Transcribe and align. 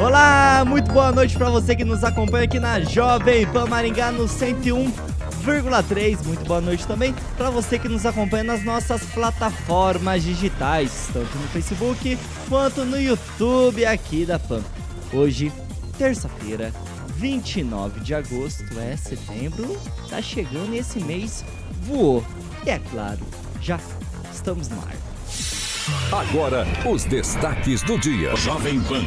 Olá, 0.00 0.64
muito 0.66 0.90
boa 0.90 1.12
noite 1.12 1.36
para 1.36 1.50
você 1.50 1.76
que 1.76 1.84
nos 1.84 2.02
acompanha 2.02 2.44
aqui 2.44 2.58
na 2.58 2.80
Jovem 2.80 3.46
Pan 3.46 3.66
Maringá 3.66 4.10
no 4.10 4.24
101,3. 4.24 6.24
Muito 6.24 6.42
boa 6.46 6.62
noite 6.62 6.86
também 6.86 7.14
para 7.36 7.50
você 7.50 7.78
que 7.78 7.86
nos 7.86 8.06
acompanha 8.06 8.44
nas 8.44 8.64
nossas 8.64 9.04
plataformas 9.04 10.22
digitais, 10.22 11.10
tanto 11.12 11.36
no 11.36 11.46
Facebook 11.48 12.18
quanto 12.48 12.86
no 12.86 12.98
YouTube 12.98 13.84
aqui 13.84 14.24
da 14.24 14.38
Pan. 14.38 14.62
Hoje, 15.12 15.52
terça-feira, 15.98 16.72
29 17.16 18.00
de 18.00 18.14
agosto, 18.14 18.80
é 18.80 18.96
setembro, 18.96 19.78
tá 20.08 20.22
chegando 20.22 20.72
e 20.72 20.78
esse 20.78 20.98
mês 20.98 21.44
voou. 21.82 22.24
E 22.64 22.70
é 22.70 22.78
claro, 22.78 23.20
já 23.60 23.78
estamos 24.32 24.70
no 24.70 24.78
ar. 24.78 25.09
Agora, 26.12 26.66
os 26.88 27.04
destaques 27.04 27.82
do 27.82 27.98
dia. 27.98 28.34
Jovem 28.36 28.80
Pan. 28.80 29.04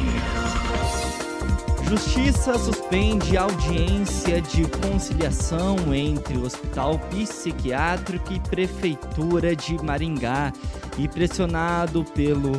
Justiça 1.88 2.58
suspende 2.58 3.36
audiência 3.36 4.40
de 4.40 4.64
conciliação 4.64 5.76
entre 5.94 6.36
o 6.36 6.44
Hospital 6.44 6.98
Psiquiátrico 7.10 8.32
e 8.32 8.40
Prefeitura 8.40 9.54
de 9.54 9.82
Maringá. 9.82 10.52
E 10.98 11.06
pressionado 11.06 12.04
pelo 12.04 12.52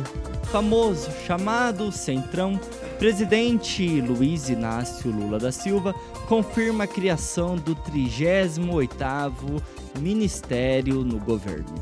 famoso 0.44 1.10
chamado 1.26 1.90
Centrão, 1.90 2.60
presidente 2.98 4.00
Luiz 4.00 4.48
Inácio 4.48 5.10
Lula 5.10 5.38
da 5.38 5.50
Silva 5.50 5.92
confirma 6.28 6.84
a 6.84 6.86
criação 6.86 7.56
do 7.56 7.74
38º 7.74 9.60
Ministério 9.98 11.02
no 11.04 11.18
governo. 11.18 11.74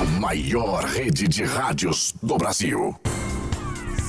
A 0.00 0.04
maior 0.18 0.82
rede 0.84 1.28
de 1.28 1.44
rádios 1.44 2.14
do 2.22 2.38
Brasil. 2.38 2.96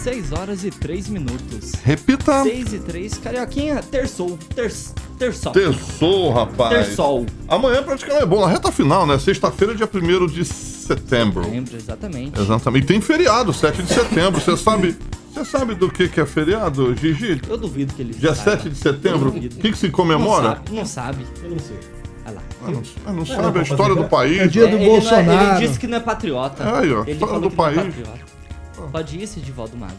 6 0.01 0.31
horas 0.31 0.63
e 0.63 0.71
3 0.71 1.09
minutos. 1.09 1.73
Repita. 1.83 2.43
6 2.43 2.73
e 2.75 2.79
3. 2.79 3.17
Carioquinha, 3.17 3.83
terçou. 3.83 4.39
Ter, 4.55 4.71
terçol. 5.19 5.51
Terçou, 5.51 6.31
rapaz. 6.31 6.87
Terçol. 6.87 7.25
Amanhã 7.45 7.83
praticamente 7.83 8.23
é 8.23 8.25
bom. 8.25 8.39
Na 8.39 8.47
reta 8.47 8.71
final, 8.71 9.05
né? 9.05 9.19
Sexta-feira, 9.19 9.75
dia 9.75 9.89
1 9.93 10.27
de 10.27 10.45
setembro. 10.45 11.43
Setembro, 11.43 11.75
exatamente. 11.75 12.39
Exatamente. 12.39 12.83
E 12.83 12.87
tem 12.87 13.01
feriado, 13.01 13.51
7 13.51 13.83
de 13.83 13.93
setembro. 13.93 14.39
Você 14.39 14.55
sabe... 14.55 14.95
Você 15.33 15.43
sabe 15.43 15.75
do 15.75 15.91
que, 15.91 16.07
que 16.07 16.21
é 16.21 16.25
feriado, 16.25 16.95
Gigi? 16.95 17.41
Eu 17.49 17.57
duvido 17.57 17.93
que 17.93 18.01
ele 18.01 18.13
Dia 18.13 18.33
saiba. 18.33 18.61
7 18.63 18.69
de 18.69 18.77
setembro? 18.77 19.29
O 19.29 19.33
que, 19.33 19.71
que 19.73 19.77
se 19.77 19.89
comemora? 19.89 20.47
Não 20.47 20.55
sabe. 20.55 20.71
Não 20.71 20.85
sabe. 20.85 21.27
Eu 21.43 21.49
não 21.49 21.59
sei. 21.59 22.00
Olha 22.25 22.35
lá. 22.35 22.41
Ah, 22.65 22.71
não, 22.71 22.83
ah, 23.05 23.13
não 23.13 23.25
sabe 23.25 23.59
a 23.59 23.61
história 23.63 23.95
do 23.95 24.03
país. 24.07 24.39
É 24.39 24.47
dia 24.47 24.67
do 24.67 24.77
É, 24.77 24.85
Bolsonaro. 24.85 25.21
Ele, 25.21 25.35
não 25.35 25.41
é- 25.53 25.57
ele 25.57 25.67
disse 25.67 25.79
que 25.79 25.87
não 25.87 25.97
é 25.97 25.99
patriota. 26.01 26.77
Aí, 26.79 26.93
ó, 26.93 27.03
Ele 27.05 27.19
falou 27.19 27.39
do 27.41 27.49
que 27.49 27.55
não 27.57 27.65
é 27.67 27.73
país. 27.73 27.95
patriota. 27.95 28.31
Pode 28.91 29.17
ir, 29.17 29.23
Edivaldo 29.23 29.77
Magro. 29.77 29.95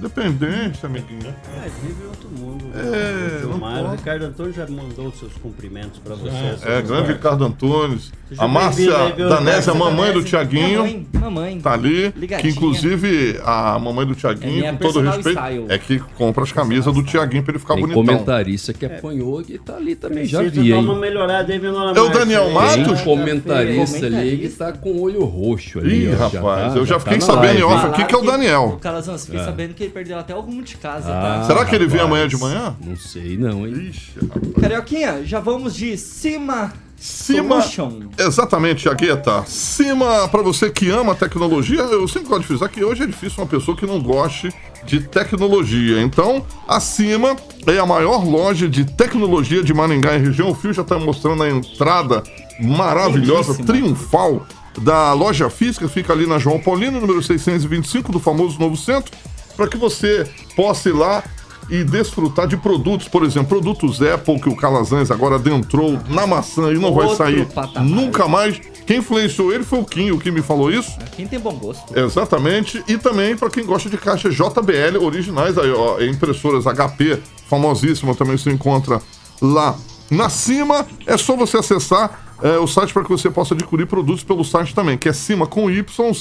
Dependência, 0.00 0.86
amiguinho. 0.86 1.34
É, 1.56 1.68
vive 1.82 2.04
outro 2.06 2.28
mundo. 2.38 2.64
É, 2.74 3.42
não 3.44 3.58
pode. 3.58 3.96
Ricardo 3.96 4.24
Antônio 4.26 4.52
já 4.52 4.66
mandou 4.68 5.06
os 5.06 5.18
seus 5.18 5.32
cumprimentos 5.34 5.98
pra 5.98 6.14
vocês. 6.14 6.62
É, 6.64 6.80
grande 6.82 7.12
Ricardo 7.12 7.44
Antunes. 7.44 8.12
Seja 8.28 8.42
A 8.42 8.46
Márcia 8.48 8.92
Danésia, 9.16 9.72
Ricardo? 9.72 9.78
mamãe 9.78 10.06
do 10.08 10.12
Danese, 10.14 10.28
Tiaguinho. 10.28 10.78
Mamãe, 10.80 11.06
mamãe. 11.14 11.60
Tá 11.60 11.72
ali, 11.72 12.12
que 12.12 12.18
Ligadinha. 12.20 12.52
inclusive 12.52 13.40
a 13.44 13.78
mamãe 13.78 14.06
do 14.06 14.12
É 14.12 14.16
Tiaguinho, 14.16 14.52
minha 14.58 14.72
com 14.72 14.78
todo 14.78 15.00
respeito, 15.00 15.30
style. 15.30 15.64
é 15.68 15.78
que 15.78 15.98
compra 15.98 16.44
as 16.44 16.52
camisas 16.52 16.92
do 16.94 17.02
Tiaguinho 17.02 17.42
pra 17.42 17.52
ele 17.52 17.58
ficar 17.58 17.74
Tem 17.74 17.82
bonitão. 17.82 18.04
comentarista 18.04 18.72
que 18.72 18.86
apanhou 18.86 19.42
e 19.48 19.58
tá 19.58 19.76
ali 19.76 19.94
também, 19.96 20.24
já 20.26 20.42
vi, 20.42 20.50
dar 20.70 20.76
hein? 20.76 20.84
uma 20.84 20.94
melhorada 20.96 21.52
aí, 21.52 21.58
dona 21.58 21.92
É 21.98 22.00
o? 22.00 22.08
Daniel 22.08 22.50
Matos? 22.50 22.74
Tem 23.00 23.04
comentarista 23.04 24.06
ali 24.06 24.36
que 24.38 24.48
tá 24.50 24.72
com 24.72 24.90
o 24.92 25.00
olho 25.02 25.24
roxo 25.24 25.78
ali. 25.80 26.04
Ih, 26.04 26.10
rapaz, 26.12 26.72
tá- 26.74 26.78
eu 26.78 26.86
já 26.86 26.94
tá 26.94 27.00
fiquei 27.00 27.20
sabendo 27.20 27.58
em 27.58 27.62
off 27.62 27.86
aqui 27.86 28.04
que 28.04 28.14
é 28.14 28.18
o 28.18 28.22
Daniel. 28.22 28.74
O 28.76 28.78
Calazans, 28.78 29.24
fiquei 29.24 29.40
sabendo 29.40 29.74
que 29.74 29.87
ele 29.88 29.94
perdeu 29.94 30.18
até 30.18 30.32
algum 30.32 30.62
de 30.62 30.76
casa, 30.76 31.08
Ah, 31.10 31.40
tá? 31.40 31.44
Será 31.46 31.64
que 31.64 31.74
ele 31.74 31.86
vem 31.86 32.00
amanhã 32.00 32.28
de 32.28 32.36
manhã? 32.36 32.76
Não 32.84 32.96
sei 32.96 33.36
não, 33.36 33.66
hein? 33.66 33.88
Ixi, 33.90 34.12
rapaz. 34.20 34.52
Carioquinha, 34.60 35.24
já 35.24 35.40
vamos 35.40 35.74
de 35.74 35.96
cima. 35.96 36.72
Cima. 36.96 37.60
Solution. 37.62 38.08
Exatamente, 38.18 38.82
Tiagueta. 38.82 39.44
Cima, 39.46 40.26
pra 40.28 40.42
você 40.42 40.68
que 40.68 40.90
ama 40.90 41.14
tecnologia, 41.14 41.80
eu 41.82 42.08
sempre 42.08 42.28
gosto 42.28 42.40
de 42.40 42.46
frisar 42.48 42.68
que 42.68 42.82
hoje 42.82 43.04
é 43.04 43.06
difícil 43.06 43.38
uma 43.42 43.46
pessoa 43.48 43.76
que 43.76 43.86
não 43.86 44.00
goste 44.00 44.52
de 44.84 45.00
tecnologia. 45.02 46.02
Então, 46.02 46.44
a 46.66 46.80
Cima 46.80 47.36
é 47.68 47.78
a 47.78 47.86
maior 47.86 48.24
loja 48.24 48.68
de 48.68 48.84
tecnologia 48.84 49.62
de 49.62 49.72
Maringá 49.72 50.16
e 50.16 50.18
região. 50.18 50.50
O 50.50 50.54
Fio 50.56 50.72
já 50.72 50.82
tá 50.82 50.98
mostrando 50.98 51.42
a 51.44 51.48
entrada 51.48 52.22
maravilhosa, 52.60 53.52
Lindíssima. 53.52 53.66
triunfal 53.66 54.46
da 54.80 55.12
loja 55.12 55.48
física. 55.48 55.88
Fica 55.88 56.12
ali 56.12 56.26
na 56.26 56.38
João 56.40 56.58
Paulino, 56.58 57.00
número 57.00 57.22
625 57.22 58.10
do 58.10 58.18
famoso 58.18 58.58
Novo 58.58 58.76
Centro, 58.76 59.12
para 59.58 59.66
que 59.66 59.76
você 59.76 60.24
possa 60.54 60.88
ir 60.88 60.92
lá 60.92 61.24
e 61.68 61.82
desfrutar 61.82 62.46
de 62.46 62.56
produtos, 62.56 63.08
por 63.08 63.24
exemplo, 63.24 63.48
produtos 63.48 64.00
Apple 64.00 64.40
que 64.40 64.48
o 64.48 64.56
Calazans 64.56 65.10
agora 65.10 65.34
adentrou 65.34 65.98
na 66.08 66.26
maçã 66.28 66.72
e 66.72 66.78
não 66.78 66.94
vai 66.94 67.06
Outro 67.06 67.16
sair 67.18 67.44
patamar. 67.46 67.84
nunca 67.84 68.28
mais. 68.28 68.60
Quem 68.86 68.98
influenciou 68.98 69.52
ele 69.52 69.64
foi 69.64 69.80
o 69.80 69.84
Kim, 69.84 70.12
o 70.12 70.18
que 70.18 70.30
me 70.30 70.40
falou 70.40 70.70
isso. 70.70 70.96
Quem 71.16 71.26
tem 71.26 71.40
bom 71.40 71.52
gosto. 71.56 71.98
Exatamente. 71.98 72.82
E 72.86 72.96
também 72.96 73.36
para 73.36 73.50
quem 73.50 73.66
gosta 73.66 73.90
de 73.90 73.98
caixas 73.98 74.34
JBL 74.34 75.04
originais, 75.04 75.58
aí, 75.58 75.70
ó, 75.72 76.00
impressoras 76.00 76.64
HP, 76.64 77.18
famosíssima, 77.48 78.14
também 78.14 78.38
se 78.38 78.48
encontra 78.48 79.02
lá 79.42 79.76
na 80.08 80.30
cima. 80.30 80.86
É 81.04 81.18
só 81.18 81.36
você 81.36 81.58
acessar 81.58 82.28
é, 82.42 82.56
o 82.58 82.66
site 82.68 82.92
para 82.92 83.02
que 83.02 83.10
você 83.10 83.28
possa 83.28 83.54
adquirir 83.54 83.86
produtos 83.86 84.22
pelo 84.22 84.44
site 84.44 84.72
também, 84.72 84.96
que 84.96 85.08
é 85.08 85.12
cima 85.12 85.46
com 85.48 85.68
Y, 85.68 86.14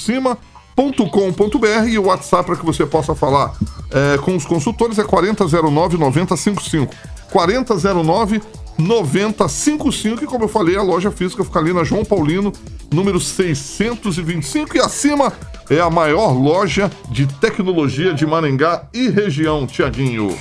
cima.com.br 0.78 1.90
e 1.90 1.98
o 1.98 2.06
WhatsApp 2.06 2.46
para 2.46 2.56
que 2.56 2.66
você 2.66 2.86
possa 2.86 3.16
falar 3.16 3.56
é, 3.90 4.18
com 4.20 4.36
os 4.36 4.46
consultores 4.46 5.00
é 5.00 5.04
4009 5.04 5.98
9055. 5.98 6.94
4009 7.32 8.42
9055 8.78 10.24
e 10.24 10.28
como 10.28 10.44
eu 10.44 10.48
falei, 10.48 10.78
a 10.78 10.84
loja 10.84 11.10
física 11.10 11.44
fica 11.44 11.58
ali 11.58 11.74
na 11.74 11.84
João 11.84 12.06
Paulino, 12.06 12.54
número 12.94 13.20
625 13.20 14.78
e 14.78 14.80
acima 14.80 15.34
é 15.68 15.80
a 15.80 15.90
maior 15.90 16.32
loja 16.32 16.92
de 17.10 17.26
tecnologia 17.26 18.14
de 18.14 18.26
Maringá 18.26 18.88
e 18.94 19.10
região, 19.10 19.66
Tiaguinho. 19.66 20.38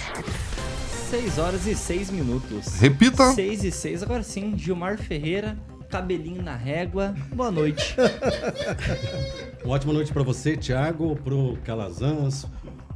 6 1.10 1.38
horas 1.38 1.66
e 1.66 1.74
6 1.74 2.10
minutos. 2.10 2.74
Repita. 2.78 3.32
6 3.32 3.64
e 3.64 3.72
6, 3.72 4.02
agora 4.02 4.22
sim, 4.22 4.54
Gilmar 4.56 4.98
Ferreira, 4.98 5.56
cabelinho 5.88 6.42
na 6.42 6.54
régua. 6.56 7.14
Boa 7.34 7.50
noite. 7.50 7.96
Uma 9.64 9.74
ótima 9.74 9.92
noite 9.92 10.12
para 10.12 10.22
você, 10.22 10.56
Thiago, 10.56 11.16
pro 11.16 11.56
Calazans, 11.64 12.46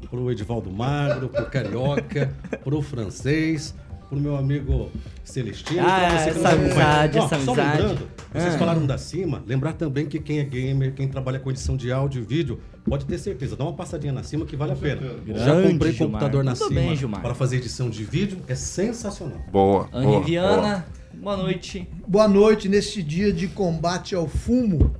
pro 0.08 0.31
Edivaldo 0.31 0.70
Magro, 0.70 1.28
pro 1.28 1.46
Carioca, 1.46 2.32
pro 2.62 2.82
Francês, 2.82 3.75
pro 4.10 4.18
meu 4.20 4.36
amigo 4.36 4.90
Celestino. 5.24 5.80
Ah, 5.80 6.00
pra 6.00 6.18
você 6.18 6.30
essa 6.30 6.48
amizade, 6.50 7.18
Ó, 7.18 7.24
essa 7.24 7.28
só 7.38 7.52
amizade. 7.52 7.78
lembrando, 7.82 8.08
vocês 8.32 8.54
Ah. 8.54 8.58
falaram 8.58 8.84
da 8.86 8.98
cima, 8.98 9.42
lembrar 9.46 9.72
também 9.74 10.06
que 10.06 10.18
quem 10.18 10.40
é 10.40 10.44
gamer, 10.44 10.92
quem 10.94 11.08
trabalha 11.08 11.38
com 11.38 11.48
edição 11.50 11.76
de 11.76 11.92
áudio 11.92 12.20
e 12.20 12.24
vídeo, 12.24 12.58
pode 12.84 13.06
ter 13.06 13.16
certeza, 13.18 13.54
dá 13.56 13.62
uma 13.64 13.72
passadinha 13.72 14.12
na 14.12 14.24
cima 14.24 14.44
que 14.44 14.56
vale 14.56 14.72
a 14.72 14.76
pena. 14.76 15.00
Já 15.28 15.44
Grande, 15.54 15.72
comprei 15.72 15.92
Gilmar. 15.92 16.12
computador 16.20 16.44
na 16.44 16.52
Tudo 16.54 16.68
cima 16.68 16.80
bem, 16.80 16.96
Gilmar. 16.96 17.22
para 17.22 17.34
fazer 17.34 17.56
edição 17.58 17.88
de 17.88 18.02
vídeo, 18.02 18.38
é 18.48 18.54
sensacional. 18.56 19.38
Boa. 19.50 19.88
Anne 19.92 20.06
boa, 20.06 20.22
Viana, 20.24 20.86
boa 21.14 21.36
noite. 21.36 21.88
Boa 22.06 22.26
noite 22.28 22.68
neste 22.68 23.02
dia 23.04 23.32
de 23.32 23.46
combate 23.46 24.14
ao 24.16 24.26
fumo, 24.26 24.92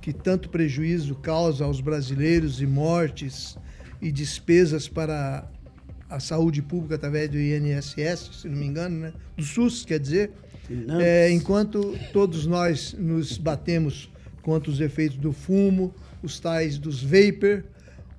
que 0.00 0.12
tanto 0.12 0.48
prejuízo 0.48 1.14
causa 1.14 1.64
aos 1.64 1.80
brasileiros 1.80 2.60
e 2.60 2.66
mortes 2.66 3.56
e 4.00 4.10
despesas 4.10 4.88
para 4.88 5.48
a 6.12 6.20
saúde 6.20 6.60
pública 6.60 6.96
através 6.96 7.30
do 7.30 7.38
INSS, 7.38 8.40
se 8.40 8.48
não 8.48 8.56
me 8.56 8.66
engano, 8.66 8.98
né? 8.98 9.12
do 9.36 9.42
SUS, 9.42 9.84
quer 9.84 9.98
dizer. 9.98 10.30
É, 11.00 11.30
enquanto 11.30 11.98
todos 12.12 12.46
nós 12.46 12.94
nos 12.98 13.36
batemos 13.36 14.10
contra 14.42 14.70
os 14.70 14.80
efeitos 14.80 15.16
do 15.18 15.32
fumo, 15.32 15.92
os 16.22 16.38
tais 16.38 16.78
dos 16.78 17.02
vapor, 17.02 17.64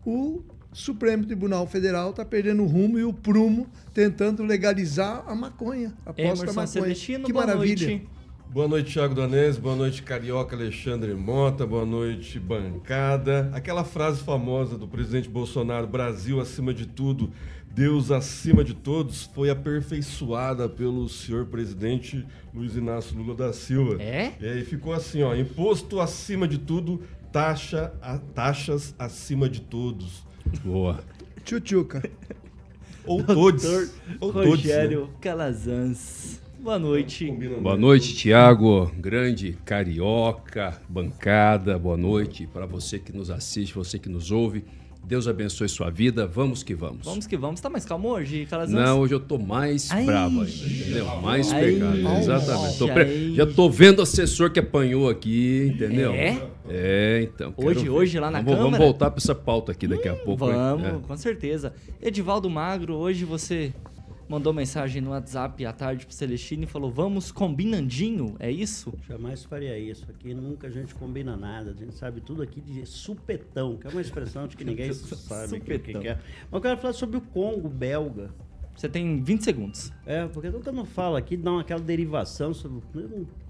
o 0.05 0.43
Supremo 0.71 1.25
Tribunal 1.25 1.65
Federal 1.67 2.09
está 2.09 2.25
perdendo 2.25 2.63
o 2.63 2.67
rumo 2.67 2.97
e 2.97 3.03
o 3.03 3.13
prumo 3.13 3.67
tentando 3.93 4.43
legalizar 4.43 5.23
a 5.27 5.35
maconha, 5.35 5.93
a 6.05 6.11
posse 6.11 6.15
da 6.15 6.23
Emerson 6.23 6.45
maconha. 6.45 6.67
Celestino, 6.67 7.25
que 7.25 7.33
boa 7.33 7.45
maravilha. 7.45 7.87
noite. 7.87 8.07
Boa 8.53 8.67
noite, 8.67 8.93
Thiago 8.93 9.15
Danese. 9.15 9.59
Boa 9.59 9.75
noite, 9.75 10.03
Carioca 10.03 10.55
Alexandre 10.55 11.11
Mota. 11.15 11.65
Boa 11.65 11.87
noite, 11.87 12.39
bancada. 12.39 13.49
Aquela 13.51 13.83
frase 13.83 14.21
famosa 14.21 14.77
do 14.77 14.87
presidente 14.87 15.27
Bolsonaro: 15.27 15.87
Brasil 15.87 16.39
acima 16.39 16.71
de 16.71 16.85
tudo, 16.85 17.31
Deus 17.73 18.11
acima 18.11 18.63
de 18.63 18.75
todos, 18.75 19.23
foi 19.33 19.49
aperfeiçoada 19.49 20.69
pelo 20.69 21.09
senhor 21.09 21.47
presidente 21.47 22.23
Luiz 22.53 22.75
Inácio 22.75 23.17
Lula 23.17 23.33
da 23.33 23.51
Silva. 23.51 23.99
É? 23.99 24.33
E 24.39 24.47
aí 24.47 24.63
ficou 24.63 24.93
assim: 24.93 25.23
ó, 25.23 25.35
imposto 25.35 25.99
acima 25.99 26.47
de 26.47 26.59
tudo, 26.59 27.01
taxa, 27.31 27.91
a, 27.99 28.19
taxas 28.19 28.93
acima 28.99 29.49
de 29.49 29.61
todos. 29.61 30.23
Boa. 30.63 31.03
Tchutchuca. 31.43 32.07
Ou 33.07 33.23
todos. 33.23 33.91
Ou 34.19 34.31
todos. 34.31 34.49
Rogério 34.49 35.05
né? 35.05 35.13
Calazans. 35.19 36.39
Boa 36.59 36.77
noite. 36.77 37.25
Combina 37.25 37.57
Boa 37.57 37.71
mais. 37.71 37.79
noite, 37.79 38.15
Tiago, 38.15 38.91
grande 38.99 39.57
carioca, 39.65 40.79
bancada. 40.87 41.77
Boa 41.79 41.97
noite 41.97 42.45
para 42.45 42.67
você 42.67 42.99
que 42.99 43.11
nos 43.11 43.31
assiste, 43.31 43.73
você 43.73 43.97
que 43.97 44.07
nos 44.07 44.31
ouve. 44.31 44.63
Deus 45.05 45.27
abençoe 45.27 45.67
sua 45.67 45.89
vida. 45.89 46.25
Vamos 46.25 46.63
que 46.63 46.73
vamos. 46.73 47.05
Vamos 47.05 47.27
que 47.27 47.35
vamos. 47.35 47.59
Tá 47.59 47.69
mais 47.69 47.83
calmo 47.85 48.09
hoje, 48.09 48.45
Calazans? 48.49 48.73
Não, 48.81 48.99
hoje 49.01 49.13
eu 49.13 49.19
tô 49.19 49.37
mais 49.37 49.91
Ai. 49.91 50.05
bravo 50.05 50.41
ainda, 50.41 50.65
entendeu? 50.65 51.05
Mais 51.21 51.51
Ai. 51.51 51.61
pegado, 51.61 51.97
exatamente. 52.19 52.77
Tô 52.77 52.85
Ai. 52.87 52.93
pre- 52.93 53.35
Já 53.35 53.45
tô 53.45 53.69
vendo 53.69 53.99
o 53.99 54.01
assessor 54.03 54.49
que 54.51 54.59
apanhou 54.61 55.09
aqui, 55.09 55.71
entendeu? 55.75 56.13
É? 56.13 56.41
É, 56.69 57.21
então. 57.29 57.53
Hoje- 57.57 57.81
ver. 57.83 57.89
hoje 57.89 58.19
lá 58.19 58.31
na 58.31 58.37
vamos, 58.39 58.53
Vamos 58.53 58.65
Câmara? 58.71 58.83
voltar 58.83 59.11
para 59.11 59.19
essa 59.19 59.35
pauta 59.35 59.73
aqui 59.73 59.87
daqui 59.87 60.07
a 60.07 60.15
pouco. 60.15 60.45
hein? 60.45 60.53
Vamos, 60.53 60.87
É. 60.87 60.95
com 61.07 61.17
certeza. 61.17 61.73
Edivaldo 62.01 62.49
Magro, 62.49 62.95
hoje 62.95 63.25
você 63.25 63.73
mandou 64.27 64.53
mensagem 64.53 65.01
no 65.01 65.11
WhatsApp 65.11 65.65
à 65.65 65.73
tarde 65.73 66.05
pro 66.05 66.15
Celestino 66.15 66.63
e 66.63 66.67
falou: 66.67 66.91
vamos 66.91 67.31
combinandinho, 67.31 68.35
é 68.39 68.51
isso? 68.51 68.93
Jamais 69.07 69.43
faria 69.43 69.77
isso. 69.77 70.05
Aqui 70.09 70.33
nunca 70.33 70.67
a 70.67 70.69
gente 70.69 70.93
combina 70.95 71.35
nada. 71.35 71.71
A 71.71 71.73
gente 71.73 71.93
sabe 71.95 72.21
tudo 72.21 72.41
aqui 72.41 72.61
de 72.61 72.85
supetão, 72.85 73.77
que 73.77 73.87
é 73.87 73.89
uma 73.89 74.01
expressão 74.01 74.47
de 74.47 74.55
que 74.55 74.63
ninguém 74.63 74.91
sabe 74.93 75.57
o 75.57 75.61
que, 75.61 75.79
que 75.79 76.07
é. 76.07 76.15
Mas 76.15 76.53
eu 76.53 76.61
quero 76.61 76.77
falar 76.77 76.93
sobre 76.93 77.17
o 77.17 77.21
Congo 77.21 77.69
belga. 77.69 78.29
Você 78.75 78.89
tem 78.89 79.21
20 79.21 79.43
segundos. 79.43 79.93
É, 80.05 80.25
porque 80.27 80.49
todo 80.49 80.73
mundo 80.73 80.87
fala 80.87 81.19
aqui, 81.19 81.37
dá 81.37 81.51
uma, 81.51 81.61
aquela 81.61 81.81
derivação 81.81 82.53
sobre. 82.53 82.81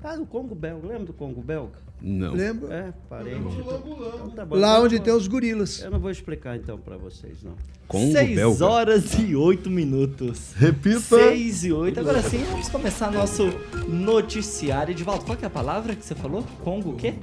Ah, 0.04 0.16
o 0.20 0.26
Congo 0.26 0.54
belga. 0.54 0.88
Lembra 0.88 1.06
do 1.06 1.14
Congo 1.14 1.42
belga? 1.42 1.80
Não. 2.06 2.34
Lembro? 2.34 2.70
É, 2.70 2.92
parente. 3.10 3.40
Então, 3.58 4.30
tá 4.36 4.46
bom. 4.46 4.58
Lá 4.58 4.74
Então, 4.74 4.84
onde 4.86 5.00
tem 5.00 5.14
os 5.14 5.26
gorilas. 5.26 5.82
Eu 5.82 5.90
não 5.90 6.00
vou 6.00 6.12
explicar 6.12 6.58
então 6.58 6.78
pra 6.78 6.98
vocês, 6.98 7.42
não. 7.42 7.54
Congo 7.88 8.12
6 8.12 8.36
belga. 8.36 8.66
horas 8.66 9.14
e 9.18 9.34
8 9.38 9.70
minutos. 9.70 10.52
Repita. 10.58 11.00
6 11.00 11.64
e 11.64 11.72
8. 11.72 12.00
Agora 12.02 12.22
sim, 12.22 12.44
vamos 12.52 12.68
começar 12.68 13.10
nosso 13.10 13.50
noticiário. 13.88 14.92
Edivaldo, 14.92 15.24
qual 15.24 15.38
que 15.38 15.46
é 15.46 15.48
a 15.48 15.50
palavra 15.50 15.96
que 15.96 16.06
você 16.06 16.14
falou? 16.14 16.44
Congo 16.62 16.90
o 16.90 16.96
quê? 16.98 17.14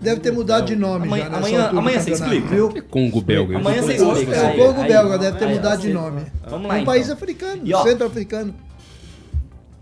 Deve 0.00 0.22
ter 0.22 0.30
mudado 0.32 0.64
de 0.64 0.74
nome 0.76 1.06
Amanhã- 1.06 1.28
já 1.30 1.36
amanhã- 1.36 1.68
amanhã 1.68 2.00
você 2.00 2.12
explica. 2.12 2.48
Viu? 2.48 2.70
Que 2.70 2.80
Congo 2.80 3.20
belga. 3.20 3.58
Amanhã 3.58 3.82
você 3.82 3.96
explica. 3.96 4.34
É, 4.36 4.56
Congo 4.56 4.80
aí, 4.80 4.88
belga 4.88 5.18
deve 5.18 5.38
ter 5.38 5.44
aí, 5.44 5.54
mudado 5.56 5.82
de 5.82 5.92
nome. 5.92 6.22
Vamos 6.48 6.64
É 6.70 6.72
lá, 6.72 6.78
um 6.80 6.84
país 6.86 7.02
então. 7.04 7.14
africano, 7.16 7.82
centro-africano. 7.82 8.54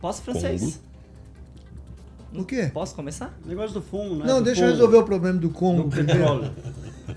Posso 0.01 0.23
francês? 0.23 0.81
O 2.35 2.45
quê? 2.45 2.71
Posso 2.73 2.95
começar? 2.95 3.37
Negócio 3.45 3.75
do 3.75 3.83
fumo, 3.83 4.17
né? 4.17 4.27
Não, 4.27 4.39
Do 4.39 4.45
deixa 4.45 4.65
eu 4.65 4.71
resolver 4.71 4.99
o 4.99 5.05
problema 5.05 5.39
do 5.39 5.51
Congo. 5.51 5.85
Do 5.85 5.89
primeiro. 5.89 6.51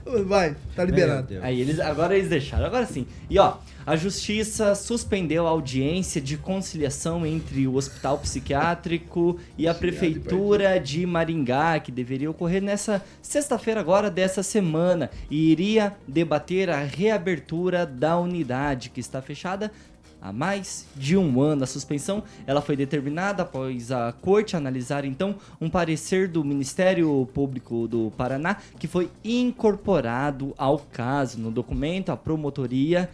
Vai, 0.25 0.55
tá 0.75 0.83
liberado. 0.83 1.35
Aí 1.41 1.59
eles 1.59 1.79
agora 1.79 2.15
eles 2.15 2.29
deixaram. 2.29 2.65
Agora 2.65 2.85
sim. 2.85 3.05
E 3.29 3.37
ó, 3.37 3.55
a 3.85 3.95
justiça 3.95 4.73
suspendeu 4.73 5.45
a 5.45 5.49
audiência 5.49 6.21
de 6.21 6.37
conciliação 6.37 7.25
entre 7.25 7.67
o 7.67 7.75
hospital 7.75 8.17
psiquiátrico 8.17 9.37
e 9.57 9.67
a 9.67 9.73
prefeitura 9.73 10.79
de 10.79 11.05
Maringá, 11.05 11.79
que 11.79 11.91
deveria 11.91 12.31
ocorrer 12.31 12.61
nessa 12.61 13.03
sexta-feira 13.21 13.79
agora 13.79 14.09
dessa 14.09 14.41
semana 14.43 15.09
e 15.29 15.51
iria 15.51 15.93
debater 16.07 16.69
a 16.69 16.81
reabertura 16.83 17.85
da 17.85 18.17
unidade 18.17 18.89
que 18.89 18.99
está 18.99 19.21
fechada 19.21 19.71
há 20.21 20.31
mais 20.31 20.85
de 20.95 21.17
um 21.17 21.41
ano. 21.41 21.63
A 21.63 21.67
suspensão 21.67 22.23
ela 22.45 22.61
foi 22.61 22.75
determinada 22.75 23.43
após 23.43 23.91
a 23.91 24.11
corte 24.11 24.55
analisar 24.55 25.03
então 25.03 25.35
um 25.59 25.69
parecer 25.69 26.27
do 26.27 26.43
Ministério 26.43 27.27
Público 27.33 27.87
do 27.87 28.11
Paraná 28.15 28.57
que 28.79 28.87
foi 28.87 29.09
incorporado 29.23 30.53
ao 30.57 30.79
caso. 30.79 31.39
No 31.39 31.49
documento, 31.49 32.11
a 32.11 32.17
promotoria 32.17 33.09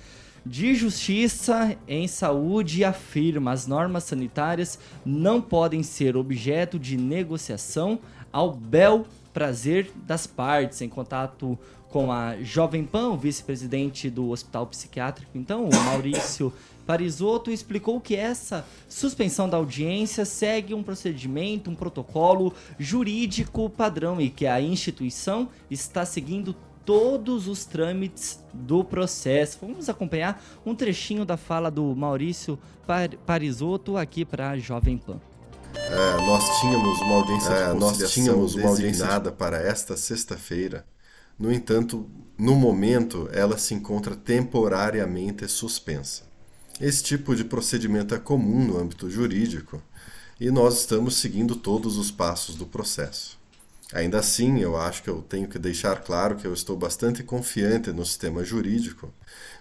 de 0.45 0.73
Justiça 0.75 1.75
em 1.87 2.07
Saúde 2.07 2.83
afirma 2.83 3.51
as 3.51 3.67
normas 3.67 4.05
sanitárias 4.05 4.79
não 5.05 5.41
podem 5.41 5.83
ser 5.83 6.15
objeto 6.15 6.79
de 6.79 6.95
negociação 6.95 7.99
ao 8.31 8.53
bel 8.53 9.05
prazer 9.33 9.91
das 10.05 10.25
partes. 10.25 10.81
Em 10.81 10.87
contato 10.87 11.57
com 11.89 12.11
a 12.11 12.37
Jovem 12.41 12.83
Pan, 12.83 13.09
o 13.09 13.17
vice-presidente 13.17 14.09
do 14.09 14.29
Hospital 14.29 14.67
Psiquiátrico, 14.67 15.31
então, 15.35 15.69
o 15.69 15.83
Maurício 15.85 16.53
Parisotto, 16.87 17.51
explicou 17.51 17.99
que 17.99 18.15
essa 18.15 18.65
suspensão 18.87 19.49
da 19.49 19.57
audiência 19.57 20.23
segue 20.23 20.73
um 20.73 20.81
procedimento, 20.81 21.69
um 21.69 21.75
protocolo 21.75 22.53
jurídico 22.79 23.69
padrão 23.69 24.21
e 24.21 24.29
que 24.29 24.47
a 24.47 24.61
instituição 24.61 25.49
está 25.69 26.05
seguindo 26.05 26.55
todos 26.85 27.49
os 27.49 27.65
trâmites 27.65 28.39
do 28.53 28.81
processo. 28.85 29.57
Vamos 29.61 29.89
acompanhar 29.89 30.41
um 30.65 30.73
trechinho 30.73 31.25
da 31.25 31.35
fala 31.35 31.69
do 31.69 31.93
Maurício 31.93 32.57
Par 32.87 33.09
Parisotto 33.25 33.97
aqui 33.97 34.23
para 34.23 34.51
a 34.51 34.57
Jovem 34.57 34.97
Pan. 34.97 35.19
É, 35.75 36.25
nós 36.25 36.61
tínhamos 36.61 37.01
uma 37.01 37.15
audiência 37.15 37.49
É, 37.49 37.73
de 37.73 37.79
nós 37.79 38.11
tínhamos 38.11 38.55
uma 38.55 38.69
audiência 38.69 39.05
para 39.37 39.57
esta 39.57 39.97
sexta-feira. 39.97 40.85
No 41.37 41.51
entanto, 41.51 42.09
no 42.37 42.55
momento, 42.55 43.29
ela 43.33 43.57
se 43.57 43.73
encontra 43.73 44.15
temporariamente 44.15 45.45
suspensa. 45.49 46.25
Esse 46.79 47.01
tipo 47.01 47.35
de 47.35 47.43
procedimento 47.43 48.13
é 48.13 48.19
comum 48.19 48.63
no 48.63 48.77
âmbito 48.77 49.09
jurídico 49.09 49.81
e 50.39 50.51
nós 50.51 50.77
estamos 50.77 51.15
seguindo 51.15 51.55
todos 51.55 51.97
os 51.97 52.11
passos 52.11 52.53
do 52.53 52.67
processo. 52.67 53.35
Ainda 53.91 54.19
assim, 54.19 54.59
eu 54.59 54.77
acho 54.77 55.01
que 55.01 55.09
eu 55.09 55.23
tenho 55.23 55.47
que 55.47 55.57
deixar 55.57 56.03
claro 56.03 56.35
que 56.35 56.45
eu 56.45 56.53
estou 56.53 56.77
bastante 56.77 57.23
confiante 57.23 57.91
no 57.91 58.05
sistema 58.05 58.43
jurídico, 58.43 59.11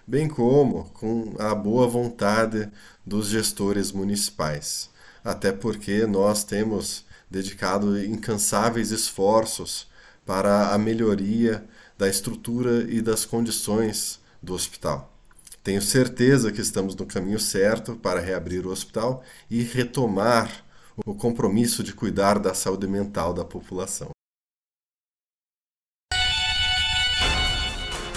bem 0.05 0.27
como 0.27 0.91
com 0.91 1.33
a 1.39 1.55
boa 1.55 1.87
vontade 1.87 2.69
dos 3.03 3.29
gestores 3.29 3.91
municipais, 3.91 4.91
até 5.23 5.51
porque 5.51 6.05
nós 6.05 6.43
temos 6.43 7.03
dedicado 7.31 7.99
incansáveis 7.99 8.91
esforços 8.91 9.87
para 10.23 10.71
a 10.71 10.77
melhoria 10.77 11.65
da 11.97 12.07
estrutura 12.07 12.85
e 12.87 13.01
das 13.01 13.25
condições 13.25 14.19
do 14.43 14.53
hospital. 14.53 15.16
Tenho 15.67 15.81
certeza 15.81 16.49
que 16.49 16.61
estamos 16.61 16.95
no 16.95 17.05
caminho 17.05 17.37
certo 17.37 17.97
para 17.97 18.21
reabrir 18.21 18.65
o 18.65 18.69
hospital 18.69 19.21
e 19.49 19.63
retomar 19.63 20.63
o 21.05 21.13
compromisso 21.13 21.83
de 21.83 21.91
cuidar 21.91 22.39
da 22.39 22.53
saúde 22.53 22.87
mental 22.87 23.33
da 23.33 23.43
população. 23.43 24.11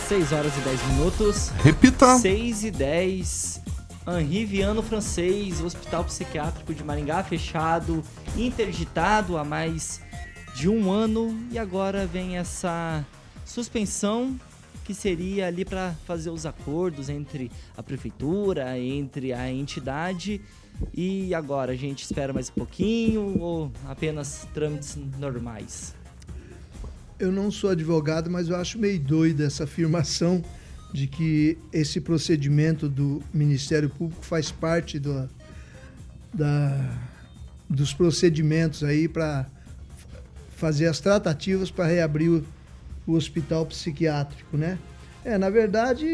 6 0.07 0.30
horas 0.30 0.57
e 0.57 0.61
10 0.61 0.87
minutos. 0.92 1.49
Repita. 1.61 2.19
6 2.21 2.62
e 2.66 2.71
10. 2.71 3.61
Henri 4.07 4.45
Viano 4.45 4.80
Francês, 4.80 5.61
Hospital 5.61 6.04
Psiquiátrico 6.04 6.73
de 6.73 6.85
Maringá, 6.85 7.25
fechado, 7.25 8.00
interditado 8.37 9.37
há 9.37 9.42
mais 9.42 10.00
de 10.54 10.69
um 10.69 10.88
ano. 10.88 11.37
E 11.50 11.59
agora 11.59 12.07
vem 12.07 12.38
essa 12.38 13.04
suspensão 13.45 14.38
que 14.84 14.94
seria 14.94 15.46
ali 15.46 15.64
para 15.64 15.94
fazer 16.06 16.30
os 16.30 16.46
acordos 16.46 17.08
entre 17.08 17.50
a 17.76 17.82
prefeitura, 17.82 18.78
entre 18.78 19.32
a 19.32 19.50
entidade. 19.50 20.40
E 20.94 21.34
agora 21.34 21.72
a 21.72 21.76
gente 21.76 22.02
espera 22.02 22.32
mais 22.32 22.49
um 22.49 22.54
pouquinho 22.54 23.38
ou 23.38 23.72
apenas 23.87 24.46
trâmites 24.54 24.99
normais? 25.18 25.94
Eu 27.18 27.30
não 27.30 27.50
sou 27.50 27.70
advogado, 27.70 28.30
mas 28.30 28.49
eu 28.49 28.56
acho 28.56 28.78
meio 28.78 28.99
doida 28.99 29.44
essa 29.44 29.64
afirmação 29.64 30.42
de 30.92 31.06
que 31.06 31.58
esse 31.72 32.00
procedimento 32.00 32.88
do 32.88 33.22
Ministério 33.32 33.90
Público 33.90 34.25
faz 34.25 34.50
parte 34.50 34.99
do, 34.99 35.28
da, 36.32 36.99
dos 37.68 37.92
procedimentos 37.92 38.82
aí 38.82 39.06
para 39.06 39.46
fazer 40.56 40.87
as 40.87 41.00
tratativas 41.00 41.70
para 41.70 41.87
reabrir 41.87 42.30
o, 42.30 42.44
o 43.07 43.12
hospital 43.12 43.66
psiquiátrico, 43.66 44.57
né? 44.57 44.78
É, 45.23 45.37
na 45.37 45.50
verdade, 45.50 46.07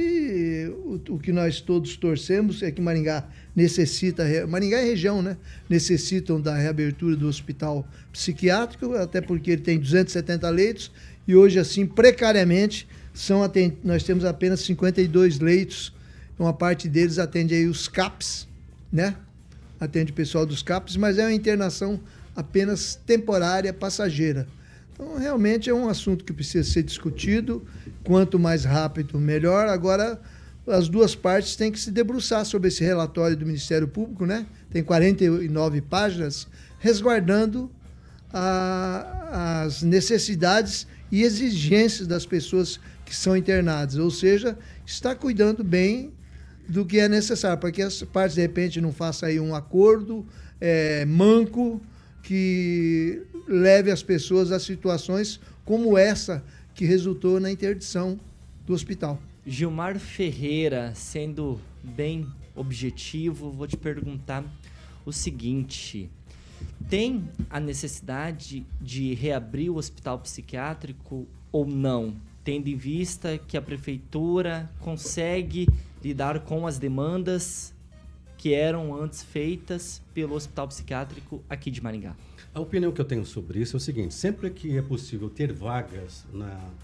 o, 0.85 1.01
o, 1.11 1.19
que 1.19 1.33
nós 1.33 1.61
todos 1.61 1.97
torcemos 1.97 2.61
é 2.61 2.73
que 2.73 2.81
Maringá 2.81 3.25
necessita, 3.55 4.25
Maringá 4.49 4.83
e 4.83 4.91
região, 4.91 5.23
né, 5.23 5.37
necessitam 5.71 6.41
da 6.41 6.57
reabertura 6.57 7.15
do 7.15 7.29
hospital 7.29 7.87
psiquiátrico, 8.13 8.95
até 8.95 9.21
porque 9.21 9.53
ele 9.53 9.63
tem 9.63 9.79
270 9.79 10.49
leitos 10.51 10.91
e 11.27 11.37
hoje, 11.37 11.59
assim, 11.59 11.87
precariamente, 11.87 12.89
são 13.15 13.41
nós 13.85 14.03
temos 14.03 14.25
apenas 14.25 14.61
52 14.61 15.39
leitos, 15.39 15.93
uma 16.37 16.53
parte 16.53 16.89
deles 16.89 17.19
atende 17.19 17.55
aí 17.55 17.67
os 17.67 17.87
CAPs, 17.87 18.49
né, 18.93 19.15
atende 19.79 20.11
o 20.11 20.15
pessoal 20.15 20.45
dos 20.45 20.65
CAPs, 20.65 20.97
mas 20.97 21.17
é 21.17 21.23
uma 21.23 21.33
internação 21.33 22.01
apenas 22.35 22.97
temporária, 23.07 23.73
passageira. 23.73 24.49
Então, 24.97 25.19
realmente 25.19 25.69
é 25.69 25.75
um 25.75 25.91
assunto 25.91 26.25
que 26.25 26.33
precisa 26.33 26.69
ser 26.69 26.83
discutido. 26.83 27.63
Quanto 28.03 28.39
mais 28.39 28.65
rápido, 28.65 29.21
melhor. 29.21 29.69
Agora, 29.69 30.19
as 30.67 30.89
duas 30.89 31.15
partes 31.15 31.55
têm 31.55 31.71
que 31.71 31.79
se 31.79 31.91
debruçar 31.91 32.47
sobre 32.47 32.69
esse 32.69 32.83
relatório 32.83 33.37
do 33.37 33.45
Ministério 33.45 33.87
Público, 33.87 34.25
né? 34.25 34.47
Tem 34.71 34.83
49 34.83 35.83
páginas, 35.83 36.49
resguardando 36.79 37.71
a, 38.33 39.65
as 39.65 39.83
necessidades 39.83 40.87
e 41.13 41.23
exigências 41.23 42.09
das 42.09 42.25
pessoas 42.25 42.81
que 43.05 43.15
são 43.15 43.37
internadas. 43.37 43.97
Ou 43.97 44.11
seja, 44.11 44.59
está 44.87 45.15
cuidando 45.15 45.63
bem 45.63 46.11
do 46.67 46.87
que 46.87 46.99
é 46.99 47.09
necessário, 47.09 47.59
para 47.59 47.71
que 47.71 47.83
as 47.83 48.03
partes, 48.03 48.35
de 48.35 48.41
repente, 48.41 48.81
não 48.81 48.93
façam 48.93 49.29
aí 49.29 49.39
um 49.39 49.55
acordo 49.55 50.27
é, 50.59 51.05
manco 51.05 51.83
que 52.23 53.23
leve 53.47 53.91
as 53.91 54.03
pessoas 54.03 54.53
a 54.53 54.59
situações 54.59 55.41
como 55.65 55.97
essa 55.97 56.45
que 56.75 56.85
resultou 56.85 57.41
na 57.41 57.51
interdição 57.51 58.19
do 58.67 58.73
hospital. 58.73 59.21
Gilmar 59.47 59.99
Ferreira, 59.99 60.93
sendo 60.95 61.61
bem 61.83 62.27
objetivo, 62.55 63.51
vou 63.51 63.67
te 63.67 63.77
perguntar 63.77 64.45
o 65.05 65.13
seguinte: 65.13 66.11
tem 66.89 67.29
a 67.49 67.61
necessidade 67.61 68.67
de 68.81 69.15
reabrir 69.15 69.71
o 69.71 69.77
hospital 69.77 70.19
psiquiátrico 70.19 71.27
ou 71.53 71.67
não? 71.67 72.15
Tendo 72.43 72.69
em 72.69 72.77
vista 72.77 73.39
que 73.39 73.57
a 73.57 73.63
prefeitura 73.63 74.71
consegue 74.81 75.69
lidar 76.03 76.41
com 76.41 76.67
as 76.67 76.79
demandas 76.79 77.75
que 78.37 78.55
eram 78.55 78.95
antes 78.95 79.23
feitas 79.23 80.03
pelo 80.15 80.35
Hospital 80.35 80.69
Psiquiátrico 80.69 81.43
aqui 81.49 81.71
de 81.71 81.83
Maringá. 81.83 82.15
A 82.57 82.61
opinião 82.61 82.91
que 82.91 82.99
eu 82.99 83.05
tenho 83.05 83.23
sobre 83.27 83.61
isso 83.61 83.77
é 83.77 83.79
o 83.79 83.81
seguinte: 83.81 84.15
sempre 84.15 84.49
que 84.49 84.79
é 84.79 84.81
possível 84.81 85.29
ter 85.29 85.53
vagas 85.53 86.25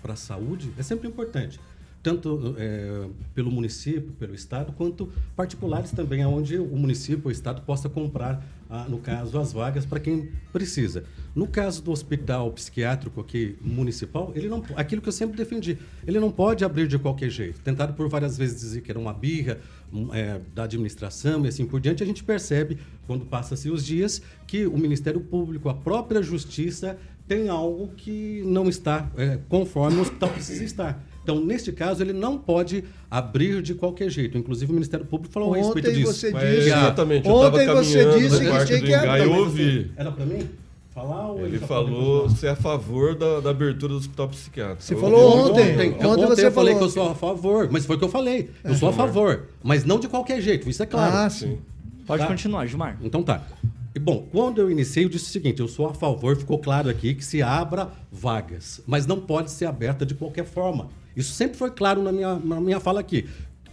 para 0.02 0.12
a 0.12 0.17
saúde, 0.17 0.71
é 0.76 0.83
sempre 0.83 1.09
importante. 1.09 1.59
Tanto 2.02 2.55
é, 2.59 3.09
pelo 3.35 3.50
município, 3.50 4.12
pelo 4.19 4.35
Estado, 4.35 4.71
quanto 4.73 5.11
particulares 5.35 5.91
também, 5.91 6.26
onde 6.26 6.59
o 6.59 6.76
município, 6.76 7.29
o 7.29 7.31
Estado 7.31 7.62
possa 7.62 7.88
comprar, 7.88 8.45
ah, 8.75 8.87
no 8.88 8.97
caso, 8.97 9.38
as 9.38 9.52
vagas 9.52 9.85
para 9.85 10.00
quem 10.00 10.31
precisa. 10.50 11.05
No 11.35 11.47
caso 11.47 11.83
do 11.83 11.93
hospital 11.93 12.50
psiquiátrico 12.52 13.21
aqui 13.21 13.55
municipal, 13.61 14.33
ele 14.35 14.49
não, 14.49 14.64
aquilo 14.75 15.02
que 15.02 15.11
eu 15.11 15.12
sempre 15.12 15.37
defendi, 15.37 15.76
ele 16.07 16.19
não 16.19 16.31
pode 16.31 16.64
abrir 16.64 16.88
de 16.88 16.99
qualquer 16.99 17.29
jeito. 17.29 17.61
Tentaram 17.61 17.93
por 17.93 18.09
várias 18.09 18.38
vezes 18.38 18.59
dizer 18.59 18.81
que 18.81 18.91
era 18.91 18.99
uma 18.99 19.12
birra, 19.12 19.59
é, 20.14 20.41
da 20.55 20.64
administração 20.64 21.45
e 21.45 21.49
assim 21.49 21.67
por 21.67 21.83
diante, 21.83 22.02
a 22.02 22.07
gente 22.07 22.25
percebe, 22.25 22.79
quando 23.07 23.26
passa-se 23.26 23.69
os 23.69 23.85
dias, 23.85 24.23
que 24.47 24.67
o 24.67 24.79
Ministério 24.79 25.21
Público, 25.21 25.69
a 25.69 25.75
própria 25.75 26.23
Justiça, 26.23 26.97
tem 27.29 27.50
algo 27.50 27.88
que 27.95 28.43
não 28.47 28.71
está 28.71 29.11
é, 29.19 29.38
conforme 29.50 29.99
o 29.99 30.00
hospital 30.00 30.31
precisa 30.31 30.64
estar. 30.64 31.05
Então, 31.23 31.41
neste 31.41 31.71
caso, 31.73 32.02
ele 32.02 32.12
não 32.12 32.37
pode 32.37 32.85
abrir 33.11 33.62
de 33.62 33.75
qualquer 33.75 34.11
jeito. 34.11 34.37
Inclusive, 34.37 34.71
o 34.71 34.75
Ministério 34.75 35.07
Público 35.07 35.33
falou 35.33 35.50
ontem 35.50 35.61
a 35.61 35.64
respeito 35.64 35.93
disso. 35.93 36.12
Você 36.12 36.33
disse, 36.33 36.69
exatamente. 36.69 37.29
Ontem 37.29 37.67
você 37.67 38.19
disse 38.19 38.41
que 38.41 38.64
tinha 38.67 38.83
que 38.83 38.95
abrir. 38.95 39.23
Eu 39.23 39.33
ouvi. 39.35 39.91
Era 39.97 40.11
para 40.11 40.26
mim? 40.26 40.49
falar? 40.93 41.35
ele, 41.37 41.57
ele 41.57 41.59
falou 41.59 42.29
ser 42.31 42.49
a 42.49 42.57
favor 42.57 43.14
da, 43.14 43.41
da, 43.41 43.50
abertura 43.50 43.93
do 43.93 43.99
hospital 43.99 44.29
psiquiátrico. 44.29 44.83
Você 44.83 44.97
falou 44.97 45.49
ontem. 45.49 45.73
Ontem, 45.73 45.91
ontem, 45.95 46.07
ontem 46.07 46.26
você 46.26 46.47
eu 46.47 46.52
falei 46.52 46.75
que 46.75 46.83
eu 46.83 46.88
sou 46.88 47.11
a 47.11 47.14
favor, 47.14 47.69
mas 47.71 47.87
foi 47.87 47.97
o 47.97 47.99
que 47.99 48.05
eu 48.05 48.09
falei. 48.09 48.50
Eu 48.62 48.75
sou 48.75 48.88
a 48.88 48.93
favor, 48.93 49.49
mas 49.62 49.85
não 49.85 49.99
de 49.99 50.09
qualquer 50.09 50.41
jeito, 50.41 50.69
isso 50.69 50.83
é 50.83 50.87
claro. 50.87 51.17
Ah, 51.17 51.31
sim. 51.31 51.59
Pode 52.07 52.23
tá? 52.23 52.29
continuar, 52.29 52.67
Gilmar. 52.67 52.99
Então 53.02 53.23
tá. 53.23 53.43
E, 53.95 53.99
bom, 53.99 54.26
quando 54.33 54.59
eu 54.59 54.71
iniciei, 54.71 55.05
eu 55.05 55.09
disse 55.09 55.26
o 55.26 55.29
seguinte: 55.29 55.61
eu 55.61 55.69
sou 55.69 55.87
a 55.87 55.95
favor, 55.95 56.37
ficou 56.37 56.59
claro 56.59 56.88
aqui, 56.88 57.14
que 57.14 57.25
se 57.25 57.43
abra 57.43 57.91
vagas, 58.11 58.81
mas 58.87 59.07
não 59.07 59.21
pode 59.21 59.50
ser 59.50 59.67
aberta 59.67 60.05
de 60.05 60.14
qualquer 60.14 60.45
forma. 60.45 60.88
Isso 61.16 61.33
sempre 61.33 61.57
foi 61.57 61.71
claro 61.71 62.02
na 62.02 62.12
minha, 62.12 62.37
na 62.37 62.61
minha 62.61 62.81
fala 62.81 63.00
aqui. 63.00 63.26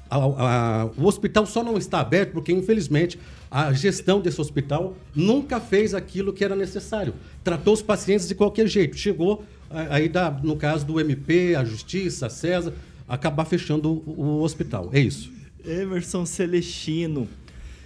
A, 0.10 0.18
a, 0.18 0.86
o 0.98 1.06
hospital 1.06 1.46
só 1.46 1.64
não 1.64 1.78
está 1.78 2.00
aberto 2.00 2.32
porque, 2.32 2.52
infelizmente, 2.52 3.20
a 3.50 3.72
gestão 3.74 4.20
desse 4.20 4.42
hospital 4.42 4.96
nunca 5.16 5.60
fez 5.60 5.94
aquilo 5.94 6.34
que 6.34 6.44
era 6.44 6.56
necessário. 6.56 7.14
Tratou 7.44 7.74
os 7.74 7.82
pacientes 7.82 8.28
de 8.28 8.36
qualquer 8.36 8.68
jeito. 8.68 8.98
Chegou, 8.98 9.44
aí, 9.70 10.10
da, 10.10 10.32
no 10.32 10.56
caso 10.56 10.86
do 10.86 11.00
MP, 11.00 11.56
a 11.56 11.64
Justiça, 11.64 12.26
a 12.26 12.30
CESA, 12.30 12.74
acabar 13.08 13.46
fechando 13.46 14.04
o, 14.06 14.22
o 14.22 14.42
hospital. 14.42 14.90
É 14.92 15.00
isso. 15.00 15.32
Emerson 15.64 16.26
Celestino. 16.26 17.28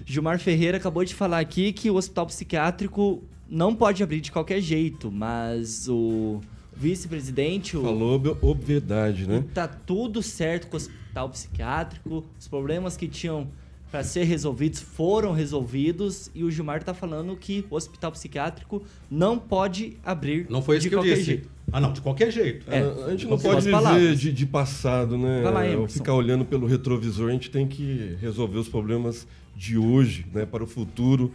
Gilmar 0.05 0.39
Ferreira 0.39 0.77
acabou 0.77 1.03
de 1.03 1.13
falar 1.13 1.39
aqui 1.39 1.71
que 1.71 1.89
o 1.89 1.95
hospital 1.95 2.27
psiquiátrico 2.27 3.23
não 3.49 3.73
pode 3.75 4.01
abrir 4.03 4.19
de 4.19 4.31
qualquer 4.31 4.59
jeito, 4.59 5.11
mas 5.11 5.87
o 5.87 6.41
vice-presidente. 6.75 7.73
Falou 7.73 8.21
obviedade, 8.41 9.27
né? 9.27 9.43
Tá 9.53 9.67
tudo 9.67 10.21
certo 10.21 10.67
com 10.67 10.75
o 10.75 10.77
hospital 10.77 11.29
psiquiátrico, 11.29 12.25
os 12.39 12.47
problemas 12.47 12.97
que 12.97 13.07
tinham 13.07 13.47
para 13.93 14.03
ser 14.03 14.23
resolvidos 14.23 14.79
foram 14.79 15.33
resolvidos 15.33 16.31
e 16.33 16.43
o 16.43 16.49
Gilmar 16.49 16.77
está 16.77 16.95
falando 16.95 17.37
que 17.37 17.63
o 17.69 17.75
hospital 17.75 18.11
psiquiátrico 18.11 18.81
não 19.07 19.37
pode 19.37 19.97
abrir 20.03 20.47
não 20.49 20.63
foi 20.63 20.77
isso 20.77 20.89
que 20.89 20.95
eu 20.95 21.03
disse. 21.03 21.23
jeito. 21.23 21.49
Ah, 21.71 21.79
não, 21.79 21.93
de 21.93 22.01
qualquer 22.01 22.31
jeito. 22.31 22.65
É, 22.71 22.79
a 22.79 23.11
gente 23.11 23.27
não 23.27 23.37
pode 23.37 23.65
viver 23.65 24.15
de, 24.15 24.31
de, 24.31 24.45
passado, 24.47 25.15
né? 25.15 25.43
Ou 25.77 25.87
ficar 25.87 26.13
olhando 26.13 26.43
pelo 26.43 26.65
retrovisor, 26.65 27.29
a 27.29 27.33
gente 27.33 27.51
tem 27.51 27.67
que 27.67 28.17
resolver 28.19 28.57
os 28.57 28.67
problemas 28.67 29.27
de 29.55 29.77
hoje, 29.77 30.25
né? 30.33 30.43
Para 30.43 30.63
o 30.63 30.67
futuro 30.67 31.31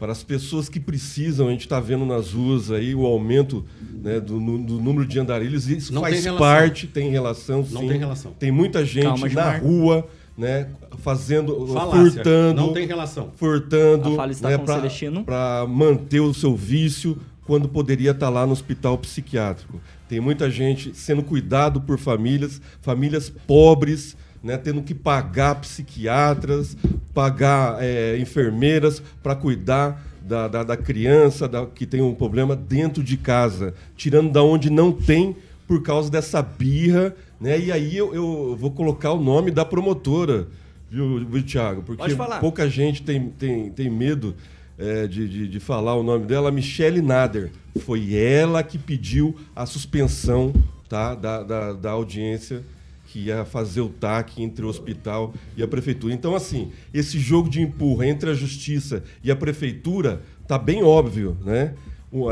para 0.00 0.12
as 0.12 0.22
pessoas 0.22 0.70
que 0.70 0.80
precisam, 0.80 1.48
a 1.48 1.50
gente 1.50 1.60
está 1.60 1.78
vendo 1.78 2.06
nas 2.06 2.32
ruas 2.32 2.70
aí 2.70 2.94
o 2.94 3.04
aumento 3.04 3.66
né, 4.02 4.18
do, 4.18 4.40
do, 4.40 4.80
número 4.80 5.06
de 5.06 5.20
andarilhos, 5.20 5.68
e 5.68 5.76
isso 5.76 5.92
não 5.92 6.00
faz 6.00 6.24
tem 6.24 6.36
parte, 6.38 6.86
tem 6.86 7.10
relação, 7.10 7.58
não 7.70 7.82
sim. 7.82 7.88
tem 7.88 7.98
relação. 7.98 8.32
Tem 8.38 8.50
muita 8.50 8.82
gente 8.82 9.04
Calma, 9.04 9.28
na 9.28 9.58
rua, 9.58 10.08
né, 10.38 10.68
fazendo, 11.00 11.66
Falácia. 11.66 12.12
furtando. 12.12 12.62
Não 12.62 12.72
tem 12.72 12.86
relação. 12.86 13.30
Furtando, 13.36 14.16
né, 14.16 15.22
para 15.22 15.66
manter 15.68 16.20
o 16.20 16.32
seu 16.32 16.56
vício 16.56 17.18
quando 17.44 17.68
poderia 17.68 18.12
estar 18.12 18.26
tá 18.26 18.30
lá 18.30 18.46
no 18.46 18.52
hospital 18.52 18.96
psiquiátrico. 18.96 19.78
Tem 20.08 20.18
muita 20.18 20.50
gente 20.50 20.96
sendo 20.96 21.22
cuidado 21.22 21.78
por 21.78 21.98
famílias, 21.98 22.58
famílias 22.80 23.28
pobres, 23.28 24.16
né, 24.42 24.56
tendo 24.56 24.82
que 24.82 24.94
pagar 24.94 25.56
psiquiatras, 25.56 26.76
pagar 27.12 27.82
é, 27.82 28.18
enfermeiras 28.18 29.02
para 29.22 29.34
cuidar 29.34 30.02
da, 30.22 30.48
da, 30.48 30.62
da 30.62 30.76
criança 30.76 31.48
da, 31.48 31.66
que 31.66 31.86
tem 31.86 32.00
um 32.00 32.14
problema 32.14 32.54
dentro 32.54 33.02
de 33.02 33.16
casa, 33.16 33.74
tirando 33.96 34.30
da 34.30 34.42
onde 34.42 34.70
não 34.70 34.92
tem 34.92 35.36
por 35.66 35.82
causa 35.82 36.10
dessa 36.10 36.42
birra. 36.42 37.14
Né? 37.40 37.58
E 37.58 37.72
aí 37.72 37.96
eu, 37.96 38.14
eu 38.14 38.56
vou 38.58 38.70
colocar 38.70 39.12
o 39.12 39.20
nome 39.20 39.50
da 39.50 39.64
promotora, 39.64 40.48
viu, 40.90 41.24
viu 41.26 41.42
Thiago? 41.42 41.82
Porque 41.82 42.14
pouca 42.40 42.68
gente 42.68 43.02
tem, 43.02 43.28
tem, 43.30 43.70
tem 43.70 43.90
medo 43.90 44.34
é, 44.78 45.06
de, 45.06 45.28
de, 45.28 45.48
de, 45.48 45.60
falar 45.60 45.94
o 45.94 46.02
nome 46.02 46.26
dela, 46.26 46.50
Michelle 46.50 47.02
Nader. 47.02 47.50
Foi 47.80 48.14
ela 48.14 48.62
que 48.62 48.78
pediu 48.78 49.36
a 49.54 49.66
suspensão 49.66 50.52
tá, 50.88 51.14
da, 51.14 51.42
da, 51.42 51.72
da 51.72 51.90
audiência 51.90 52.62
que 53.10 53.18
ia 53.26 53.44
fazer 53.44 53.80
o 53.80 53.88
TAC 53.88 54.40
entre 54.40 54.64
o 54.64 54.68
hospital 54.68 55.34
e 55.56 55.62
a 55.62 55.68
prefeitura. 55.68 56.14
Então, 56.14 56.34
assim, 56.34 56.70
esse 56.94 57.18
jogo 57.18 57.50
de 57.50 57.60
empurra 57.60 58.06
entre 58.06 58.30
a 58.30 58.34
justiça 58.34 59.02
e 59.22 59.30
a 59.32 59.36
prefeitura 59.36 60.22
tá 60.46 60.56
bem 60.56 60.82
óbvio, 60.84 61.36
né? 61.44 61.74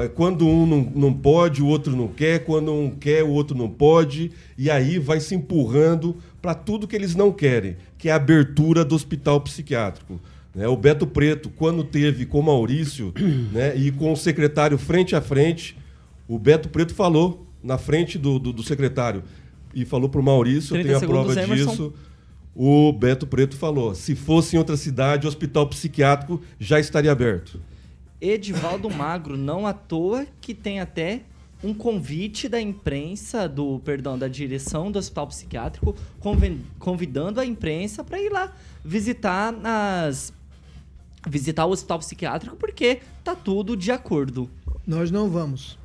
É, 0.01 0.09
quando 0.09 0.47
um 0.47 0.67
não, 0.67 0.81
não 0.95 1.13
pode, 1.13 1.63
o 1.63 1.67
outro 1.67 1.97
não 1.97 2.09
quer, 2.09 2.45
quando 2.45 2.73
um 2.73 2.91
quer, 2.91 3.25
o 3.25 3.31
outro 3.31 3.57
não 3.57 3.69
pode, 3.69 4.31
e 4.57 4.71
aí 4.71 4.99
vai 4.99 5.21
se 5.21 5.35
empurrando 5.35 6.17
para 6.41 6.55
tudo 6.55 6.87
que 6.87 6.97
eles 6.97 7.15
não 7.15 7.33
querem, 7.33 7.77
que 7.97 8.09
é 8.09 8.13
a 8.13 8.17
abertura 8.17 8.85
do 8.85 8.95
hospital 8.95 9.41
psiquiátrico. 9.41 10.21
Né? 10.55 10.67
O 10.67 10.77
Beto 10.77 11.07
Preto, 11.07 11.49
quando 11.51 11.85
teve 11.85 12.25
com 12.27 12.41
o 12.41 12.43
Maurício 12.43 13.13
né, 13.53 13.77
e 13.77 13.91
com 13.91 14.13
o 14.13 14.17
secretário 14.17 14.79
frente 14.79 15.15
a 15.15 15.21
frente, 15.21 15.77
o 16.27 16.39
Beto 16.39 16.69
Preto 16.69 16.95
falou 16.95 17.47
na 17.63 17.79
frente 17.79 18.19
do, 18.19 18.39
do, 18.39 18.53
do 18.53 18.63
secretário: 18.63 19.23
e 19.75 19.85
falou 19.85 20.09
para 20.09 20.21
o 20.21 20.25
Maurício, 20.25 20.77
eu 20.77 20.83
tenho 20.83 20.97
a 20.97 21.01
prova 21.01 21.35
disso. 21.35 21.93
O 22.55 22.93
Beto 22.93 23.27
Preto 23.27 23.57
falou: 23.57 23.95
se 23.95 24.15
fosse 24.15 24.57
em 24.57 24.59
outra 24.59 24.77
cidade, 24.77 25.27
o 25.27 25.29
hospital 25.29 25.67
psiquiátrico 25.69 26.43
já 26.59 26.81
estaria 26.81 27.13
aberto. 27.13 27.61
Edivaldo 28.21 28.91
Magro, 28.91 29.37
não 29.37 29.67
à 29.67 29.73
toa 29.73 30.27
que 30.41 30.53
tem 30.53 30.81
até 30.81 31.23
um 31.63 31.73
convite 31.75 32.49
da 32.49 32.61
imprensa, 32.61 33.49
do 33.49 33.81
perdão, 33.81 34.19
da 34.19 34.29
direção 34.29 34.91
do 34.91 34.99
hospital 34.99 35.27
psiquiátrico, 35.29 35.95
convidando 36.79 37.41
a 37.41 37.47
imprensa 37.47 38.05
para 38.05 38.21
ir 38.21 38.31
lá 38.31 38.53
visitar 38.85 39.55
as 39.65 40.33
visitar 41.29 41.67
o 41.67 41.71
hospital 41.71 41.99
psiquiátrico 41.99 42.57
porque 42.57 43.01
tá 43.23 43.35
tudo 43.35 43.77
de 43.77 43.91
acordo. 43.91 44.49
Nós 44.87 45.11
não 45.11 45.29
vamos. 45.29 45.77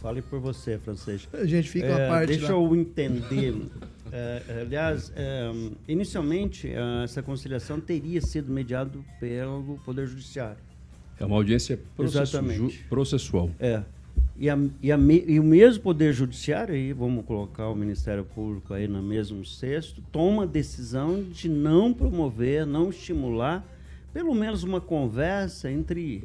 Fale 0.00 0.20
por 0.22 0.38
você, 0.40 0.78
Francisco. 0.78 1.36
A 1.36 1.44
gente 1.46 1.68
fica 1.70 1.86
É, 1.86 2.06
à 2.06 2.08
parte 2.10 2.28
Deixa 2.28 2.52
lá. 2.52 2.58
eu 2.60 2.76
entender. 2.76 3.54
É, 4.12 4.60
aliás, 4.62 5.12
é, 5.16 5.50
inicialmente, 5.88 6.70
essa 7.02 7.22
conciliação 7.22 7.80
teria 7.80 8.20
sido 8.20 8.52
mediada 8.52 8.90
pelo 9.18 9.78
Poder 9.84 10.06
Judiciário. 10.06 10.58
É 11.18 11.24
uma 11.24 11.36
audiência 11.36 11.78
processu- 11.96 12.38
processual. 12.88 13.50
É. 13.58 13.82
E, 14.36 14.50
a- 14.50 14.58
e 14.82 14.90
a 14.92 14.98
e 14.98 15.38
o 15.40 15.44
mesmo 15.44 15.82
Poder 15.82 16.12
Judiciário, 16.12 16.74
aí 16.74 16.92
vamos 16.92 17.24
colocar 17.24 17.68
o 17.68 17.74
Ministério 17.74 18.24
Público 18.24 18.74
aí 18.74 18.86
no 18.88 19.00
mesmo 19.02 19.44
cesto, 19.44 20.02
toma 20.12 20.42
a 20.42 20.46
decisão 20.46 21.22
de 21.22 21.48
não 21.48 21.92
promover, 21.94 22.66
não 22.66 22.90
estimular, 22.90 23.64
pelo 24.12 24.34
menos 24.34 24.62
uma 24.64 24.80
conversa 24.80 25.70
entre 25.70 26.24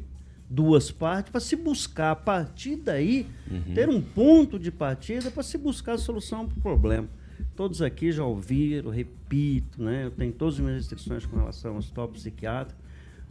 duas 0.50 0.90
partes, 0.90 1.30
para 1.30 1.40
se 1.40 1.54
buscar, 1.54 2.10
a 2.10 2.16
partir 2.16 2.74
daí, 2.74 3.24
ter 3.72 3.88
um 3.88 4.02
ponto 4.02 4.58
de 4.58 4.72
partida 4.72 5.30
para 5.30 5.44
se 5.44 5.56
buscar 5.56 5.92
a 5.92 5.98
solução 5.98 6.44
para 6.48 6.58
o 6.58 6.60
problema. 6.60 7.08
Todos 7.54 7.80
aqui 7.80 8.10
já 8.10 8.24
ouviram, 8.24 8.90
repito, 8.90 9.80
né? 9.80 10.06
eu 10.06 10.10
tenho 10.10 10.32
todas 10.32 10.54
as 10.54 10.60
minhas 10.60 10.76
restrições 10.78 11.24
com 11.24 11.36
relação 11.36 11.72
ao 11.72 11.78
hospital 11.78 12.08
psiquiátrico, 12.08 12.80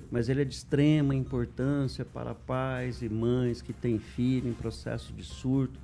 mas 0.09 0.29
ele 0.29 0.41
é 0.41 0.45
de 0.45 0.53
extrema 0.53 1.13
importância 1.13 2.05
para 2.05 2.33
pais 2.33 3.01
e 3.01 3.09
mães 3.09 3.61
que 3.61 3.73
têm 3.73 3.99
filho 3.99 4.49
em 4.49 4.53
processo 4.53 5.11
de 5.11 5.23
surto, 5.23 5.79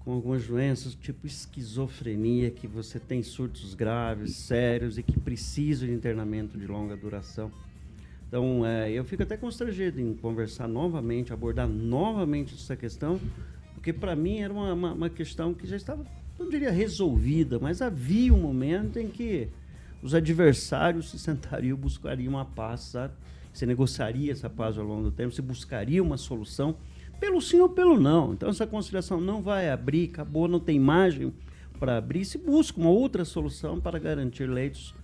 com 0.00 0.12
algumas 0.12 0.46
doenças 0.46 0.94
tipo 0.94 1.26
esquizofrenia, 1.26 2.50
que 2.50 2.66
você 2.66 2.98
tem 2.98 3.22
surtos 3.22 3.72
graves, 3.74 4.34
sérios 4.36 4.98
e 4.98 5.02
que 5.02 5.18
precisam 5.18 5.86
de 5.86 5.94
internamento 5.94 6.58
de 6.58 6.66
longa 6.66 6.96
duração. 6.96 7.52
Então, 8.28 8.64
é, 8.64 8.90
eu 8.92 9.04
fico 9.04 9.22
até 9.22 9.38
constrangido 9.38 9.98
em 9.98 10.12
conversar 10.14 10.68
novamente, 10.68 11.32
abordar 11.32 11.66
novamente 11.66 12.54
essa 12.54 12.76
questão, 12.76 13.18
porque 13.74 13.90
para 13.90 14.14
mim 14.14 14.40
era 14.40 14.52
uma, 14.52 14.74
uma, 14.74 14.92
uma 14.92 15.10
questão 15.10 15.54
que 15.54 15.66
já 15.66 15.76
estava, 15.76 16.04
não 16.38 16.46
diria 16.46 16.70
resolvida, 16.70 17.58
mas 17.58 17.80
havia 17.80 18.32
um 18.32 18.40
momento 18.40 18.98
em 18.98 19.08
que 19.08 19.48
os 20.02 20.14
adversários 20.14 21.10
se 21.10 21.18
sentariam 21.18 21.74
buscariam 21.78 22.28
uma 22.28 22.44
paz, 22.44 22.80
sabe? 22.80 23.14
Se 23.50 23.64
negociaria 23.64 24.30
essa 24.30 24.50
paz 24.50 24.76
ao 24.76 24.84
longo 24.84 25.04
do 25.04 25.10
tempo, 25.10 25.32
se 25.32 25.40
buscaria 25.40 26.02
uma 26.02 26.18
solução, 26.18 26.76
pelo 27.18 27.40
sim 27.40 27.60
ou 27.60 27.68
pelo 27.70 27.98
não. 27.98 28.34
Então, 28.34 28.50
essa 28.50 28.66
conciliação 28.66 29.22
não 29.22 29.40
vai 29.40 29.70
abrir, 29.70 30.10
acabou, 30.10 30.46
não 30.46 30.60
tem 30.60 30.78
margem 30.78 31.32
para 31.80 31.96
abrir, 31.96 32.26
se 32.26 32.36
busca 32.36 32.78
uma 32.78 32.90
outra 32.90 33.24
solução 33.24 33.80
para 33.80 33.98
garantir 33.98 34.46
leitos 34.46 34.94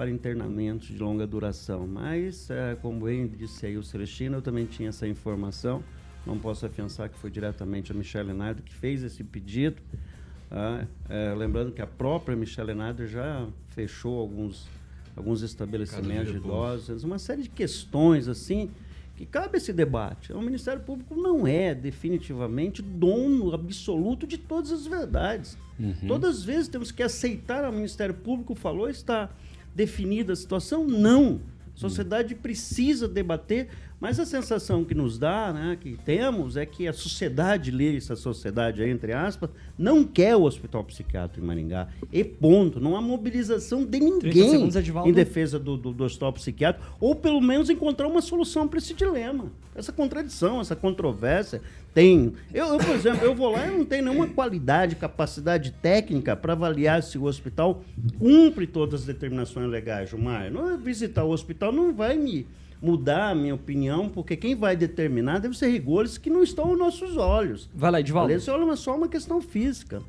para 0.00 0.10
internamentos 0.10 0.88
de 0.88 0.96
longa 0.96 1.26
duração. 1.26 1.86
Mas, 1.86 2.48
eh, 2.48 2.74
como 2.80 3.04
bem 3.04 3.28
disse 3.28 3.66
aí 3.66 3.76
o 3.76 3.82
Celestino, 3.82 4.38
eu 4.38 4.40
também 4.40 4.64
tinha 4.64 4.88
essa 4.88 5.06
informação. 5.06 5.84
Não 6.26 6.38
posso 6.38 6.64
afiançar 6.64 7.10
que 7.10 7.18
foi 7.18 7.30
diretamente 7.30 7.92
a 7.92 7.94
Michelle 7.94 8.32
Nardo 8.32 8.62
que 8.62 8.72
fez 8.72 9.02
esse 9.02 9.22
pedido. 9.22 9.76
ah, 10.50 10.86
eh, 11.06 11.34
lembrando 11.36 11.70
que 11.70 11.82
a 11.82 11.86
própria 11.86 12.34
Michelle 12.34 12.72
Nardo 12.72 13.06
já 13.06 13.46
fechou 13.68 14.18
alguns, 14.18 14.66
alguns 15.14 15.42
estabelecimentos 15.42 16.32
de 16.32 16.38
idosos, 16.38 17.04
uma 17.04 17.18
série 17.18 17.42
de 17.42 17.50
questões 17.50 18.26
assim 18.26 18.70
que 19.16 19.26
cabe 19.26 19.58
esse 19.58 19.70
debate. 19.70 20.32
O 20.32 20.40
Ministério 20.40 20.80
Público 20.80 21.14
não 21.14 21.46
é 21.46 21.74
definitivamente 21.74 22.80
dono 22.80 23.52
absoluto 23.52 24.26
de 24.26 24.38
todas 24.38 24.72
as 24.72 24.86
verdades. 24.86 25.58
Todas 26.08 26.38
as 26.38 26.42
vezes 26.42 26.68
temos 26.68 26.90
que 26.90 27.02
aceitar 27.02 27.68
o 27.68 27.72
Ministério 27.72 28.14
Público 28.14 28.54
falou 28.54 28.88
está 28.88 29.30
definida 29.74 30.32
a 30.32 30.36
situação? 30.36 30.86
Não. 30.86 31.40
A 31.74 31.78
sociedade 31.78 32.34
precisa 32.34 33.08
debater, 33.08 33.68
mas 34.00 34.18
a 34.18 34.24
sensação 34.24 34.82
que 34.82 34.94
nos 34.94 35.18
dá, 35.18 35.52
né, 35.52 35.76
que 35.78 35.98
temos, 36.04 36.56
é 36.56 36.64
que 36.64 36.88
a 36.88 36.92
sociedade, 36.92 37.70
lê 37.70 37.94
essa 37.94 38.16
sociedade 38.16 38.82
aí, 38.82 38.88
entre 38.88 39.12
aspas, 39.12 39.50
não 39.78 40.02
quer 40.04 40.34
o 40.34 40.44
hospital 40.44 40.82
psiquiátrico 40.84 41.44
em 41.44 41.46
Maringá. 41.46 41.88
E 42.10 42.24
ponto. 42.24 42.80
Não 42.80 42.96
há 42.96 43.02
mobilização 43.02 43.84
de 43.84 43.98
30 43.98 44.26
ninguém 44.26 44.50
segundos, 44.50 44.76
em 45.06 45.12
defesa 45.12 45.58
do, 45.58 45.76
do, 45.76 45.92
do 45.92 46.04
hospital 46.04 46.32
psiquiátrico, 46.32 46.96
ou 46.98 47.14
pelo 47.14 47.42
menos 47.42 47.68
encontrar 47.68 48.06
uma 48.06 48.22
solução 48.22 48.66
para 48.66 48.78
esse 48.78 48.94
dilema. 48.94 49.52
Essa 49.74 49.92
contradição, 49.92 50.62
essa 50.62 50.74
controvérsia. 50.74 51.60
Tem. 51.92 52.32
Eu, 52.54 52.66
eu, 52.68 52.78
por 52.78 52.94
exemplo, 52.94 53.24
eu 53.24 53.34
vou 53.34 53.50
lá 53.50 53.66
e 53.66 53.76
não 53.76 53.84
tenho 53.84 54.04
nenhuma 54.04 54.28
qualidade, 54.28 54.96
capacidade 54.96 55.72
técnica 55.72 56.34
para 56.34 56.54
avaliar 56.54 57.02
se 57.02 57.18
o 57.18 57.24
hospital 57.24 57.84
cumpre 58.18 58.66
todas 58.66 59.00
as 59.00 59.06
determinações 59.06 59.68
legais, 59.68 60.08
Gilmar. 60.08 60.50
Não, 60.50 60.78
visitar 60.78 61.24
o 61.24 61.30
hospital 61.30 61.70
não 61.70 61.92
vai 61.92 62.16
me 62.16 62.46
mudar 62.80 63.30
a 63.30 63.34
minha 63.34 63.54
opinião, 63.54 64.08
porque 64.08 64.36
quem 64.36 64.54
vai 64.54 64.76
determinar 64.76 65.38
deve 65.38 65.56
ser 65.56 65.70
rigores 65.70 66.16
que 66.18 66.30
não 66.30 66.42
estão 66.42 66.66
aos 66.66 66.78
nossos 66.78 67.16
olhos. 67.16 67.68
Vai 67.74 67.90
lá, 67.90 68.00
Edivaldo. 68.00 68.26
Aliás, 68.26 68.48
olha 68.48 68.76
só 68.76 68.96
uma 68.96 69.08
questão 69.08 69.40
física. 69.40 70.02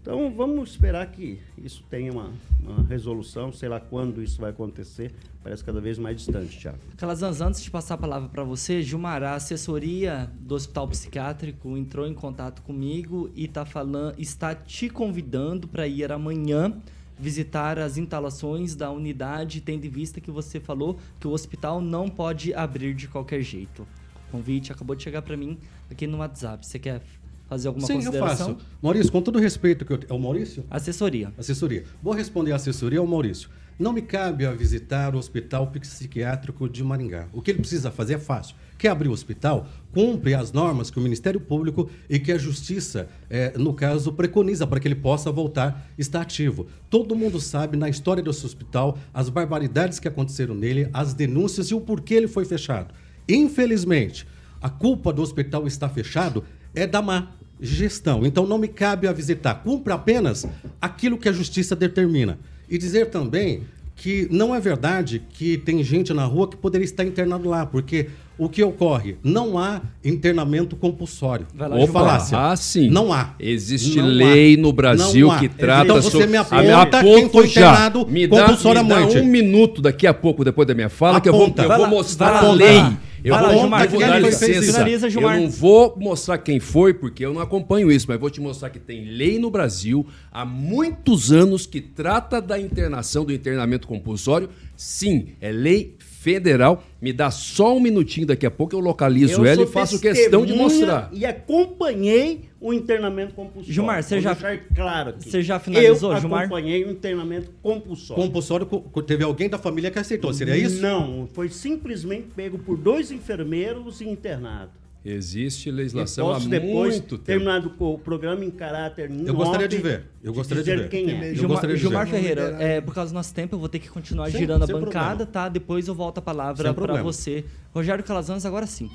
Então 0.00 0.32
vamos 0.34 0.70
esperar 0.70 1.06
que 1.10 1.38
isso 1.56 1.84
tenha 1.90 2.10
uma, 2.10 2.30
uma 2.62 2.82
resolução, 2.84 3.52
sei 3.52 3.68
lá 3.68 3.78
quando 3.78 4.22
isso 4.22 4.40
vai 4.40 4.50
acontecer. 4.50 5.12
Parece 5.42 5.62
cada 5.62 5.80
vez 5.80 5.98
mais 5.98 6.16
distante, 6.16 6.58
Thiago. 6.58 6.78
Calazans, 6.96 7.40
antes 7.40 7.62
de 7.62 7.70
passar 7.70 7.94
a 7.94 7.98
palavra 7.98 8.28
para 8.28 8.42
você, 8.42 8.82
Gilmar, 8.82 9.22
a 9.22 9.34
assessoria 9.34 10.30
do 10.40 10.54
Hospital 10.54 10.88
Psiquiátrico 10.88 11.76
entrou 11.76 12.06
em 12.06 12.14
contato 12.14 12.62
comigo 12.62 13.30
e 13.34 13.48
tá 13.48 13.64
falando, 13.64 14.18
está 14.18 14.54
te 14.54 14.88
convidando 14.88 15.68
para 15.68 15.86
ir 15.86 16.10
amanhã 16.10 16.74
visitar 17.18 17.78
as 17.78 17.96
instalações 17.96 18.74
da 18.74 18.90
unidade, 18.90 19.60
tendo 19.60 19.84
em 19.84 19.90
vista 19.90 20.20
que 20.20 20.30
você 20.30 20.60
falou 20.60 20.98
que 21.18 21.26
o 21.26 21.30
hospital 21.30 21.80
não 21.80 22.08
pode 22.08 22.54
abrir 22.54 22.94
de 22.94 23.08
qualquer 23.08 23.42
jeito. 23.42 23.86
O 24.28 24.32
convite 24.32 24.70
acabou 24.72 24.94
de 24.94 25.02
chegar 25.02 25.22
para 25.22 25.36
mim 25.36 25.58
aqui 25.90 26.06
no 26.06 26.18
WhatsApp. 26.18 26.66
Você 26.66 26.78
quer 26.78 27.02
fazer 27.48 27.68
alguma 27.68 27.86
Sim, 27.86 27.94
eu 27.94 27.98
consideração? 28.00 28.54
faço. 28.54 28.66
Maurício, 28.82 29.10
com 29.10 29.22
todo 29.22 29.36
o 29.36 29.40
respeito 29.40 29.84
que 29.84 29.92
eu... 29.92 30.00
É 30.08 30.12
o 30.12 30.18
Maurício? 30.18 30.64
Assessoria. 30.70 31.32
Assessoria. 31.36 31.84
Vou 32.02 32.12
responder 32.12 32.52
à 32.52 32.56
assessoria 32.56 32.98
ao 32.98 33.06
Maurício. 33.06 33.48
Não 33.78 33.92
me 33.92 34.02
cabe 34.02 34.44
a 34.44 34.52
visitar 34.52 35.14
o 35.14 35.18
Hospital 35.18 35.68
Psiquiátrico 35.68 36.68
de 36.68 36.82
Maringá. 36.82 37.28
O 37.32 37.40
que 37.40 37.52
ele 37.52 37.60
precisa 37.60 37.90
fazer 37.90 38.14
é 38.14 38.18
fácil. 38.18 38.56
Quer 38.78 38.90
abrir 38.90 39.08
o 39.08 39.12
hospital? 39.12 39.68
Cumpre 39.92 40.34
as 40.34 40.52
normas 40.52 40.88
que 40.88 40.98
o 40.98 41.02
Ministério 41.02 41.40
Público 41.40 41.90
e 42.08 42.20
que 42.20 42.30
a 42.30 42.38
Justiça, 42.38 43.08
eh, 43.28 43.52
no 43.56 43.74
caso, 43.74 44.12
preconiza 44.12 44.68
para 44.68 44.78
que 44.78 44.86
ele 44.86 44.94
possa 44.94 45.32
voltar 45.32 45.90
estar 45.98 46.20
ativo. 46.20 46.68
Todo 46.88 47.16
mundo 47.16 47.40
sabe, 47.40 47.76
na 47.76 47.88
história 47.88 48.22
desse 48.22 48.46
hospital, 48.46 48.96
as 49.12 49.28
barbaridades 49.28 49.98
que 49.98 50.06
aconteceram 50.06 50.54
nele, 50.54 50.88
as 50.92 51.12
denúncias 51.12 51.66
e 51.66 51.74
o 51.74 51.80
porquê 51.80 52.14
ele 52.14 52.28
foi 52.28 52.44
fechado. 52.44 52.94
Infelizmente, 53.28 54.24
a 54.62 54.70
culpa 54.70 55.12
do 55.12 55.22
hospital 55.22 55.66
estar 55.66 55.88
fechado 55.88 56.44
é 56.72 56.86
da 56.86 57.02
má 57.02 57.32
gestão. 57.60 58.24
Então 58.24 58.46
não 58.46 58.58
me 58.58 58.68
cabe 58.68 59.08
a 59.08 59.12
visitar. 59.12 59.56
Cumpre 59.56 59.92
apenas 59.92 60.46
aquilo 60.80 61.18
que 61.18 61.28
a 61.28 61.32
justiça 61.32 61.74
determina. 61.74 62.38
E 62.68 62.78
dizer 62.78 63.10
também 63.10 63.62
que 64.00 64.28
não 64.30 64.54
é 64.54 64.60
verdade 64.60 65.20
que 65.34 65.58
tem 65.58 65.82
gente 65.82 66.14
na 66.14 66.24
rua 66.24 66.48
que 66.48 66.56
poderia 66.56 66.84
estar 66.84 67.04
internado 67.04 67.48
lá, 67.48 67.66
porque 67.66 68.06
o 68.38 68.48
que 68.48 68.62
ocorre? 68.62 69.16
Não 69.24 69.58
há 69.58 69.80
internamento 70.04 70.76
compulsório. 70.76 71.44
Vai 71.52 71.68
lá, 71.68 71.74
Ou 71.74 71.84
Gilmar. 71.84 72.04
falácia. 72.04 72.38
Ah, 72.38 72.54
sim. 72.56 72.88
Não 72.88 73.12
há. 73.12 73.34
Existe 73.40 73.98
Não 73.98 74.06
lei 74.06 74.54
há. 74.54 74.58
no 74.60 74.72
Brasil 74.72 75.28
que 75.40 75.48
trata 75.48 75.82
Então 75.86 75.96
você 76.00 76.10
sobre- 76.12 76.26
me 76.28 76.36
Ah, 76.36 76.42
aponta 76.42 77.02
me 77.02 77.14
quem 77.14 77.28
foi 77.28 77.40
aponto 77.40 77.46
já. 77.48 77.60
internado 77.72 78.06
Me 78.08 78.26
dá, 78.28 78.36
me 78.36 78.42
compulsoriamente. 78.42 79.14
dá 79.16 79.20
um 79.20 79.26
minuto 79.26 79.82
daqui 79.82 80.06
a 80.06 80.14
pouco, 80.14 80.44
depois 80.44 80.68
da 80.68 80.74
minha 80.74 80.88
fala, 80.88 81.20
que 81.20 81.28
eu 81.28 81.32
vou, 81.32 81.46
Aponta. 81.46 81.62
eu 81.64 81.68
vou 81.68 81.78
lá, 81.80 81.88
mostrar 81.88 82.30
vai 82.30 82.38
a 82.38 82.42
lá, 82.42 82.52
lei. 82.52 82.84
Eu 83.28 83.34
lá, 83.34 83.52
vou, 83.52 83.60
Gilmar, 83.60 83.88
vou 83.88 84.00
dar 84.00 84.18
licença. 84.20 84.72
finaliza, 84.72 85.10
Gilmar. 85.10 85.36
Eu 85.36 85.42
não 85.42 85.50
vou 85.50 85.96
mostrar 85.98 86.38
quem 86.38 86.58
foi, 86.58 86.94
porque 86.94 87.24
eu 87.24 87.34
não 87.34 87.40
acompanho 87.40 87.90
isso, 87.92 88.06
mas 88.08 88.18
vou 88.18 88.30
te 88.30 88.40
mostrar 88.40 88.70
que 88.70 88.78
tem 88.78 89.04
lei 89.04 89.38
no 89.38 89.50
Brasil 89.50 90.06
há 90.32 90.44
muitos 90.44 91.30
anos 91.30 91.66
que 91.66 91.80
trata 91.80 92.40
da 92.40 92.58
internação, 92.58 93.24
do 93.24 93.32
internamento 93.32 93.86
compulsório. 93.86 94.48
Sim, 94.76 95.28
é 95.40 95.50
lei 95.50 95.96
federal. 96.20 96.82
Me 97.00 97.12
dá 97.12 97.30
só 97.30 97.76
um 97.76 97.80
minutinho 97.80 98.26
daqui 98.26 98.44
a 98.44 98.50
pouco, 98.50 98.74
eu 98.74 98.80
localizo 98.80 99.44
ela 99.46 99.62
e 99.62 99.66
faço 99.66 100.00
questão 100.00 100.44
de 100.44 100.52
mostrar. 100.52 101.08
E 101.12 101.24
acompanhei 101.24 102.48
o 102.60 102.72
internamento 102.72 103.34
compulsório. 103.34 103.72
Gilmar, 103.72 104.02
você 104.02 104.16
Vou 104.16 104.22
já- 104.22 104.32
deixar 104.32 104.58
claro 104.74 105.10
aqui. 105.10 105.30
você 105.30 105.42
já 105.42 105.60
finalizou, 105.60 106.12
Eu 106.12 106.20
Gilmar? 106.20 106.40
acompanhei 106.46 106.84
o 106.84 106.90
internamento 106.90 107.50
compulsório. 107.62 108.22
Compulsório, 108.22 108.66
co- 108.66 108.80
co- 108.80 109.02
teve 109.02 109.22
alguém 109.22 109.48
da 109.48 109.58
família 109.58 109.90
que 109.92 109.98
aceitou, 109.98 110.32
seria 110.32 110.56
isso? 110.56 110.82
Não, 110.82 111.28
foi 111.32 111.48
simplesmente 111.48 112.26
pego 112.34 112.58
por 112.58 112.76
dois 112.76 113.12
enfermeiros 113.12 114.00
e 114.00 114.08
internado. 114.08 114.72
Existe 115.10 115.70
legislação 115.70 116.30
há 116.30 116.34
posso 116.34 116.50
depois, 116.50 116.96
muito 116.96 117.16
tempo. 117.16 117.24
terminado 117.24 117.70
com 117.70 117.94
o 117.94 117.98
programa 117.98 118.44
em 118.44 118.50
caráter 118.50 119.10
Eu 119.24 119.34
gostaria 119.34 119.66
de 119.66 119.78
ver. 119.78 120.04
Eu 120.22 120.34
gostaria 120.34 120.62
de 120.62 120.70
dizer 120.70 120.82
ver. 120.82 120.90
quem 120.90 121.10
é. 121.10 121.30
Eu 121.30 121.34
Gilmar, 121.34 121.50
gostaria 121.52 121.76
de 121.76 121.80
Gilmar 121.80 122.04
ver. 122.06 122.12
Ferreira, 122.12 122.56
é, 122.60 122.82
por 122.82 122.94
causa 122.94 123.10
do 123.10 123.14
nosso 123.14 123.32
tempo, 123.32 123.54
eu 123.54 123.58
vou 123.58 123.70
ter 123.70 123.78
que 123.78 123.88
continuar 123.88 124.30
Sim, 124.30 124.36
girando 124.36 124.64
a 124.64 124.66
bancada, 124.66 125.24
problema. 125.24 125.26
tá? 125.32 125.48
Depois 125.48 125.88
eu 125.88 125.94
volto 125.94 126.18
a 126.18 126.22
palavra 126.22 126.74
para 126.74 127.02
você. 127.02 127.42
Rogério 127.72 128.04
Calazans, 128.04 128.44
agora 128.44 128.66
sim. 128.66 128.90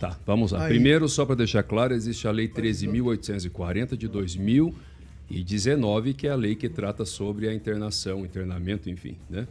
Tá, 0.00 0.18
vamos 0.26 0.50
lá. 0.50 0.64
Aí. 0.64 0.70
Primeiro, 0.70 1.08
só 1.08 1.24
para 1.24 1.36
deixar 1.36 1.62
claro, 1.62 1.94
existe 1.94 2.26
a 2.26 2.32
Lei 2.32 2.48
13.840 2.48 3.96
de 3.96 4.08
2019, 4.08 6.14
que 6.14 6.26
é 6.26 6.30
a 6.30 6.34
lei 6.34 6.56
que 6.56 6.68
trata 6.68 7.04
sobre 7.04 7.48
a 7.48 7.54
internação, 7.54 8.24
internamento, 8.24 8.90
enfim, 8.90 9.16
né? 9.30 9.46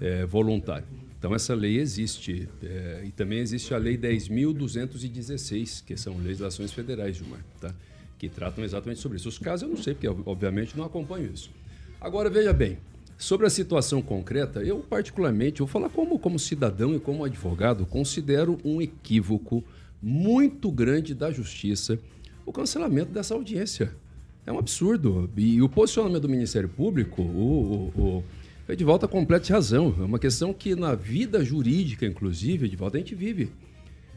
É, 0.00 0.24
voluntário. 0.24 0.86
Então, 1.18 1.34
essa 1.34 1.54
lei 1.54 1.78
existe. 1.78 2.48
É, 2.62 3.02
e 3.06 3.10
também 3.10 3.38
existe 3.38 3.72
a 3.74 3.78
Lei 3.78 3.96
10.216, 3.96 5.82
que 5.84 5.96
são 5.96 6.18
legislações 6.18 6.72
federais, 6.72 7.16
Gilmar, 7.16 7.44
tá? 7.60 7.74
que 8.18 8.28
tratam 8.28 8.64
exatamente 8.64 9.00
sobre 9.00 9.18
isso. 9.18 9.28
Os 9.28 9.38
casos 9.38 9.62
eu 9.62 9.68
não 9.68 9.82
sei, 9.82 9.94
porque 9.94 10.08
obviamente 10.08 10.76
não 10.76 10.84
acompanho 10.84 11.30
isso. 11.32 11.50
Agora, 12.00 12.30
veja 12.30 12.52
bem, 12.52 12.78
sobre 13.18 13.46
a 13.46 13.50
situação 13.50 14.02
concreta, 14.02 14.62
eu 14.62 14.80
particularmente, 14.80 15.58
vou 15.58 15.66
falar 15.66 15.88
como, 15.88 16.18
como 16.18 16.38
cidadão 16.38 16.94
e 16.94 17.00
como 17.00 17.24
advogado, 17.24 17.86
considero 17.86 18.58
um 18.64 18.80
equívoco 18.80 19.64
muito 20.02 20.70
grande 20.70 21.14
da 21.14 21.30
justiça 21.30 21.98
o 22.44 22.52
cancelamento 22.52 23.10
dessa 23.10 23.34
audiência. 23.34 23.92
É 24.46 24.52
um 24.52 24.58
absurdo. 24.58 25.28
E 25.36 25.60
o 25.60 25.68
posicionamento 25.68 26.22
do 26.22 26.28
Ministério 26.28 26.68
Público, 26.68 27.20
o, 27.20 27.92
o, 27.96 28.02
o 28.18 28.24
Edivaldo 28.68 29.06
completa 29.06 29.52
razão. 29.52 29.94
É 29.96 30.02
uma 30.02 30.18
questão 30.18 30.52
que 30.52 30.74
na 30.74 30.94
vida 30.96 31.44
jurídica, 31.44 32.04
inclusive, 32.04 32.66
Edivaldo, 32.66 32.96
a 32.96 33.00
gente 33.00 33.14
vive. 33.14 33.52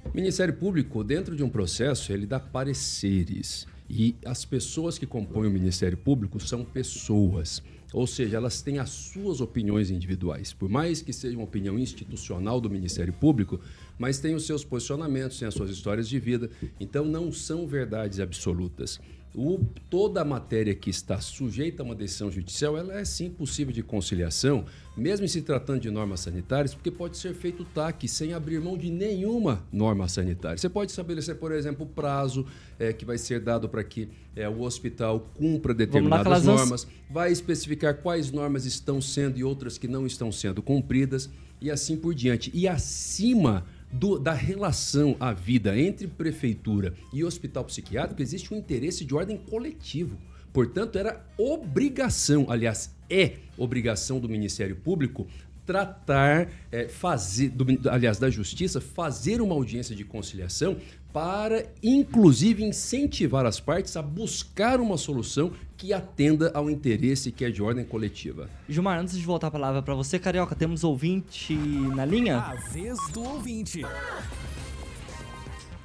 O 0.03 0.15
Ministério 0.15 0.55
Público, 0.55 1.03
dentro 1.03 1.35
de 1.35 1.43
um 1.43 1.49
processo, 1.49 2.11
ele 2.11 2.25
dá 2.25 2.39
pareceres. 2.39 3.67
E 3.87 4.15
as 4.25 4.45
pessoas 4.45 4.97
que 4.97 5.05
compõem 5.05 5.47
o 5.47 5.51
Ministério 5.51 5.97
Público 5.97 6.39
são 6.39 6.65
pessoas. 6.65 7.61
Ou 7.93 8.07
seja, 8.07 8.37
elas 8.37 8.61
têm 8.61 8.79
as 8.79 8.89
suas 8.89 9.39
opiniões 9.39 9.91
individuais. 9.91 10.51
Por 10.51 10.67
mais 10.67 10.99
que 11.01 11.13
seja 11.13 11.37
uma 11.37 11.43
opinião 11.43 11.77
institucional 11.77 12.59
do 12.59 12.71
Ministério 12.71 13.13
Público, 13.13 13.59
mas 13.99 14.17
tem 14.17 14.33
os 14.33 14.47
seus 14.47 14.63
posicionamentos, 14.63 15.37
tem 15.37 15.47
as 15.47 15.53
suas 15.53 15.69
histórias 15.69 16.09
de 16.09 16.19
vida. 16.19 16.49
Então, 16.79 17.05
não 17.05 17.31
são 17.31 17.67
verdades 17.67 18.19
absolutas. 18.19 18.99
O, 19.35 19.63
toda 19.89 20.21
a 20.21 20.25
matéria 20.25 20.73
que 20.73 20.89
está 20.89 21.21
sujeita 21.21 21.83
a 21.83 21.85
uma 21.85 21.93
decisão 21.93 22.31
judicial, 22.31 22.75
ela 22.75 22.99
é 22.99 23.05
sim 23.05 23.29
possível 23.29 23.71
de 23.71 23.83
conciliação, 23.83 24.65
mesmo 24.97 25.27
se 25.27 25.43
tratando 25.43 25.81
de 25.81 25.91
normas 25.91 26.21
sanitárias, 26.21 26.73
porque 26.73 26.89
pode 26.89 27.15
ser 27.15 27.35
feito 27.35 27.63
TAC 27.63 28.07
sem 28.07 28.33
abrir 28.33 28.59
mão 28.59 28.75
de 28.75 28.89
nenhuma 28.89 29.63
norma 29.71 30.07
sanitária. 30.07 30.57
Você 30.57 30.67
pode 30.67 30.91
estabelecer, 30.91 31.35
por 31.35 31.51
exemplo, 31.51 31.85
o 31.85 31.89
prazo 31.89 32.45
é, 32.79 32.91
que 32.91 33.05
vai 33.05 33.19
ser 33.19 33.39
dado 33.39 33.69
para 33.69 33.83
que 33.83 34.09
é, 34.35 34.49
o 34.49 34.61
hospital 34.61 35.31
cumpra 35.35 35.75
determinadas 35.75 36.43
normas, 36.43 36.87
vai 37.09 37.31
especificar 37.31 38.01
quais 38.01 38.31
normas 38.31 38.65
estão 38.65 38.99
sendo 38.99 39.37
e 39.37 39.43
outras 39.43 39.77
que 39.77 39.87
não 39.87 40.07
estão 40.07 40.31
sendo 40.31 40.61
cumpridas, 40.63 41.29
e 41.61 41.69
assim 41.69 41.97
por 41.97 42.15
diante. 42.15 42.49
E 42.53 42.67
acima 42.67 43.65
do, 43.91 44.19
da 44.19 44.33
relação 44.33 45.15
à 45.19 45.33
vida 45.33 45.77
entre 45.79 46.07
prefeitura 46.07 46.93
e 47.13 47.23
hospital 47.23 47.65
psiquiátrico, 47.65 48.21
existe 48.21 48.53
um 48.53 48.57
interesse 48.57 49.03
de 49.03 49.15
ordem 49.15 49.37
coletivo. 49.37 50.17
Portanto, 50.53 50.97
era 50.97 51.25
obrigação, 51.37 52.47
aliás, 52.49 52.95
é 53.09 53.33
obrigação 53.57 54.19
do 54.19 54.29
Ministério 54.29 54.75
Público 54.75 55.27
tratar, 55.65 56.49
é, 56.71 56.87
fazer, 56.87 57.49
do, 57.49 57.63
aliás, 57.91 58.17
da 58.17 58.27
Justiça, 58.27 58.81
fazer 58.81 59.39
uma 59.39 59.53
audiência 59.53 59.95
de 59.95 60.03
conciliação 60.03 60.77
para, 61.13 61.65
inclusive, 61.83 62.63
incentivar 62.63 63.45
as 63.45 63.59
partes 63.59 63.95
a 63.95 64.01
buscar 64.01 64.79
uma 64.79 64.97
solução 64.97 65.51
que 65.79 65.93
atenda 65.93 66.51
ao 66.53 66.69
interesse 66.69 67.31
que 67.31 67.45
é 67.45 67.49
de 67.49 67.63
ordem 67.63 67.85
coletiva. 67.85 68.49
Gilmar, 68.67 68.99
antes 68.99 69.17
de 69.17 69.25
voltar 69.25 69.47
a 69.47 69.51
palavra 69.51 69.81
para 69.81 69.95
você, 69.95 70.19
Carioca, 70.19 70.53
temos 70.53 70.83
ouvinte 70.83 71.55
na 71.95 72.03
linha? 72.03 72.37
A 72.37 72.55
vez 72.69 72.99
do 73.13 73.23
ouvinte. 73.23 73.85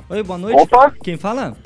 Oi, 0.08 0.22
boa 0.24 0.36
noite. 0.36 0.60
Opa! 0.60 0.92
Quem 1.00 1.16
fala? 1.16 1.56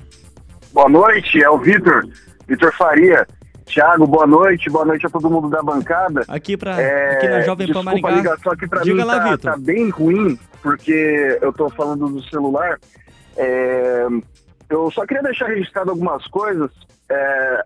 Boa 0.74 0.90
noite, 0.90 1.42
é 1.42 1.48
o 1.48 1.56
Vitor, 1.56 2.06
Vitor 2.46 2.70
Faria. 2.76 3.26
Tiago, 3.64 4.06
boa 4.06 4.26
noite, 4.26 4.68
boa 4.68 4.84
noite 4.84 5.06
a 5.06 5.10
todo 5.10 5.30
mundo 5.30 5.48
da 5.48 5.62
bancada. 5.62 6.24
Aqui, 6.28 6.54
pra, 6.54 6.80
é, 6.80 7.12
aqui 7.12 7.28
na 7.28 7.40
Jovem 7.40 7.72
Pan 7.72 7.82
Maringá. 7.82 8.08
a 8.08 8.12
ligação 8.12 8.52
aqui 8.52 8.68
pra 8.68 8.82
Diga 8.82 8.96
mim 8.96 9.04
lá, 9.04 9.20
tá, 9.20 9.38
tá, 9.38 9.56
bem 9.56 9.88
ruim, 9.88 10.38
porque 10.62 11.38
eu 11.40 11.52
tô 11.52 11.70
falando 11.70 12.08
do 12.08 12.22
celular. 12.28 12.78
É, 13.36 14.06
eu 14.68 14.90
só 14.90 15.06
queria 15.06 15.22
deixar 15.22 15.46
registrado 15.46 15.90
algumas 15.90 16.26
coisas 16.26 16.70
é, 17.10 17.64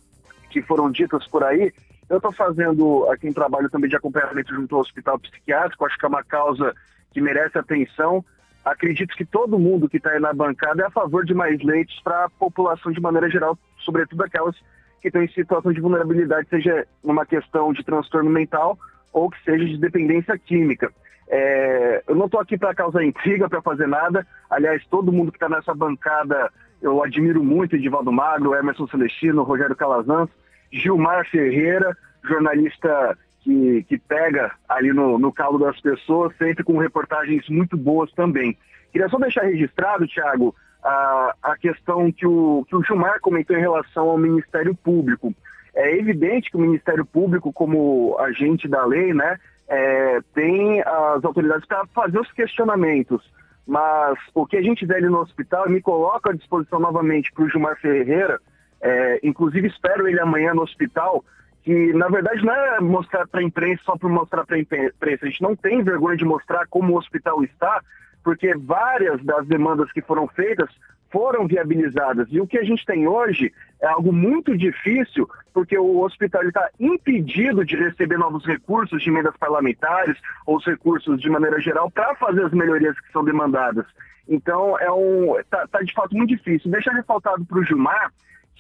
que 0.53 0.63
foram 0.63 0.91
ditas 0.91 1.27
por 1.27 1.43
aí. 1.43 1.73
Eu 2.09 2.19
estou 2.19 2.33
fazendo 2.33 3.09
aqui 3.11 3.29
um 3.29 3.33
trabalho 3.33 3.71
também 3.71 3.89
de 3.89 3.97
acompanhamento 3.97 4.55
junto 4.55 4.75
ao 4.75 4.83
hospital 4.83 5.19
psiquiátrico, 5.19 5.85
acho 5.85 5.99
que 5.99 6.05
é 6.05 6.09
uma 6.09 6.23
causa 6.23 6.75
que 7.13 7.21
merece 7.21 7.59
atenção. 7.59 8.25
Acredito 8.65 9.17
que 9.17 9.25
todo 9.25 9.59
mundo 9.59 9.89
que 9.89 9.97
está 9.97 10.11
aí 10.11 10.21
na 10.21 10.33
bancada 10.33 10.83
é 10.83 10.87
a 10.87 10.91
favor 10.91 11.25
de 11.25 11.35
mais 11.35 11.61
leitos 11.63 11.99
para 12.05 12.27
a 12.27 12.31
população 12.31 12.93
de 12.93 13.01
maneira 13.01 13.29
geral, 13.31 13.59
sobretudo 13.79 14.23
aquelas 14.23 14.55
que 15.01 15.09
estão 15.09 15.23
em 15.23 15.29
situação 15.29 15.73
de 15.73 15.81
vulnerabilidade, 15.81 16.49
seja 16.49 16.87
numa 17.03 17.27
questão 17.27 17.73
de 17.73 17.83
transtorno 17.83 18.31
mental 18.31 18.79
ou 19.13 19.29
que 19.31 19.43
seja 19.43 19.65
de 19.65 19.79
dependência 19.79 20.39
química. 20.39 20.93
É, 21.29 22.05
eu 22.07 22.15
não 22.15 22.27
estou 22.27 22.41
aqui 22.41 22.57
para 22.57 22.75
causar 22.75 23.03
intriga, 23.05 23.49
para 23.49 23.63
fazer 23.63 23.89
nada. 23.89 24.27
Aliás, 24.51 24.85
todo 24.87 25.13
mundo 25.13 25.33
que 25.33 25.39
está 25.39 25.49
nessa 25.49 25.75
bancada 25.75 26.51
eu 26.83 27.03
admiro 27.03 27.43
muito, 27.45 27.77
Edivaldo 27.77 28.11
Magro, 28.11 28.55
Emerson 28.55 28.89
Celestino, 28.89 29.45
Rogério 29.45 29.77
Calazans, 29.77 30.29
Gilmar 30.73 31.29
Ferreira, 31.29 31.97
jornalista 32.25 33.17
que, 33.41 33.85
que 33.89 33.99
pega 33.99 34.53
ali 34.69 34.93
no, 34.93 35.19
no 35.19 35.33
calo 35.33 35.59
das 35.59 35.81
pessoas, 35.81 36.35
sempre 36.37 36.65
com 36.65 36.79
reportagens 36.79 37.49
muito 37.49 37.77
boas 37.77 38.11
também. 38.13 38.57
Queria 38.91 39.09
só 39.09 39.19
deixar 39.19 39.43
registrado, 39.43 40.07
Thiago, 40.07 40.55
a, 40.83 41.35
a 41.43 41.57
questão 41.57 42.11
que 42.11 42.27
o, 42.27 42.65
que 42.69 42.77
o 42.77 42.83
Gilmar 42.83 43.21
comentou 43.21 43.57
em 43.57 43.61
relação 43.61 44.09
ao 44.09 44.19
Ministério 44.19 44.75
Público. 44.75 45.35
É 45.75 45.97
evidente 45.97 46.51
que 46.51 46.57
o 46.57 46.61
Ministério 46.61 47.05
Público, 47.05 47.53
como 47.53 48.17
agente 48.19 48.69
da 48.69 48.85
lei, 48.85 49.15
né, 49.15 49.39
é, 49.69 50.21
tem 50.35 50.83
as 50.83 51.25
autoridades 51.25 51.67
para 51.67 51.87
fazer 51.87 52.19
os 52.19 52.31
questionamentos. 52.33 53.23
Mas 53.67 54.19
o 54.35 54.45
que 54.45 54.57
a 54.57 54.63
gente 54.63 54.85
vê 54.85 54.97
ali 54.97 55.07
no 55.07 55.21
hospital, 55.21 55.69
me 55.69 55.81
coloca 55.81 56.31
à 56.31 56.35
disposição 56.35 56.79
novamente 56.79 57.33
para 57.33 57.45
o 57.45 57.49
Gilmar 57.49 57.81
Ferreira, 57.81 58.39
é, 58.83 59.21
inclusive 59.23 59.69
espero 59.69 60.09
ele 60.09 60.21
amanhã 60.21 60.53
no 60.53 60.63
hospital, 60.63 61.25
que 61.63 61.93
na 61.93 62.09
verdade 62.09 62.45
não 62.45 62.53
é 62.53 62.81
mostrar 62.81 63.27
para 63.29 63.41
a 63.41 63.45
imprensa 63.45 63.83
só 63.85 63.97
por 63.97 64.11
mostrar 64.11 64.45
para 64.45 64.57
a 64.57 64.59
imprensa. 64.59 65.25
A 65.25 65.29
gente 65.29 65.43
não 65.43 65.55
tem 65.55 65.83
vergonha 65.83 66.17
de 66.17 66.25
mostrar 66.25 66.67
como 66.67 66.93
o 66.93 66.99
hospital 66.99 67.45
está, 67.45 67.81
porque 68.25 68.55
várias 68.57 69.23
das 69.25 69.47
demandas 69.47 69.91
que 69.93 70.03
foram 70.03 70.27
feitas 70.29 70.69
foram 71.13 71.47
viabilizadas. 71.47 72.27
E 72.31 72.41
o 72.41 72.47
que 72.47 72.59
a 72.59 72.65
gente 72.65 72.85
tem 72.87 73.07
hoje 73.07 73.53
é 73.81 73.87
algo 73.87 74.13
muito 74.13 74.57
difícil, 74.57 75.29
porque 75.53 75.79
o 75.79 76.01
hospital 76.01 76.43
está 76.43 76.71
impedido 76.81 77.65
de 77.65 77.77
receber 77.77 78.19
novos 78.19 78.45
recursos 78.47 79.01
de 79.03 79.11
emendas 79.11 79.37
parlamentares 79.37 80.17
ou 80.47 80.57
os 80.57 80.65
recursos 80.65 81.21
de 81.21 81.29
maneira 81.29 81.61
geral 81.61 81.91
para 81.91 82.15
fazer 82.17 82.45
as 82.45 82.53
melhorias 82.53 82.99
que 82.99 83.13
são 83.13 83.23
demandadas. 83.23 83.85
Então, 84.27 84.79
é 84.79 84.91
um, 84.91 85.37
tá, 85.51 85.67
tá 85.71 85.81
de 85.83 85.93
fato 85.93 86.17
muito 86.17 86.31
difícil. 86.31 86.71
Deixa 86.71 86.91
ressaltado 86.93 87.45
para 87.45 87.59
o 87.59 87.65
Gilmar 87.65 88.11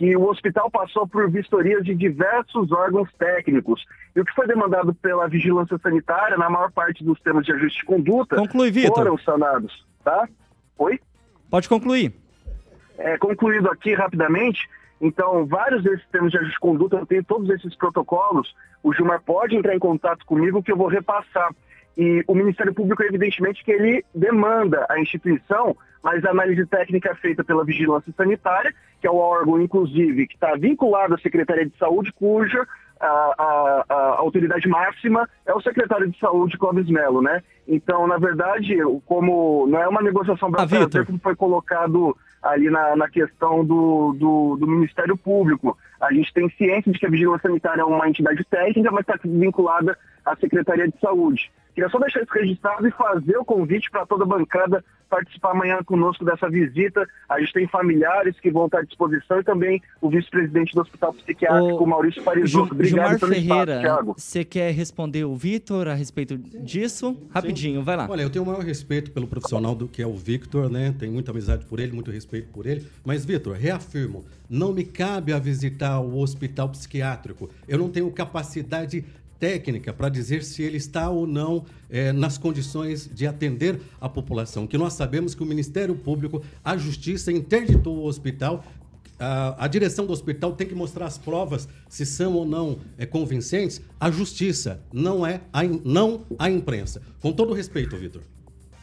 que 0.03 0.17
o 0.17 0.29
hospital 0.29 0.69
passou 0.69 1.07
por 1.07 1.31
vistorias 1.31 1.85
de 1.85 1.95
diversos 1.95 2.73
órgãos 2.73 3.09
técnicos. 3.17 3.87
E 4.17 4.21
o 4.21 4.25
que 4.25 4.35
foi 4.35 4.49
demandado 4.49 4.93
pela 4.95 5.29
vigilância 5.29 5.79
sanitária, 5.79 6.37
na 6.37 6.51
maior 6.51 6.73
parte 6.73 7.05
dos 7.05 7.21
temas 7.21 7.47
de 7.47 7.53
ajuste 7.53 7.79
de 7.79 7.87
conduta, 7.87 8.35
Conclui, 8.35 8.73
foram 8.89 9.17
sanados. 9.19 9.87
Tá? 10.03 10.29
Oi? 10.77 10.99
Pode 11.49 11.69
concluir. 11.69 12.13
É, 12.99 13.17
concluído 13.17 13.71
aqui 13.71 13.95
rapidamente, 13.95 14.69
então, 15.01 15.47
vários 15.47 15.85
desses 15.85 16.05
temas 16.09 16.33
de 16.33 16.39
ajuste 16.39 16.55
de 16.55 16.61
conduta, 16.61 16.97
eu 16.97 17.07
tenho 17.07 17.23
todos 17.23 17.49
esses 17.51 17.73
protocolos, 17.77 18.53
o 18.83 18.93
Gilmar 18.93 19.23
pode 19.23 19.55
entrar 19.55 19.77
em 19.77 19.79
contato 19.79 20.27
comigo 20.27 20.65
que 20.65 20.73
eu 20.73 20.77
vou 20.77 20.89
repassar. 20.89 21.55
E 21.97 22.25
o 22.27 22.35
Ministério 22.35 22.75
Público, 22.75 23.03
evidentemente, 23.03 23.65
que 23.65 23.71
ele 23.71 24.05
demanda 24.15 24.87
a 24.89 24.99
instituição, 25.01 25.77
mas 26.03 26.25
a 26.25 26.31
análise 26.31 26.65
técnica 26.67 27.11
é 27.11 27.15
feita 27.15 27.45
pela 27.45 27.65
Vigilância 27.65 28.13
Sanitária, 28.17 28.75
que 29.01 29.07
é 29.07 29.11
o 29.11 29.17
órgão, 29.17 29.61
inclusive, 29.61 30.27
que 30.27 30.35
está 30.35 30.55
vinculado 30.55 31.15
à 31.15 31.19
Secretaria 31.19 31.67
de 31.67 31.77
Saúde, 31.77 32.13
cuja 32.13 32.67
a, 33.03 33.35
a, 33.37 33.85
a, 33.89 33.97
autoridade 34.19 34.69
máxima 34.69 35.29
é 35.45 35.53
o 35.53 35.61
secretário 35.61 36.09
de 36.09 36.19
Saúde, 36.19 36.57
Clóvis 36.57 36.89
Melo, 36.89 37.21
né? 37.21 37.43
Então, 37.67 38.07
na 38.07 38.17
verdade, 38.17 38.77
como 39.07 39.67
não 39.67 39.81
é 39.81 39.89
uma 39.89 40.01
negociação 40.01 40.51
brasileira, 40.51 40.89
ah, 41.03 41.05
como 41.05 41.19
foi 41.19 41.35
colocado 41.35 42.17
ali 42.43 42.71
na, 42.71 42.97
na 42.97 43.09
questão 43.09 43.65
do, 43.65 44.13
do, 44.15 44.57
do, 44.57 44.67
Ministério 44.67 45.17
Público. 45.17 45.77
A 46.01 46.13
gente 46.13 46.33
tem 46.33 46.49
ciência 46.51 46.93
de 46.93 46.99
que 46.99 47.07
a 47.07 47.11
vigilância 47.11 47.49
sanitária 47.49 47.83
é 47.83 47.85
uma 47.85 48.09
entidade 48.09 48.45
técnica, 48.45 48.91
mas 48.91 49.03
está 49.03 49.19
vinculada 49.25 49.97
à 50.25 50.37
Secretaria 50.37 50.89
de 50.89 50.99
Saúde. 51.01 51.51
Queria 51.75 51.89
só 51.89 51.99
deixar 51.99 52.23
isso 52.23 52.33
registrado 52.33 52.87
e 52.87 52.91
fazer 52.91 53.37
o 53.39 53.45
convite 53.45 53.91
para 53.91 54.05
toda 54.05 54.25
a 54.25 54.27
bancada 54.27 54.85
participar 55.13 55.51
amanhã 55.51 55.79
conosco 55.85 56.25
dessa 56.25 56.49
visita. 56.49 57.07
A 57.29 57.39
gente 57.39 57.53
tem 57.53 57.69
familiares 57.69 58.39
que 58.41 58.51
vão 58.51 58.65
estar 58.65 58.79
à 58.79 58.83
disposição 58.83 59.41
e 59.41 59.45
também 59.45 59.83
o 60.01 60.09
vice-presidente 60.09 60.75
do 60.75 60.81
Hospital 60.81 61.13
Psiquiátrico, 61.13 61.85
Ô, 61.85 61.87
Maurício 61.87 62.23
Parisoto. 62.23 62.73
Obrigado 62.73 62.99
Gilmar 62.99 63.21
pelo 63.21 63.33
Ferreira, 63.35 63.61
espaço, 63.61 63.81
Thiago. 63.83 64.15
você 64.17 64.45
quer 64.45 64.73
responder 64.73 65.25
o 65.25 65.35
Vitor 65.37 65.87
a 65.87 65.93
respeito 65.93 66.39
disso? 66.39 67.15
Rapidinho, 67.31 67.83
vai 67.83 67.95
lá. 67.95 68.07
Olha, 68.09 68.23
eu 68.23 68.31
tenho 68.31 68.43
o 68.43 68.49
maior 68.49 68.63
respeito 68.63 69.11
pelo 69.11 69.27
profissional 69.27 69.75
do 69.75 69.87
que 69.87 70.01
é 70.01 70.07
o 70.07 70.15
Victor, 70.15 70.71
né? 70.71 70.95
Tenho 70.99 71.13
muita 71.13 71.31
amizade 71.31 71.67
por 71.67 71.79
ele, 71.79 71.93
muito 71.93 72.11
respeito 72.11 72.49
por 72.49 72.65
ele. 72.65 72.87
Mas, 73.05 73.23
Victor, 73.23 73.55
reafirmo, 73.55 74.25
não 74.49 74.73
me 74.73 74.85
cabe 74.85 75.35
a 75.35 75.39
visitar 75.39 76.01
o 76.01 76.19
hospital 76.19 76.71
psiquiátrico. 76.71 77.51
Eu 77.69 77.79
não 77.79 77.91
tenho 77.91 78.11
capacidade 78.11 79.05
técnica 79.43 79.93
para 79.93 80.09
dizer 80.09 80.45
se 80.45 80.63
ele 80.63 80.77
está 80.77 81.11
ou 81.11 81.27
não 81.27 81.67
eh, 81.91 82.13
nas 82.13 82.39
condições 82.39 83.11
de 83.13 83.27
atender 83.27 83.81
a 84.01 84.09
população. 84.09 84.69
Que 84.69 84.79
nós 84.79 84.93
sabemos 84.93 85.35
que 85.35 85.43
o 85.43 85.47
Ministério 85.47 85.97
Público, 85.97 86.45
a 86.65 86.77
Justiça 86.77 87.33
interditou 87.33 87.97
o 87.97 88.05
hospital. 88.05 88.63
A, 89.19 89.67
direção 89.67 90.07
do 90.07 90.13
hospital 90.13 90.53
tem 90.53 90.67
que 90.67 90.75
mostrar 90.77 91.07
as 91.07 91.19
provas 91.19 91.69
se 91.89 92.07
são 92.07 92.35
ou 92.35 92.47
não 92.47 92.79
eh, 92.97 93.05
convincentes. 93.05 93.83
A 93.99 94.13
Justiça 94.13 94.81
não 94.93 95.27
é 95.27 95.41
a, 95.53 95.65
não 95.65 96.25
a 96.39 96.49
imprensa. 96.49 97.03
Com 97.21 97.33
todo 97.33 97.53
respeito, 97.53 97.97
Vitor. 97.97 98.23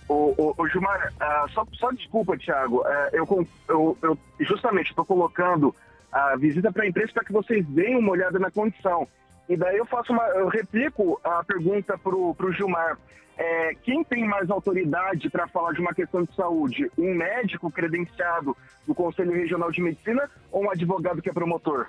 Ô, 0.10 0.54
ô, 0.58 0.68
Gilmar, 0.68 1.14
ah, 1.22 1.46
só, 1.54 1.66
só 1.74 1.90
desculpa, 1.92 2.38
Thiago. 2.38 2.86
É, 2.86 3.12
eu, 3.14 3.48
eu, 3.70 3.98
eu 4.02 4.18
justamente 4.42 4.90
estou 4.90 5.06
colocando 5.06 5.74
a 6.12 6.36
visita 6.36 6.70
para 6.70 6.84
a 6.84 6.88
imprensa 6.88 7.14
para 7.14 7.24
que 7.24 7.32
vocês 7.32 7.66
deem 7.68 7.96
uma 7.96 8.12
olhada 8.12 8.38
na 8.38 8.52
condição. 8.52 9.08
E 9.50 9.58
daí 9.58 9.78
eu 9.78 9.86
faço 9.88 10.14
uma, 10.14 10.24
eu 10.28 10.48
replico 10.48 11.20
a 11.24 11.44
pergunta 11.44 11.98
para 11.98 12.16
o 12.16 12.54
Gilmar. 12.54 13.00
É, 13.36 13.74
quem 13.84 14.04
tem 14.04 14.28
mais 14.28 14.50
autoridade 14.52 15.28
para 15.30 15.48
falar 15.48 15.74
de 15.74 15.82
uma 15.82 15.94
questão 15.94 16.24
de 16.24 16.36
saúde? 16.36 16.92
Um 16.96 17.16
médico 17.16 17.72
credenciado 17.72 18.56
do 18.86 18.94
Conselho 18.94 19.32
Regional 19.32 19.72
de 19.72 19.82
Medicina 19.82 20.30
ou 20.52 20.66
um 20.66 20.70
advogado 20.70 21.20
que 21.20 21.30
é 21.30 21.34
promotor? 21.34 21.88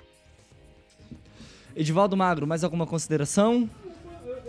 Edivaldo 1.75 2.17
Magro, 2.17 2.47
mais 2.47 2.63
alguma 2.63 2.87
consideração? 2.87 3.69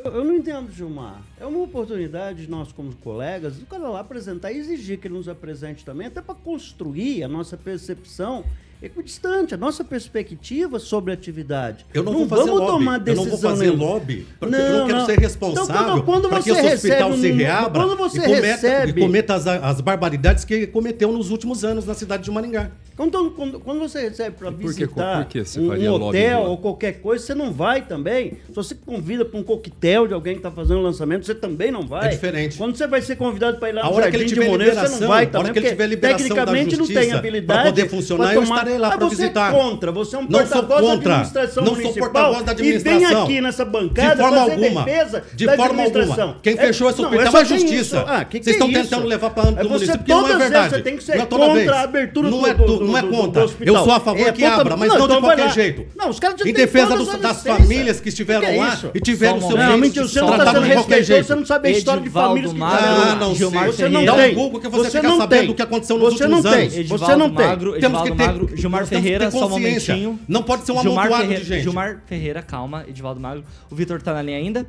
Eu, 0.05 0.12
eu 0.12 0.25
não 0.25 0.35
entendo, 0.35 0.72
Gilmar. 0.72 1.20
É 1.38 1.44
uma 1.44 1.59
oportunidade 1.59 2.46
de 2.46 2.51
nós, 2.51 2.72
como 2.72 2.94
colegas, 2.96 3.61
o 3.61 3.66
cara 3.66 3.88
lá 3.88 4.01
apresentar 4.01 4.53
e 4.53 4.59
exigir 4.59 4.98
que 4.98 5.07
ele 5.07 5.14
nos 5.14 5.29
apresente 5.29 5.85
também, 5.85 6.07
até 6.07 6.22
para 6.22 6.35
construir 6.35 7.22
a 7.25 7.29
nossa 7.29 7.59
percepção 7.59 8.42
equidistante, 8.83 9.55
a 9.55 9.57
nossa 9.57 9.85
perspectiva 9.85 10.79
sobre 10.79 11.11
a 11.11 11.14
atividade. 11.14 11.85
Eu 11.95 12.03
não, 12.03 12.12
vou 12.12 12.29
fazer 12.29 12.42
vamos 12.45 12.61
lobby. 12.61 12.73
tomar 12.73 12.95
eu 12.97 13.01
decisão 13.01 13.25
não 13.25 13.31
vou 13.31 13.40
fazer 13.51 13.64
nenhuma. 13.66 13.85
lobby, 13.85 14.27
porque 14.40 14.55
eu 14.57 14.79
não 14.79 14.87
quero 14.87 15.07
ser 15.07 15.18
responsável 15.18 15.64
Então, 15.64 15.85
quando, 15.87 16.03
quando 16.05 16.29
para 16.29 16.42
que 16.42 16.51
você 16.53 16.61
esse 16.61 16.75
hospital 16.88 17.11
recebe 17.11 17.23
se 17.23 17.33
reabra 17.33 17.83
quando 17.83 17.97
você 17.97 18.18
e 18.18 18.23
cometa, 18.23 18.47
recebe, 18.47 19.01
e 19.01 19.03
cometa 19.03 19.35
as, 19.35 19.47
as 19.47 19.81
barbaridades 19.81 20.45
que 20.45 20.66
cometeu 20.66 21.12
nos 21.12 21.31
últimos 21.31 21.64
anos 21.64 21.87
na 21.87 21.95
cidade 21.95 22.25
de 22.25 22.31
Maringá. 22.31 22.71
Quando, 22.97 23.31
quando, 23.31 23.59
quando 23.61 23.79
você 23.81 24.03
recebe 24.09 24.37
para 24.37 24.53
por 24.53 24.59
que- 24.61 24.66
visitar 24.85 25.25
por 25.25 25.29
que 25.31 25.45
você 25.45 25.59
um, 25.59 25.73
um 25.73 25.92
hotel 25.95 26.42
ou 26.42 26.59
qualquer 26.59 26.92
coisa, 27.01 27.25
você 27.25 27.35
não 27.35 27.51
vai 27.51 27.83
também. 27.87 28.33
Se 28.49 28.55
você 28.55 28.75
convida 28.75 29.25
para 29.25 29.40
um 29.40 29.42
coquetel 29.42 30.07
de 30.07 30.12
alguém 30.14 30.35
que 30.35 30.40
está 30.40 30.51
fazendo 30.51 30.81
um 30.81 30.83
lançamento, 30.83 31.25
você 31.25 31.35
também 31.35 31.71
não 31.71 31.87
vai. 31.87 32.09
É 32.09 32.11
diferente. 32.11 32.59
Quando 32.59 32.77
você 32.77 32.87
vai 32.87 33.01
ser 33.01 33.16
convidado 33.16 33.59
para 33.59 33.71
ir 33.71 33.73
lá 33.73 33.83
A 33.83 33.85
no 33.88 33.95
hora 33.95 34.11
que 34.11 34.18
Jardim 34.18 34.18
ele 34.18 34.25
de 34.29 34.35
tiver 34.35 34.49
Moneiro, 34.51 34.73
você 34.75 34.81
liberação, 34.81 35.01
não 35.01 35.09
vai 35.09 35.25
a 35.25 35.29
hora 35.29 35.31
também. 35.31 35.53
que 35.53 35.59
ele 35.61 35.68
tiver 35.71 35.87
liberação 35.87 36.18
da 36.18 36.25
tecnicamente 36.29 36.77
não 36.77 36.87
tem 36.87 36.95
justiça 36.97 37.16
habilidade. 37.18 37.61
pra 37.62 37.71
poder 37.71 37.88
funcionar, 37.88 38.25
pra 38.27 38.35
eu 38.35 38.42
tomar- 38.42 38.57
estarei 38.72 38.78
lá 38.78 38.88
Mas 38.88 38.96
pra 38.96 39.06
você 39.08 39.16
visitar. 39.16 39.52
é 39.54 39.58
contra, 39.58 39.92
você 39.92 40.16
é 40.16 40.18
um 40.18 40.22
Não 40.22 40.46
sou 40.46 40.62
porta-voz 40.62 40.87
da 40.87 40.92
administração 40.92 41.64
Não 41.64 41.72
sou 41.74 41.82
municipal 41.82 42.11
porta-voz 42.12 42.44
da 42.44 42.52
E 42.52 42.54
vem 42.56 42.72
administração. 42.76 43.22
aqui 43.24 43.40
nessa 43.40 43.64
bancada 43.64 44.14
De 44.16 44.20
forma 44.22 44.37
fazer 44.38 44.52
alguma. 44.52 44.85
defesa 44.85 45.24
De 45.35 45.46
da 45.46 45.56
forma 45.56 45.82
administração. 45.82 46.22
alguma. 46.24 46.40
Quem 46.42 46.56
fechou 46.56 46.90
esse 46.90 47.02
não, 47.02 47.08
hospital 47.11 47.32
só 47.32 47.38
é 47.38 47.42
a 47.42 47.44
tem 47.44 47.58
justiça. 47.58 48.04
Ah, 48.08 48.24
que 48.24 48.38
que 48.38 48.44
Vocês 48.44 48.56
estão 48.56 48.68
é 48.68 48.70
isso? 48.72 48.82
tentando 48.82 49.06
levar 49.06 49.30
para 49.30 49.42
âmbito 49.48 49.61
É 49.61 49.62
você 49.62 49.68
município, 49.70 49.98
porque 49.98 50.12
não 50.12 50.28
é 50.28 50.37
verdade. 50.37 50.74
Você 50.74 50.82
tem 50.82 50.96
que 50.96 51.04
ser 51.04 51.16
Não 51.16 51.22
é 51.22 51.26
contra 51.26 51.54
vez. 51.54 51.68
a 51.68 51.80
abertura 51.82 52.30
não 52.30 52.40
do, 52.40 52.46
é, 52.46 52.54
do, 52.54 52.64
do, 52.66 52.85
não 52.85 52.98
é 52.98 53.02
do- 53.02 53.08
do 53.11 53.16
contra. 53.16 53.46
Eu 53.61 53.76
sou 53.78 53.92
a 53.92 54.00
favor 54.00 54.20
É 54.26 54.32
que 54.32 54.44
abra, 54.44 54.76
mas 54.76 54.88
Não, 54.88 54.98
não, 54.98 55.06
de 55.06 55.12
então 55.12 55.22
qualquer 55.22 55.50
jeito. 55.52 55.87
Não, 55.96 56.08
os 56.08 56.18
caras 56.20 56.40
Em 56.44 56.52
defesa 56.52 56.96
das 57.18 57.42
famílias 57.42 58.00
que 58.00 58.08
estiveram 58.08 58.46
é 58.46 58.56
lá 58.56 58.78
e 58.94 59.00
tiveram 59.00 59.40
Só 59.40 59.46
um 59.46 59.50
seu 59.50 59.56
momento. 59.58 59.68
Não, 59.70 59.74
direito 59.76 59.80
mentira, 59.80 60.06
de 60.06 60.14
não 60.68 60.74
qualquer 60.74 61.02
jeito. 61.04 61.26
você 61.26 61.35
não 61.35 61.46
sabe 61.46 61.68
a 61.68 61.70
história 61.72 62.02
de 62.02 62.11
famílias 62.11 62.52
que 62.52 62.62
Ah, 62.62 63.16
não 63.18 63.35
sei. 63.35 63.46
Você 63.46 63.88
não 63.88 64.00
Ferreira. 64.00 64.06
Dá 64.06 64.12
um 64.12 64.16
tem. 64.16 64.35
Google 64.35 64.61
que 64.61 64.68
você, 64.68 64.90
fica 64.90 65.02
não 65.08 65.16
sabendo 65.18 65.38
tem. 65.40 65.46
do 65.48 65.54
que 65.54 65.62
aconteceu 65.62 65.98
nos 65.98 66.14
Você 66.14 66.24
últimos 66.24 66.44
não 66.44 66.50
tem. 66.52 66.62
anos. 66.68 66.88
Você 66.88 67.16
não 67.16 67.30
tem. 67.30 67.80
Temos 67.80 68.02
que 68.02 68.11
ter- 68.12 68.56
Gilmar 68.62 68.87
Ferreira, 68.87 69.31
só 69.31 69.46
um 69.46 69.51
momentinho. 69.51 70.18
Não 70.27 70.42
pode 70.42 70.64
ser 70.64 70.72
um 70.72 70.81
Gilmar 70.81 71.07
amontoado 71.07 71.22
de 71.22 71.29
Ferreira, 71.29 71.44
gente. 71.44 71.62
Gilmar 71.62 72.03
Ferreira, 72.07 72.42
calma, 72.42 72.85
Edivaldo 72.88 73.20
Magro. 73.20 73.44
O 73.70 73.75
Vitor 73.75 74.01
tá 74.01 74.14
na 74.14 74.22
linha 74.22 74.38
ainda? 74.38 74.66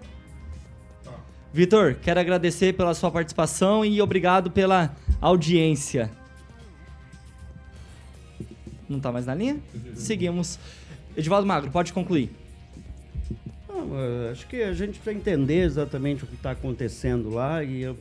Vitor, 1.53 1.95
quero 2.01 2.19
agradecer 2.19 2.73
pela 2.73 2.95
sua 2.95 3.11
participação 3.11 3.85
e 3.85 4.01
obrigado 4.01 4.49
pela 4.49 4.95
audiência. 5.21 6.09
Não 8.89 8.99
tá 8.99 9.11
mais 9.11 9.25
na 9.27 9.35
linha? 9.35 9.59
Seguimos. 9.95 10.59
Edivaldo 11.15 11.47
Magro, 11.47 11.69
pode 11.69 11.93
concluir. 11.93 12.31
Não, 13.69 13.91
eh, 13.99 14.31
acho 14.31 14.47
que 14.47 14.63
a 14.63 14.73
gente 14.73 14.99
precisa 14.99 15.13
entender 15.15 15.61
exatamente 15.61 16.23
o 16.23 16.27
que 16.27 16.33
está 16.33 16.51
acontecendo 16.51 17.29
lá 17.29 17.63
e 17.63 17.83
eu, 17.83 17.97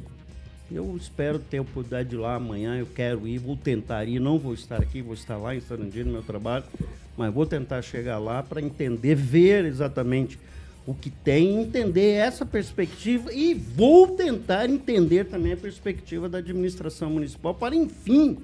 eu 0.74 0.96
espero 0.96 1.38
ter 1.38 1.58
a 1.58 1.62
oportunidade 1.62 2.08
de 2.08 2.16
ir 2.16 2.18
lá 2.18 2.34
amanhã. 2.34 2.76
Eu 2.76 2.86
quero 2.86 3.26
ir, 3.26 3.38
vou 3.38 3.56
tentar 3.56 4.04
ir. 4.04 4.18
Não 4.18 4.38
vou 4.38 4.54
estar 4.54 4.76
aqui, 4.76 5.02
vou 5.02 5.14
estar 5.14 5.36
lá 5.36 5.54
em 5.54 5.60
Sarandi 5.60 6.04
no 6.04 6.12
meu 6.12 6.22
trabalho, 6.22 6.64
mas 7.16 7.32
vou 7.32 7.46
tentar 7.46 7.82
chegar 7.82 8.18
lá 8.18 8.42
para 8.42 8.60
entender, 8.60 9.14
ver 9.14 9.64
exatamente 9.64 10.38
o 10.86 10.94
que 10.94 11.10
tem, 11.10 11.60
entender 11.62 12.12
essa 12.12 12.44
perspectiva 12.44 13.32
e 13.32 13.54
vou 13.54 14.08
tentar 14.08 14.68
entender 14.68 15.24
também 15.26 15.52
a 15.52 15.56
perspectiva 15.56 16.28
da 16.28 16.38
administração 16.38 17.08
municipal 17.08 17.54
para, 17.54 17.74
enfim, 17.76 18.38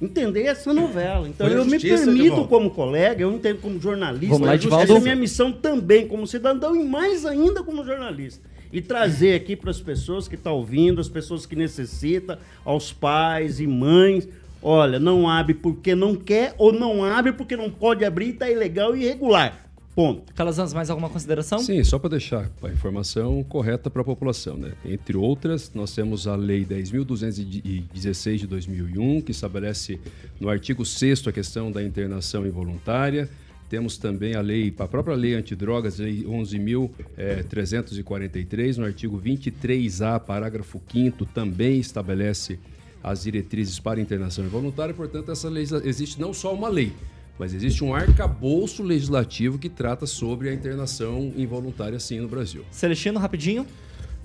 entender 0.00 0.42
essa 0.42 0.72
novela. 0.72 1.26
Então 1.28 1.46
eu 1.48 1.64
me 1.64 1.72
justiça, 1.72 2.04
permito, 2.04 2.46
como 2.46 2.70
colega, 2.70 3.22
eu 3.22 3.32
entendo 3.32 3.60
como 3.60 3.80
jornalista, 3.80 4.34
Vamos 4.34 4.46
lá, 4.46 4.54
essa 4.54 4.64
Edivaldo. 4.64 4.92
é 4.92 4.96
a 4.96 5.00
minha 5.00 5.16
missão 5.16 5.50
também 5.50 6.06
como 6.06 6.26
cidadão 6.26 6.76
e 6.76 6.84
mais 6.84 7.24
ainda 7.24 7.62
como 7.62 7.84
jornalista. 7.84 8.48
E 8.72 8.80
trazer 8.80 9.34
aqui 9.34 9.56
para 9.56 9.70
as 9.70 9.80
pessoas 9.80 10.28
que 10.28 10.34
estão 10.34 10.54
ouvindo, 10.54 11.00
as 11.00 11.08
pessoas 11.08 11.46
que 11.46 11.56
necessitam, 11.56 12.36
aos 12.64 12.92
pais 12.92 13.60
e 13.60 13.66
mães, 13.66 14.28
olha, 14.62 14.98
não 14.98 15.28
abre 15.28 15.54
porque 15.54 15.94
não 15.94 16.14
quer 16.14 16.54
ou 16.58 16.72
não 16.72 17.04
abre 17.04 17.32
porque 17.32 17.56
não 17.56 17.70
pode 17.70 18.04
abrir 18.04 18.26
e 18.26 18.30
está 18.30 18.50
ilegal 18.50 18.96
e 18.96 19.04
irregular. 19.04 19.68
Ponto. 19.98 20.32
Calazans, 20.32 20.72
mais 20.72 20.90
alguma 20.90 21.10
consideração? 21.10 21.58
Sim, 21.58 21.82
só 21.82 21.98
para 21.98 22.10
deixar 22.10 22.48
a 22.62 22.68
informação 22.68 23.42
correta 23.42 23.90
para 23.90 24.00
a 24.00 24.04
população. 24.04 24.56
Né? 24.56 24.70
Entre 24.84 25.16
outras, 25.16 25.72
nós 25.74 25.92
temos 25.92 26.28
a 26.28 26.36
Lei 26.36 26.64
10.216 26.64 28.36
de 28.36 28.46
2001, 28.46 29.22
que 29.22 29.32
estabelece 29.32 29.98
no 30.38 30.48
artigo 30.48 30.86
6 30.86 31.26
a 31.26 31.32
questão 31.32 31.72
da 31.72 31.82
internação 31.82 32.46
involuntária. 32.46 33.28
Temos 33.68 33.98
também 33.98 34.34
a 34.34 34.40
lei, 34.40 34.74
a 34.78 34.88
própria 34.88 35.14
lei 35.14 35.34
antidrogas, 35.34 35.98
lei 35.98 36.24
11.343, 36.24 38.78
no 38.78 38.86
artigo 38.86 39.20
23A, 39.20 40.18
parágrafo 40.18 40.80
5 40.90 41.26
também 41.26 41.78
estabelece 41.78 42.58
as 43.02 43.24
diretrizes 43.24 43.78
para 43.78 44.00
internação 44.00 44.42
involuntária. 44.44 44.94
Portanto, 44.94 45.30
essa 45.30 45.50
lei 45.50 45.66
existe 45.84 46.18
não 46.18 46.32
só 46.32 46.54
uma 46.54 46.68
lei, 46.68 46.94
mas 47.38 47.52
existe 47.52 47.84
um 47.84 47.94
arcabouço 47.94 48.82
legislativo 48.82 49.58
que 49.58 49.68
trata 49.68 50.06
sobre 50.06 50.48
a 50.48 50.54
internação 50.54 51.30
involuntária 51.36 52.00
sim 52.00 52.20
no 52.20 52.28
Brasil. 52.28 52.64
Celestino, 52.70 53.18
rapidinho. 53.18 53.66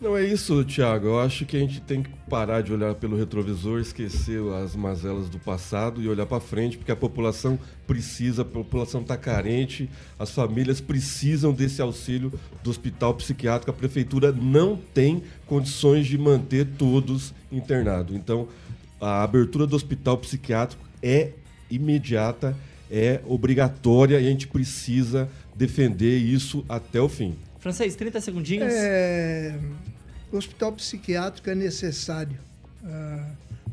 Não 0.04 0.18
é 0.18 0.26
isso, 0.26 0.66
Thiago. 0.66 1.08
Eu 1.08 1.20
acho 1.22 1.46
que 1.46 1.56
a 1.56 1.60
gente 1.62 1.80
tem 1.80 2.04
que 2.04 2.10
parar 2.30 2.60
de 2.60 2.74
olhar 2.74 2.94
pelo 2.94 3.16
retrovisor, 3.16 3.80
esquecer 3.80 4.42
as 4.62 4.76
mazelas 4.76 5.30
do 5.30 5.40
passado 5.40 6.02
e 6.02 6.10
olhar 6.10 6.26
para 6.26 6.42
frente, 6.42 6.78
porque 6.78 6.92
a 6.92 6.96
população 6.96 7.58
precisa, 7.88 8.42
a 8.42 8.46
população 8.46 9.00
está 9.00 9.16
carente, 9.16 9.90
as 10.20 10.30
famílias 10.30 10.82
precisam 10.82 11.54
desse 11.54 11.82
auxílio 11.82 12.34
do 12.62 12.70
hospital 12.70 13.14
psiquiátrico. 13.14 13.72
A 13.72 13.74
prefeitura 13.74 14.34
não 14.34 14.76
tem 14.76 15.24
condições 15.48 16.06
de 16.06 16.18
manter 16.18 16.68
todos 16.78 17.34
internados. 17.50 18.14
Então, 18.14 18.50
a 19.00 19.24
abertura 19.24 19.66
do 19.66 19.74
hospital 19.74 20.18
psiquiátrico 20.18 20.84
é 21.02 21.30
imediata, 21.72 22.58
é 22.92 23.22
obrigatória 23.26 24.20
e 24.20 24.28
a 24.28 24.30
gente 24.30 24.50
precisa 24.50 25.30
defender 25.56 26.18
isso 26.18 26.66
até 26.68 27.00
o 27.00 27.08
fim. 27.08 27.38
Francês, 27.64 27.96
30 27.96 28.20
segundinhos. 28.20 28.74
É, 28.74 29.58
o 30.36 30.40
hospital 30.40 30.72
psiquiátrico 30.74 31.50
é 31.50 31.56
necessário. 31.56 32.38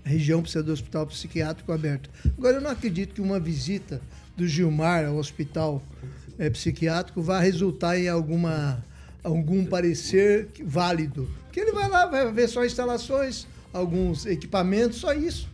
A 0.04 0.08
região 0.08 0.42
precisa 0.42 0.62
do 0.62 0.72
hospital 0.72 1.06
psiquiátrico 1.06 1.72
aberto. 1.72 2.10
Agora, 2.36 2.56
eu 2.56 2.60
não 2.60 2.70
acredito 2.70 3.14
que 3.14 3.20
uma 3.20 3.40
visita 3.40 4.00
do 4.36 4.46
Gilmar 4.46 5.06
ao 5.06 5.16
hospital 5.16 5.82
é, 6.38 6.48
psiquiátrico 6.50 7.22
vá 7.22 7.40
resultar 7.40 7.98
em 7.98 8.08
alguma, 8.08 8.84
algum 9.22 9.64
parecer 9.64 10.48
válido. 10.64 11.28
Porque 11.44 11.60
ele 11.60 11.72
vai 11.72 11.88
lá, 11.88 12.06
vai 12.06 12.30
ver 12.32 12.48
só 12.48 12.64
instalações, 12.64 13.46
alguns 13.72 14.26
equipamentos, 14.26 14.98
só 14.98 15.12
isso. 15.12 15.48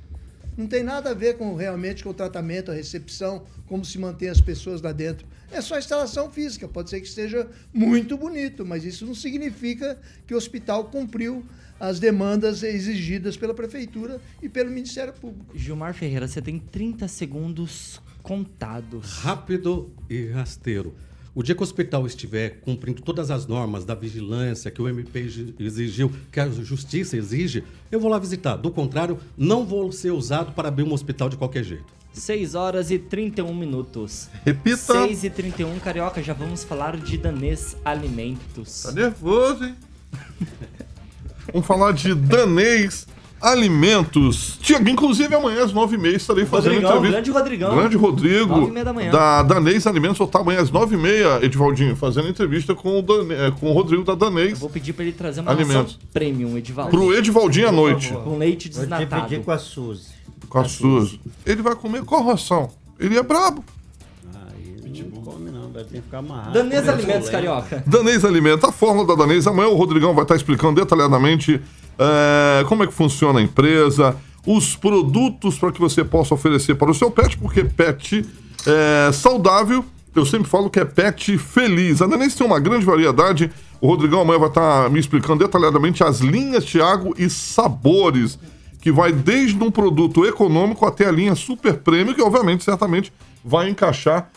Não 0.56 0.66
tem 0.66 0.82
nada 0.82 1.10
a 1.10 1.14
ver 1.14 1.36
com 1.36 1.54
realmente 1.54 2.02
com 2.02 2.10
o 2.10 2.14
tratamento, 2.14 2.70
a 2.70 2.74
recepção, 2.74 3.44
como 3.66 3.84
se 3.84 3.98
mantém 3.98 4.28
as 4.28 4.40
pessoas 4.40 4.80
lá 4.80 4.92
dentro. 4.92 5.26
É 5.50 5.60
só 5.60 5.78
instalação 5.78 6.30
física. 6.30 6.66
Pode 6.68 6.90
ser 6.90 7.00
que 7.00 7.06
esteja 7.06 7.48
muito 7.72 8.16
bonito, 8.16 8.64
mas 8.64 8.84
isso 8.84 9.06
não 9.06 9.14
significa 9.14 9.98
que 10.26 10.34
o 10.34 10.36
hospital 10.36 10.84
cumpriu 10.86 11.44
as 11.78 12.00
demandas 12.00 12.62
exigidas 12.62 13.36
pela 13.36 13.54
prefeitura 13.54 14.20
e 14.42 14.48
pelo 14.48 14.70
Ministério 14.70 15.12
Público. 15.12 15.56
Gilmar 15.56 15.94
Ferreira, 15.94 16.26
você 16.26 16.40
tem 16.40 16.58
30 16.58 17.06
segundos 17.08 18.00
contados. 18.22 19.18
Rápido 19.18 19.92
e 20.08 20.26
rasteiro. 20.26 20.94
O 21.34 21.42
dia 21.42 21.54
que 21.54 21.60
o 21.60 21.64
hospital 21.64 22.06
estiver 22.06 22.60
cumprindo 22.60 23.02
todas 23.02 23.30
as 23.30 23.46
normas 23.46 23.84
da 23.84 23.94
vigilância 23.94 24.70
que 24.70 24.80
o 24.80 24.88
MP 24.88 25.54
exigiu, 25.58 26.10
que 26.32 26.40
a 26.40 26.48
justiça 26.48 27.14
exige, 27.14 27.62
eu 27.92 28.00
vou 28.00 28.10
lá 28.10 28.18
visitar. 28.18 28.56
Do 28.56 28.70
contrário, 28.70 29.18
não 29.36 29.66
vou 29.66 29.92
ser 29.92 30.12
usado 30.12 30.52
para 30.52 30.68
abrir 30.68 30.82
um 30.82 30.94
hospital 30.94 31.28
de 31.28 31.36
qualquer 31.36 31.62
jeito. 31.62 31.94
6 32.20 32.54
horas 32.54 32.90
e 32.90 32.98
31 32.98 33.54
minutos. 33.54 34.28
Repita. 34.44 34.76
6 34.76 35.24
e 35.24 35.30
31, 35.30 35.78
Carioca, 35.78 36.22
já 36.22 36.32
vamos 36.32 36.64
falar 36.64 36.96
de 36.96 37.18
danês 37.18 37.76
alimentos. 37.84 38.82
Tá 38.82 38.92
nervoso, 38.92 39.64
hein? 39.64 39.74
vamos 41.52 41.66
falar 41.66 41.92
de 41.92 42.14
danês 42.14 43.06
alimentos. 43.40 44.58
Tiago, 44.62 44.88
inclusive 44.88 45.32
amanhã 45.34 45.62
às 45.62 45.72
9h30 45.72 46.14
estarei 46.16 46.46
fazendo 46.46 46.72
Rodrigão, 46.72 46.90
entrevista. 46.96 47.12
grande 47.12 47.30
Rodrigão. 47.30 47.76
Grande 47.76 47.96
Rodrigo. 47.96 48.54
9h30 48.72 48.84
da 48.84 48.92
manhã. 48.92 49.10
Da 49.12 49.42
Danês 49.42 49.86
Alimentos, 49.86 50.18
vou 50.18 50.26
estar 50.26 50.40
amanhã 50.40 50.60
às 50.60 50.70
9h30, 50.70 51.42
Edivaldinho, 51.44 51.94
fazendo 51.94 52.28
entrevista 52.28 52.74
com 52.74 52.98
o, 52.98 53.02
Dane- 53.02 53.34
eh, 53.34 53.52
com 53.60 53.70
o 53.70 53.72
Rodrigo 53.74 54.02
da 54.04 54.14
Danês. 54.14 54.58
Vou 54.58 54.70
pedir 54.70 54.94
pra 54.94 55.04
ele 55.04 55.12
trazer 55.12 55.42
uma 55.42 55.50
Alimentos. 55.52 55.98
premium, 56.12 56.56
Edivaldo. 56.56 56.90
Pro 56.90 57.14
Edivaldinho 57.14 57.68
à 57.68 57.72
noite. 57.72 58.10
Com 58.12 58.38
leite 58.38 58.68
desnatado. 58.70 59.26
dividir 59.26 59.44
com 59.44 59.50
a 59.50 59.58
Suzy. 59.58 60.15
Suzy. 60.68 61.20
Ele 61.44 61.62
vai 61.62 61.74
comer 61.74 62.04
qual 62.04 62.24
ração? 62.24 62.70
Ele 62.98 63.18
é 63.18 63.22
brabo. 63.22 63.64
Aí 64.34 65.00
não 65.00 65.20
come 65.22 65.50
não, 65.50 65.70
vai 65.70 65.84
ter 65.84 65.96
que 65.96 66.02
ficar 66.02 66.18
amarrado. 66.18 66.52
Danês 66.52 66.80
Comer 66.80 66.92
Alimentos. 66.92 67.28
Carioca. 67.28 67.84
Danês 67.86 68.24
Alimentos, 68.24 68.68
a 68.68 68.72
fórmula 68.72 69.06
da 69.06 69.14
Danês. 69.14 69.46
Amanhã 69.46 69.68
o 69.68 69.76
Rodrigão 69.76 70.14
vai 70.14 70.24
estar 70.24 70.36
explicando 70.36 70.80
detalhadamente 70.80 71.60
eh, 71.98 72.64
como 72.68 72.82
é 72.82 72.86
que 72.86 72.92
funciona 72.92 73.40
a 73.40 73.42
empresa, 73.42 74.16
os 74.46 74.76
produtos 74.76 75.58
para 75.58 75.72
que 75.72 75.80
você 75.80 76.04
possa 76.04 76.34
oferecer 76.34 76.74
para 76.76 76.90
o 76.90 76.94
seu 76.94 77.10
pet, 77.10 77.36
porque 77.36 77.64
pet 77.64 78.24
é 78.66 79.12
saudável. 79.12 79.84
Eu 80.14 80.24
sempre 80.24 80.48
falo 80.48 80.70
que 80.70 80.80
é 80.80 80.84
pet 80.84 81.36
feliz. 81.36 82.00
A 82.00 82.06
Danês 82.06 82.34
tem 82.34 82.46
uma 82.46 82.58
grande 82.58 82.86
variedade. 82.86 83.50
O 83.80 83.86
Rodrigão 83.86 84.20
amanhã 84.20 84.38
vai 84.38 84.48
estar 84.48 84.88
me 84.88 84.98
explicando 84.98 85.44
detalhadamente 85.44 86.02
as 86.02 86.20
linhas, 86.20 86.64
Thiago, 86.64 87.14
e 87.18 87.28
sabores. 87.28 88.38
Que 88.86 88.92
vai 88.92 89.10
desde 89.10 89.60
um 89.60 89.68
produto 89.68 90.24
econômico 90.24 90.86
até 90.86 91.06
a 91.06 91.10
linha 91.10 91.34
super 91.34 91.74
prêmio, 91.78 92.14
que 92.14 92.22
obviamente, 92.22 92.62
certamente, 92.62 93.12
vai 93.44 93.68
encaixar 93.68 94.30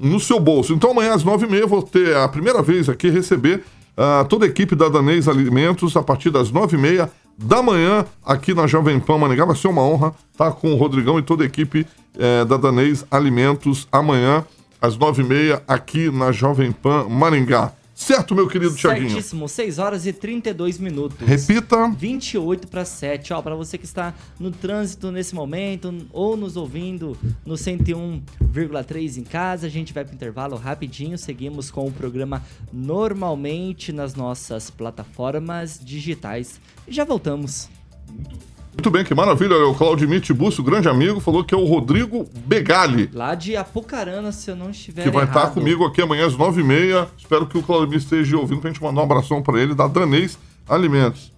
no 0.00 0.20
seu 0.20 0.38
bolso. 0.38 0.72
Então 0.72 0.92
amanhã 0.92 1.12
às 1.12 1.24
nove 1.24 1.44
e 1.44 1.50
meia 1.50 1.66
vou 1.66 1.82
ter 1.82 2.16
a 2.16 2.28
primeira 2.28 2.62
vez 2.62 2.88
aqui 2.88 3.10
receber 3.10 3.64
ah, 3.96 4.24
toda 4.28 4.46
a 4.46 4.48
equipe 4.48 4.76
da 4.76 4.88
Danês 4.88 5.26
Alimentos 5.26 5.96
a 5.96 6.04
partir 6.04 6.30
das 6.30 6.52
nove 6.52 6.76
e 6.76 6.80
meia 6.80 7.10
da 7.36 7.60
manhã 7.60 8.06
aqui 8.24 8.54
na 8.54 8.68
Jovem 8.68 9.00
Pan 9.00 9.18
Maringá. 9.18 9.44
Vai 9.44 9.56
ser 9.56 9.66
uma 9.66 9.82
honra 9.82 10.14
estar 10.30 10.52
com 10.52 10.72
o 10.72 10.76
Rodrigão 10.76 11.18
e 11.18 11.22
toda 11.22 11.42
a 11.42 11.46
equipe 11.46 11.84
eh, 12.16 12.44
da 12.44 12.56
Danês 12.56 13.04
Alimentos 13.10 13.88
amanhã 13.90 14.44
às 14.80 14.96
nove 14.96 15.24
e 15.24 15.26
meia 15.26 15.64
aqui 15.66 16.12
na 16.12 16.30
Jovem 16.30 16.70
Pan 16.70 17.08
Maringá. 17.08 17.72
Certo, 17.96 18.34
meu 18.34 18.46
querido 18.46 18.76
Tiaguinho? 18.76 19.08
Certíssimo, 19.08 19.48
6 19.48 19.78
horas 19.78 20.06
e 20.06 20.12
32 20.12 20.78
minutos. 20.78 21.26
Repita. 21.26 21.88
28 21.88 22.68
para 22.68 22.84
7. 22.84 23.32
Ó, 23.32 23.40
para 23.40 23.54
você 23.54 23.78
que 23.78 23.86
está 23.86 24.12
no 24.38 24.50
trânsito 24.50 25.10
nesse 25.10 25.34
momento 25.34 26.06
ou 26.12 26.36
nos 26.36 26.58
ouvindo 26.58 27.16
no 27.44 27.54
101,3 27.54 29.16
em 29.16 29.24
casa, 29.24 29.66
a 29.66 29.70
gente 29.70 29.94
vai 29.94 30.04
para 30.04 30.14
intervalo 30.14 30.56
rapidinho. 30.56 31.16
Seguimos 31.16 31.70
com 31.70 31.86
o 31.86 31.90
programa 31.90 32.44
normalmente 32.70 33.94
nas 33.94 34.14
nossas 34.14 34.68
plataformas 34.68 35.80
digitais. 35.82 36.60
E 36.86 36.92
já 36.92 37.02
voltamos. 37.02 37.70
Muito 38.12 38.55
bem, 38.90 39.04
que 39.04 39.14
maravilha. 39.14 39.54
Olha, 39.56 39.68
O 39.68 39.74
Claudimir 39.74 40.20
Tiburcio, 40.20 40.62
grande 40.62 40.88
amigo, 40.88 41.18
falou 41.20 41.42
que 41.44 41.54
é 41.54 41.58
o 41.58 41.64
Rodrigo 41.64 42.28
Begali. 42.46 43.10
Lá 43.12 43.34
de 43.34 43.56
Apucarana, 43.56 44.30
se 44.32 44.50
eu 44.50 44.56
não 44.56 44.70
estiver 44.70 45.02
que 45.02 45.10
vai 45.10 45.24
estar 45.24 45.40
errado. 45.40 45.54
comigo 45.54 45.84
aqui 45.84 46.02
amanhã 46.02 46.26
às 46.26 46.36
nove 46.36 46.60
e 46.60 46.64
meia. 46.64 47.08
Espero 47.18 47.46
que 47.46 47.56
o 47.58 47.62
Claudemir 47.62 47.98
esteja 47.98 48.36
ouvindo 48.36 48.60
pra 48.60 48.70
gente 48.70 48.82
mandar 48.82 49.00
um 49.00 49.04
abração 49.04 49.42
pra 49.42 49.60
ele 49.60 49.74
da 49.74 49.86
Danês 49.86 50.38
Alimentos. 50.68 51.32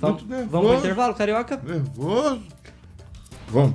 Vamos, 0.00 0.22
Muito 0.22 0.30
nervoso. 0.30 0.50
vamos 0.52 0.68
pro 0.68 0.78
intervalo, 0.78 1.14
Carioca? 1.14 1.60
Nervoso. 1.64 2.40
Vamos. 3.48 3.74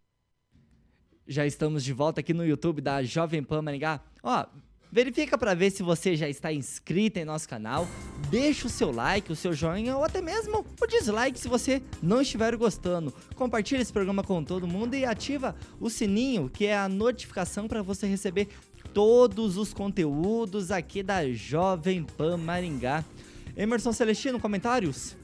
Já 1.31 1.45
estamos 1.45 1.81
de 1.81 1.93
volta 1.93 2.19
aqui 2.19 2.33
no 2.33 2.45
YouTube 2.45 2.81
da 2.81 3.01
Jovem 3.03 3.41
Pan 3.41 3.61
Maringá. 3.61 4.01
Ó, 4.21 4.45
verifica 4.91 5.37
para 5.37 5.53
ver 5.53 5.71
se 5.71 5.81
você 5.81 6.13
já 6.13 6.27
está 6.27 6.51
inscrito 6.51 7.19
em 7.19 7.23
nosso 7.23 7.47
canal. 7.47 7.87
Deixa 8.29 8.67
o 8.67 8.69
seu 8.69 8.91
like, 8.91 9.31
o 9.31 9.35
seu 9.35 9.53
joinha 9.53 9.95
ou 9.95 10.03
até 10.03 10.19
mesmo 10.19 10.65
o 10.81 10.85
dislike 10.85 11.39
se 11.39 11.47
você 11.47 11.81
não 12.03 12.21
estiver 12.21 12.53
gostando. 12.57 13.13
Compartilha 13.33 13.81
esse 13.81 13.93
programa 13.93 14.25
com 14.25 14.43
todo 14.43 14.67
mundo 14.67 14.93
e 14.93 15.05
ativa 15.05 15.55
o 15.79 15.89
sininho, 15.89 16.49
que 16.49 16.65
é 16.65 16.77
a 16.77 16.89
notificação 16.89 17.65
para 17.65 17.81
você 17.81 18.05
receber 18.07 18.49
todos 18.93 19.55
os 19.55 19.73
conteúdos 19.73 20.69
aqui 20.69 21.01
da 21.01 21.31
Jovem 21.31 22.03
Pan 22.03 22.35
Maringá. 22.35 23.05
Emerson 23.55 23.93
Celestino, 23.93 24.37
comentários? 24.37 25.15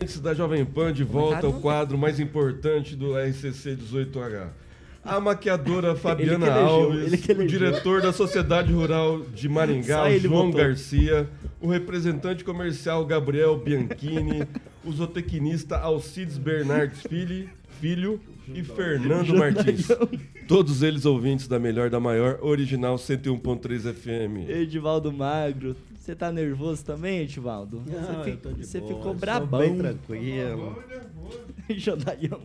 Antes 0.00 0.20
da 0.20 0.32
Jovem 0.32 0.64
Pan, 0.64 0.92
de 0.92 1.02
volta 1.02 1.44
ao 1.44 1.54
quadro 1.54 1.98
mais 1.98 2.20
importante 2.20 2.94
do 2.94 3.18
RCC 3.18 3.74
18H. 3.74 4.67
A 5.08 5.20
maquiadora 5.20 5.94
Fabiana 5.96 6.46
Ele 6.46 6.58
Alves, 6.58 7.26
ele 7.26 7.42
o 7.42 7.46
diretor 7.46 8.00
da 8.02 8.12
Sociedade 8.12 8.72
Rural 8.72 9.20
de 9.34 9.48
Maringá, 9.48 10.08
João. 10.18 10.50
Garcia, 10.50 11.28
o 11.60 11.68
representante 11.68 12.44
comercial 12.44 13.04
Gabriel 13.06 13.56
Bianchini, 13.56 14.44
o 14.84 14.92
zootecnista 14.92 15.78
Alcides 15.78 16.36
Bernardes 16.38 17.00
Filho, 17.02 17.48
filho 17.80 18.20
e 18.54 18.62
Fernando 18.62 19.34
Martins. 19.36 19.88
Todos 20.48 20.82
eles 20.82 21.04
ouvintes 21.04 21.46
da 21.48 21.58
melhor 21.58 21.90
da 21.90 22.00
maior, 22.00 22.38
original 22.42 22.96
101.3 22.96 23.92
FM. 23.92 24.48
Edivaldo 24.48 25.12
Magro. 25.12 25.76
Você 25.94 26.14
tá 26.14 26.32
nervoso 26.32 26.82
também, 26.82 27.18
Edivaldo? 27.20 27.82
Não, 27.86 28.00
você 28.02 28.12
eu 28.12 28.24
fi- 28.24 28.36
tô 28.40 28.50
de 28.52 28.66
você 28.66 28.80
boa, 28.80 28.94
ficou 28.94 29.14
brabão. 29.14 29.60
bem 29.60 29.76
tranquilo. 29.76 30.82
Jodaião. 31.76 32.40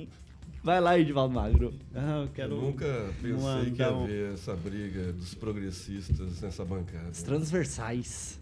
Vai 0.64 0.80
lá, 0.80 0.98
Edivaldo 0.98 1.34
Magro. 1.34 1.74
Ah, 1.94 2.26
eu 2.38 2.44
Eu 2.46 2.50
nunca 2.50 3.14
pensei 3.22 3.72
que 3.72 3.82
ia 3.82 3.94
um- 3.94 4.06
ver 4.08 4.34
essa 4.34 4.56
briga 4.56 5.12
dos 5.12 5.34
progressistas 5.34 6.42
nessa 6.42 6.64
bancada. 6.64 7.10
Os 7.12 7.22
transversais. 7.22 8.40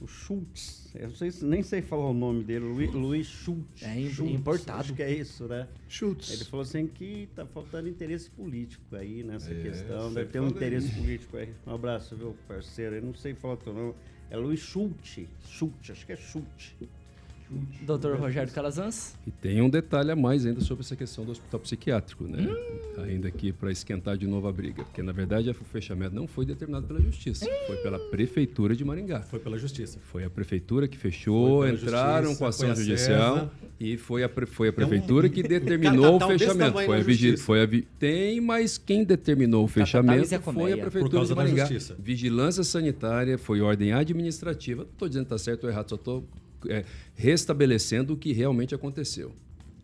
O 0.00 0.06
Schultz. 0.06 0.90
Eu 0.94 1.08
não 1.08 1.14
sei 1.16 1.30
se- 1.30 1.44
nem 1.44 1.62
sei 1.62 1.80
falar 1.82 2.10
o 2.10 2.12
nome 2.12 2.44
dele. 2.44 2.66
Luiz, 2.66 2.92
Luiz 2.92 3.26
Schultz. 3.26 3.82
É 3.82 4.08
Schultz, 4.10 4.34
importado. 4.34 4.80
Acho 4.80 4.94
que 4.94 5.02
é 5.02 5.10
isso, 5.10 5.44
né? 5.48 5.66
Schultz. 5.88 6.30
Ele 6.30 6.44
falou 6.44 6.62
assim 6.62 6.86
que 6.86 7.28
tá 7.34 7.46
faltando 7.46 7.88
interesse 7.88 8.30
político 8.30 8.94
aí 8.94 9.24
nessa 9.24 9.50
É, 9.50 9.62
questão. 9.62 10.12
Deve 10.12 10.30
ter 10.30 10.38
um 10.40 10.48
interesse 10.48 10.90
político 10.94 11.36
aí. 11.38 11.48
Um 11.66 11.74
abraço, 11.74 12.14
viu, 12.14 12.36
parceiro? 12.46 12.96
Eu 12.96 13.02
não 13.02 13.14
sei 13.14 13.34
falar 13.34 13.54
o 13.54 13.56
teu 13.56 13.72
nome. 13.72 13.94
É 14.30 14.36
Luiz 14.36 14.60
Schultz. 14.60 15.18
Schultz, 15.48 15.90
acho 15.90 16.04
que 16.06 16.12
é 16.12 16.16
Schultz. 16.16 16.74
Doutor 17.82 18.16
Rogério 18.18 18.52
Calazans. 18.52 19.14
E 19.26 19.30
tem 19.30 19.62
um 19.62 19.68
detalhe 19.70 20.10
a 20.10 20.16
mais 20.16 20.44
ainda 20.44 20.60
sobre 20.60 20.82
essa 20.84 20.96
questão 20.96 21.24
do 21.24 21.30
hospital 21.30 21.60
psiquiátrico, 21.60 22.24
né? 22.24 22.44
Ainda 22.98 23.28
aqui 23.28 23.52
para 23.52 23.70
esquentar 23.70 24.16
de 24.16 24.26
novo 24.26 24.48
a 24.48 24.52
briga. 24.52 24.82
Porque, 24.82 25.00
na 25.02 25.12
verdade, 25.12 25.48
o 25.48 25.54
fechamento 25.54 26.14
não 26.14 26.26
foi 26.26 26.44
determinado 26.44 26.86
pela 26.88 27.00
justiça. 27.00 27.46
Foi 27.68 27.76
pela 27.76 27.98
prefeitura 28.10 28.74
de 28.74 28.84
Maringá. 28.84 29.20
Foi 29.22 29.38
pela 29.38 29.56
justiça. 29.58 29.98
Foi 30.10 30.24
a 30.24 30.30
prefeitura 30.30 30.88
que 30.88 30.96
fechou, 30.98 31.66
entraram 31.68 32.24
justiça, 32.30 32.38
com 32.40 32.46
ação 32.46 32.70
a 32.72 32.74
judicial 32.74 33.34
CESA. 33.36 33.50
e 33.78 33.96
foi 33.96 34.24
a, 34.24 34.28
pre- 34.28 34.46
foi 34.46 34.68
a 34.68 34.72
prefeitura 34.72 35.28
que 35.28 35.42
determinou 35.46 36.16
o 36.16 36.18
desse 36.18 36.38
fechamento. 36.38 36.72
Foi 36.84 36.96
a 36.98 37.02
vigi- 37.02 37.36
foi 37.36 37.62
a 37.62 37.66
vi- 37.66 37.86
Tem, 37.98 38.40
mas 38.40 38.76
quem 38.76 39.04
determinou 39.04 39.64
o 39.64 39.68
Zé 39.68 39.74
fechamento 39.74 40.42
Colmeia. 40.42 40.66
foi 40.70 40.72
a 40.72 40.76
Por 40.76 40.90
prefeitura 40.90 41.12
causa 41.18 41.28
de 41.34 41.38
da 41.38 41.42
Maringá. 41.44 41.64
justiça. 41.66 41.96
Vigilância 41.98 42.64
sanitária, 42.64 43.38
foi 43.38 43.60
ordem 43.60 43.92
administrativa. 43.92 44.82
Não 44.82 44.90
estou 44.90 45.06
dizendo 45.08 45.26
que 45.26 45.34
está 45.34 45.38
certo 45.44 45.64
ou 45.64 45.70
errado, 45.70 45.88
só 45.90 45.94
estou 45.96 46.24
restabelecendo 47.14 48.14
o 48.14 48.16
que 48.16 48.32
realmente 48.32 48.74
aconteceu. 48.74 49.32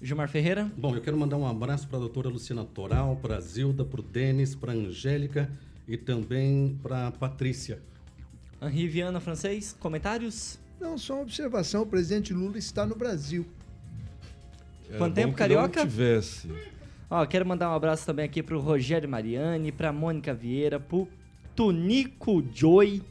Gilmar 0.01 0.29
Ferreira. 0.29 0.71
Bom, 0.77 0.97
eu 0.97 1.01
quero 1.01 1.17
mandar 1.17 1.37
um 1.37 1.47
abraço 1.47 1.87
para 1.87 1.97
a 1.97 2.01
doutora 2.01 2.29
Luciana 2.29 2.65
Toral, 2.65 3.17
para 3.23 3.37
a 3.37 3.41
Zilda, 3.41 3.85
para 3.85 4.01
o 4.01 4.03
Denis, 4.03 4.55
para 4.55 4.73
a 4.73 4.75
Angélica 4.75 5.49
e 5.87 5.97
também 5.97 6.79
para 6.83 7.07
a 7.07 7.11
Patrícia. 7.13 7.81
Henri 8.61 8.89
Viana 8.89 9.21
Francês, 9.21 9.77
comentários? 9.79 10.59
Não, 10.81 10.99
só 10.99 11.15
uma 11.15 11.23
observação. 11.23 11.83
O 11.83 11.87
presidente 11.87 12.35
Lula 12.35 12.59
está 12.59 12.85
no 12.85 12.97
Brasil. 12.97 13.47
Era 14.89 14.99
Quanto 14.99 15.11
bom 15.11 15.15
tempo, 15.15 15.33
que 15.33 15.39
Carioca? 15.39 15.81
Não 15.81 15.89
tivesse. 15.89 16.49
Ó, 17.09 17.25
quero 17.27 17.47
mandar 17.47 17.71
um 17.71 17.75
abraço 17.75 18.05
também 18.05 18.25
aqui 18.25 18.43
pro 18.43 18.59
Rogério 18.59 19.09
Mariani, 19.09 19.71
pra 19.71 19.93
Mônica 19.93 20.35
Vieira, 20.35 20.81
pro 20.81 21.07
Tonico 21.55 22.43
Joy, 22.53 23.03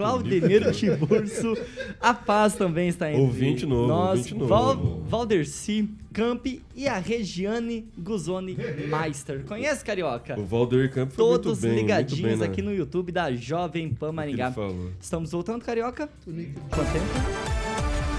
Claudemiro 0.00 0.72
Tiburcio, 0.72 1.56
a 2.00 2.14
Paz 2.14 2.54
também 2.54 2.88
está 2.88 3.10
entre 3.10 3.20
Ouvinte 3.20 3.66
novo, 3.66 3.86
nós, 3.86 4.18
ouvinte 4.18 4.34
novo. 4.34 4.46
Val, 4.46 4.76
Valderci 5.04 5.90
Campi 6.12 6.62
e 6.74 6.88
a 6.88 6.98
Regiane 6.98 7.86
Guzoni 7.98 8.56
Meister. 8.88 9.44
Conhece, 9.44 9.84
Carioca? 9.84 10.40
O 10.40 10.44
Valdir 10.44 10.90
Campos 10.90 11.14
foi 11.14 11.24
muito 11.24 11.42
Todos 11.42 11.60
bem, 11.60 11.72
muito 11.72 11.82
ligadinhos 11.82 12.30
bem, 12.30 12.36
né? 12.38 12.46
aqui 12.46 12.62
no 12.62 12.74
YouTube 12.74 13.12
da 13.12 13.30
Jovem 13.32 13.90
Pan 13.90 14.12
Maringá. 14.12 14.54
Estamos 14.98 15.32
voltando, 15.32 15.62
Carioca? 15.64 16.08
Quanto 16.24 16.92
tempo? 16.92 17.04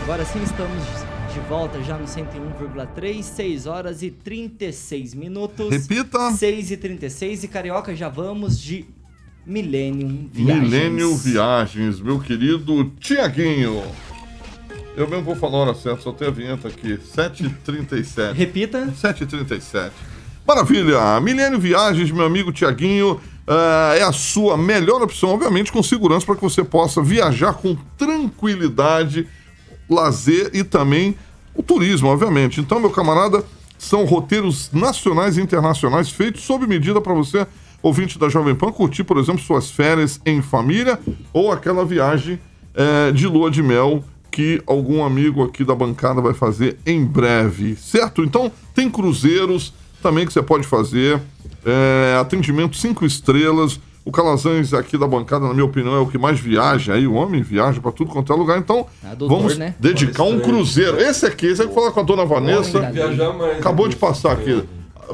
Agora 0.03 0.23
sim, 0.23 0.41
estamos 0.43 0.83
de 1.33 1.39
volta 1.41 1.81
já 1.83 1.97
no 1.97 2.05
101,3, 2.05 3.23
6 3.23 3.65
horas 3.65 4.03
e 4.03 4.11
36 4.11 5.13
minutos. 5.13 5.69
Repita. 5.69 6.31
6 6.31 6.71
e 6.71 6.77
36 6.77 7.43
e 7.43 7.47
Carioca, 7.47 7.95
já 7.95 8.09
vamos 8.09 8.59
de 8.59 8.85
Millennium 9.45 10.29
Viagens. 10.31 10.69
Milênio 10.69 11.15
Viagens, 11.15 11.99
meu 11.99 12.19
querido 12.19 12.91
Tiaguinho. 12.99 13.83
Eu 14.95 15.07
mesmo 15.07 15.23
vou 15.23 15.35
falar 15.35 15.57
a 15.57 15.61
hora 15.61 15.73
certa, 15.73 16.01
só 16.01 16.11
tem 16.11 16.27
a 16.27 16.31
vinheta 16.31 16.67
aqui. 16.67 16.97
7h37. 16.97 18.33
Repita. 18.33 18.87
7h37. 18.87 19.91
Maravilha! 20.45 21.19
Milênio 21.21 21.59
Viagens, 21.59 22.11
meu 22.11 22.25
amigo 22.25 22.51
Tiaguinho, 22.51 23.19
ah, 23.47 23.93
é 23.95 24.03
a 24.03 24.11
sua 24.11 24.57
melhor 24.57 25.01
opção, 25.01 25.29
obviamente, 25.29 25.71
com 25.71 25.81
segurança, 25.81 26.25
para 26.25 26.35
que 26.35 26.41
você 26.41 26.63
possa 26.63 27.01
viajar 27.01 27.53
com 27.53 27.75
tranquilidade, 27.97 29.27
lazer 29.89 30.51
e 30.53 30.63
também 30.63 31.15
o 31.55 31.63
turismo, 31.63 32.09
obviamente. 32.09 32.59
Então, 32.59 32.79
meu 32.79 32.89
camarada, 32.89 33.43
são 33.77 34.05
roteiros 34.05 34.69
nacionais 34.71 35.37
e 35.37 35.41
internacionais 35.41 36.09
feitos 36.09 36.43
sob 36.43 36.67
medida 36.67 37.01
para 37.01 37.13
você, 37.13 37.47
ouvinte 37.81 38.17
da 38.19 38.29
Jovem 38.29 38.55
Pan, 38.55 38.71
curtir, 38.71 39.03
por 39.03 39.17
exemplo, 39.17 39.41
suas 39.41 39.69
férias 39.71 40.19
em 40.25 40.41
família 40.41 40.99
ou 41.33 41.51
aquela 41.51 41.83
viagem 41.85 42.39
eh, 42.75 43.11
de 43.11 43.27
lua 43.27 43.49
de 43.51 43.61
mel 43.63 44.03
que 44.29 44.61
algum 44.65 45.03
amigo 45.03 45.43
aqui 45.43 45.63
da 45.63 45.75
bancada 45.75 46.21
vai 46.21 46.33
fazer 46.33 46.77
em 46.85 47.03
breve, 47.03 47.75
certo? 47.75 48.23
Então, 48.23 48.49
tem 48.73 48.89
cruzeiros 48.89 49.73
também 50.01 50.25
que 50.25 50.31
você 50.31 50.41
pode 50.41 50.65
fazer, 50.65 51.19
eh, 51.65 52.17
atendimento 52.19 52.77
cinco 52.77 53.05
estrelas. 53.05 53.79
O 54.03 54.11
Calazans 54.11 54.73
aqui 54.73 54.97
da 54.97 55.05
bancada, 55.05 55.45
na 55.47 55.53
minha 55.53 55.65
opinião, 55.65 55.93
é 55.93 55.99
o 55.99 56.07
que 56.07 56.17
mais 56.17 56.39
viaja 56.39 56.93
aí. 56.93 57.05
O 57.05 57.13
homem 57.13 57.43
viaja 57.43 57.79
para 57.79 57.91
tudo 57.91 58.09
quanto 58.11 58.33
é 58.33 58.35
lugar. 58.35 58.57
Então, 58.57 58.87
Ah, 59.03 59.13
doutor, 59.13 59.35
vamos 59.37 59.57
né? 59.59 59.75
dedicar 59.79 60.23
um 60.23 60.39
cruzeiro. 60.39 60.99
Esse 60.99 61.25
aqui, 61.27 61.45
esse 61.45 61.61
aqui 61.61 61.71
falar 61.73 61.91
com 61.91 61.99
a 61.99 62.03
dona 62.03 62.25
Vanessa. 62.25 62.79
Acabou 63.59 63.87
de 63.87 63.95
passar 63.95 64.31
aqui. 64.31 64.63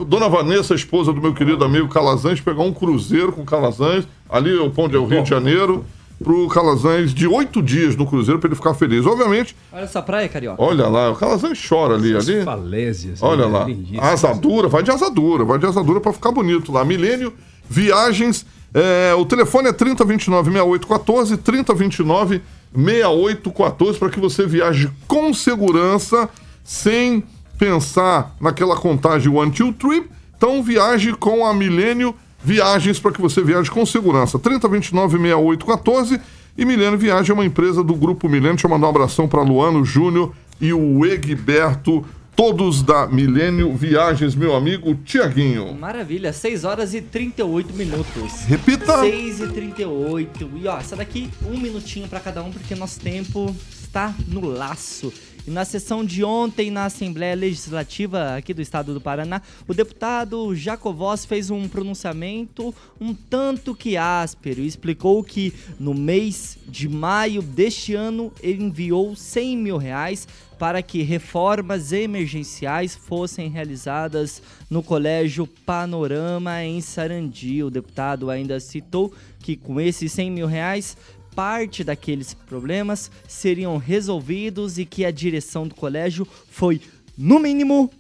Dona 0.06 0.30
Vanessa, 0.30 0.74
esposa 0.74 1.14
do 1.14 1.22
meu 1.22 1.34
querido 1.34 1.64
amigo 1.64 1.88
Calazans, 1.88 2.42
pegar 2.42 2.64
um 2.64 2.74
cruzeiro 2.74 3.32
com 3.32 3.46
Calazans, 3.46 4.08
ali 4.30 4.54
o 4.56 4.70
Pão 4.70 4.88
de 4.88 4.96
é 4.96 5.00
o 5.00 5.06
Rio 5.06 5.24
de 5.24 5.30
Janeiro, 5.30 5.86
pro 6.24 6.48
Calazans 6.48 7.14
de 7.14 7.28
oito 7.28 7.62
dias 7.62 7.96
no 7.96 8.06
cruzeiro 8.06 8.40
para 8.40 8.50
ele 8.50 8.56
ficar 8.56 8.74
feliz. 8.74 9.06
Obviamente, 9.06 9.56
Olha 9.72 9.84
essa 9.84 10.02
praia, 10.02 10.28
Carioca. 10.28 10.62
olha 10.62 10.88
lá, 10.88 11.12
o 11.12 11.16
Calazans 11.16 11.60
chora 11.68 11.96
ali, 11.96 12.16
ali. 12.16 12.44
Falésias. 12.44 13.22
Olha 13.22 13.48
né? 13.48 13.76
lá, 14.00 14.12
asadura, 14.12 14.68
vai 14.68 14.84
de 14.84 14.92
asadura, 14.92 15.46
vai 15.46 15.60
de 15.60 15.66
asadura 15.66 16.00
para 16.00 16.14
ficar 16.14 16.32
bonito 16.32 16.72
lá. 16.72 16.84
Milênio 16.84 17.34
Viagens, 17.70 18.46
é, 18.74 19.14
o 19.16 19.26
telefone 19.26 19.70
é 19.70 19.74
3029-6814, 19.74 22.42
3029-6814, 22.76 24.00
para 24.00 24.10
que 24.10 24.20
você 24.20 24.46
viaje 24.46 24.90
com 25.08 25.34
segurança, 25.34 26.30
sem 26.64 27.24
pensar 27.58 28.36
naquela 28.40 28.76
contagem 28.76 29.32
one, 29.32 29.52
two, 29.52 29.74
three. 29.74 30.06
Então 30.36 30.62
viaje 30.62 31.14
com 31.14 31.46
a 31.46 31.54
Milênio 31.54 32.16
Viagens 32.44 33.00
para 33.00 33.12
que 33.12 33.20
você 33.20 33.42
viaje 33.42 33.70
com 33.70 33.86
segurança. 33.86 34.38
3029-6814 34.40 36.20
e 36.58 36.66
Milênio 36.66 36.98
Viagem 36.98 37.32
é 37.32 37.34
uma 37.34 37.46
empresa 37.46 37.84
do 37.84 37.96
Grupo 37.96 38.28
Milênio. 38.30 38.54
Deixa 38.54 38.68
eu 38.68 38.72
mandar 38.72 38.88
um 38.88 38.92
abração 38.92 39.28
para 39.28 39.42
Luano 39.42 39.84
Júnior 39.84 40.34
e 40.62 40.72
o 40.72 41.06
Egberto, 41.06 42.06
todos 42.36 42.82
da 42.82 43.08
Milênio 43.08 43.76
Viagens, 43.76 44.36
meu 44.36 44.56
amigo 44.56 44.96
Tiaguinho. 45.04 45.74
Maravilha, 45.74 46.32
6 46.32 46.64
horas 46.64 46.94
e 46.94 47.02
38 47.02 47.74
minutos. 47.74 48.42
Repita. 48.46 49.00
6 49.02 49.42
e 49.42 49.48
38. 49.48 50.50
E 50.56 50.68
ó, 50.68 50.78
essa 50.78 50.96
daqui, 50.96 51.30
um 51.46 51.60
minutinho 51.60 52.08
pra 52.08 52.20
cada 52.20 52.44
um, 52.44 52.52
porque 52.52 52.76
nosso 52.76 53.00
tempo 53.00 53.56
está 53.70 54.14
no 54.28 54.46
laço. 54.46 55.12
E 55.48 55.50
na 55.50 55.64
sessão 55.64 56.04
de 56.04 56.26
ontem, 56.26 56.70
na 56.70 56.86
Assembleia 56.86 57.34
Legislativa 57.34 58.36
aqui 58.36 58.54
do 58.54 58.62
Estado 58.62 58.94
do 58.94 59.00
Paraná, 59.00 59.42
o 59.66 59.74
deputado 59.74 60.54
Jacovós 60.54 61.24
fez 61.24 61.50
um 61.50 61.70
pronunciamento 61.70 62.76
um 63.00 63.14
tanto 63.14 63.74
que 63.74 63.96
áspero 63.96 64.60
e 64.60 64.68
explicou 64.68 65.24
que 65.24 65.54
no 65.80 65.94
mês 65.94 66.58
de 66.68 66.90
maio 66.90 67.42
deste 67.42 67.96
ano 67.96 68.30
ele 68.44 68.62
enviou 68.62 69.16
100 69.16 69.58
mil 69.58 69.78
reais 69.78 70.28
para 70.60 70.82
que 70.82 71.02
reformas 71.02 71.94
emergenciais 71.94 72.96
fossem 72.96 73.48
realizadas 73.48 74.42
no 74.70 74.84
Colégio 74.84 75.48
Panorama 75.48 76.64
em 76.64 76.82
Sarandi. 76.82 77.64
O 77.64 77.70
deputado 77.70 78.30
ainda 78.30 78.60
citou 78.60 79.14
que 79.40 79.56
com 79.56 79.80
esses 79.80 80.12
100 80.12 80.32
mil 80.32 80.48
reais 80.48 80.98
parte 81.38 81.84
daqueles 81.84 82.34
problemas 82.34 83.12
seriam 83.28 83.78
resolvidos 83.78 84.80
e 84.80 84.86
que 84.86 85.06
a 85.06 85.12
direção 85.12 85.68
do 85.68 85.76
colégio 85.76 86.28
foi, 86.50 86.82
no 87.16 87.40
mínimo, 87.40 87.92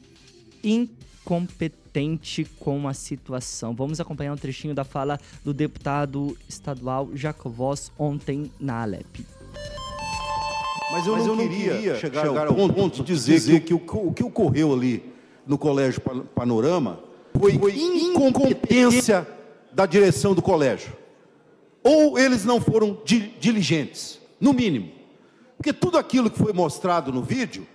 incompetente 0.63 2.45
com 2.59 2.87
a 2.87 2.95
situação. 2.95 3.75
Vamos 3.75 3.99
acompanhar 3.99 4.33
um 4.33 4.37
trechinho 4.37 4.73
da 4.73 4.83
fala 4.83 5.19
do 5.45 5.53
deputado 5.53 6.35
estadual 6.49 7.09
Jacovós 7.13 7.91
ontem 7.95 8.51
na 8.59 8.81
Alep. 8.81 9.23
Mas 10.91 11.05
eu, 11.05 11.17
não, 11.17 11.37
queria 11.37 11.95
chegar, 11.99 12.25
ao 12.47 12.55
ponto, 12.73 13.03
de 13.03 13.13
dizer, 13.13 13.59
que, 13.59 13.71
o, 13.71 13.77
o 13.77 14.13
que 14.13 14.23
ocorreu 14.23 14.73
ali 14.73 15.03
no 15.45 15.59
Colégio 15.59 16.01
Pan- 16.01 16.25
Panorama 16.33 17.03
foi, 17.37 17.53
incompetência 17.53 19.27
da 19.71 19.85
direção 19.85 20.33
do 20.33 20.41
colégio. 20.41 20.91
Ou 21.87 22.19
eles 22.19 22.43
não 22.43 22.59
foram 22.59 22.99
di- 23.05 23.29
diligentes, 23.39 24.19
no 24.41 24.51
mínimo. 24.51 24.91
Porque 25.55 25.71
tudo 25.71 25.97
aquilo 25.97 26.29
que 26.29 26.37
foi 26.37 26.51
mostrado 26.51 27.11
no 27.13 27.21
vídeo, 27.23 27.65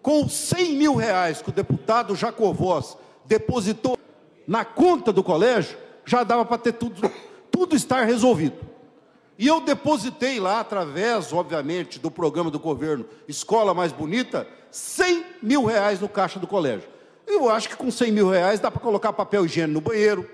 com 0.00 0.24
os 0.24 0.32
100 0.32 0.72
mil 0.72 0.94
reais 0.94 1.42
que 1.42 1.50
o 1.50 1.52
deputado 1.52 2.16
Jacovós 2.16 2.96
depositou 3.26 3.98
na 4.46 4.64
conta 4.64 5.12
do 5.12 5.22
colégio, 5.22 5.76
já 6.06 6.24
dava 6.24 6.44
para 6.46 6.56
ter 6.56 6.72
tudo, 6.72 7.10
tudo 7.50 7.76
estar 7.76 8.04
resolvido. 8.04 8.56
E 9.38 9.46
eu 9.46 9.60
depositei 9.60 10.40
lá, 10.40 10.60
através, 10.60 11.32
obviamente, 11.32 11.98
do 11.98 12.10
programa 12.10 12.50
do 12.50 12.58
governo 12.58 13.04
Escola 13.28 13.74
Mais 13.74 13.92
Bonita, 13.92 14.48
100 14.70 15.24
mil 15.42 15.64
reais 15.66 16.00
no 16.00 16.08
caixa 16.08 16.40
do 16.40 16.46
colégio. 16.46 16.88
Eu 17.26 17.48
acho 17.50 17.68
que 17.68 17.76
com 17.76 17.90
100 17.90 18.10
mil 18.12 18.30
reais 18.30 18.58
dá 18.58 18.70
para 18.70 18.80
colocar 18.80 19.12
papel 19.12 19.44
higiênico 19.44 19.74
no 19.74 19.80
banheiro, 19.82 20.28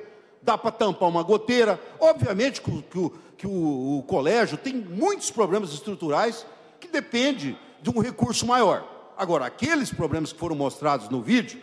dá 0.45 0.57
para 0.59 0.71
tampar 0.71 1.09
uma 1.09 1.23
goteira. 1.23 1.81
Obviamente 1.99 2.61
que, 2.61 2.71
o, 2.71 2.83
que 2.83 2.99
o- 2.99 3.13
que 3.37 3.47
o- 3.47 3.99
o 3.99 4.03
colégio 4.07 4.57
tem 4.57 4.75
muitos 4.75 5.31
problemas 5.31 5.73
estruturais 5.73 6.47
que 6.79 6.87
depende 6.87 7.59
de 7.83 7.91
um 7.91 7.99
recurso 8.01 8.47
maior. 8.47 8.85
Agora, 9.17 9.47
aqueles 9.47 9.93
problemas 9.93 10.33
que 10.33 10.39
foram 10.39 10.55
mostrados 10.57 11.09
no 11.09 11.21
vídeo, 11.23 11.61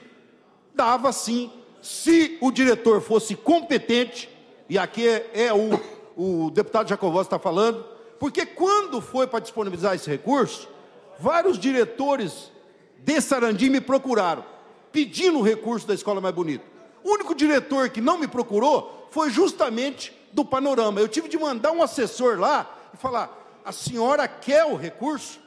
dava 0.74 1.12
sim, 1.12 1.52
se 1.82 2.38
o 2.42 2.52
diretor 2.52 3.02
fosse 3.02 3.36
competente, 3.36 4.30
e 4.70 4.78
aqui 4.78 5.08
é, 5.08 5.30
é 5.34 5.54
o, 5.54 5.80
o 6.16 6.50
deputado 6.52 6.88
Jacovós 6.90 7.26
está 7.28 7.38
falando, 7.40 7.84
porque 8.20 8.46
quando 8.46 9.02
foi 9.02 9.28
para 9.28 9.40
disponibilizar 9.40 9.96
esse 9.96 10.10
recurso, 10.10 10.68
vários 11.20 11.58
diretores 11.58 12.52
de 13.00 13.20
Sarandi 13.20 13.70
me 13.70 13.82
procuraram, 13.82 14.46
pedindo 14.92 15.40
o 15.40 15.42
recurso 15.42 15.88
da 15.88 15.94
escola 15.94 16.22
mais 16.22 16.34
bonita. 16.36 16.64
O 17.04 17.14
único 17.14 17.34
diretor 17.34 17.90
que 17.90 18.02
não 18.02 18.18
me 18.18 18.28
procurou 18.28 19.08
foi 19.12 19.30
justamente 19.30 20.14
do 20.32 20.46
Panorama. 20.46 21.00
Eu 21.00 21.08
tive 21.08 21.28
de 21.28 21.38
mandar 21.38 21.72
um 21.72 21.82
assessor 21.82 22.40
lá 22.40 22.70
e 22.94 22.98
falar: 22.98 23.62
a 23.66 23.72
senhora 23.72 24.28
quer 24.28 24.66
o 24.66 24.76
recurso? 24.76 25.40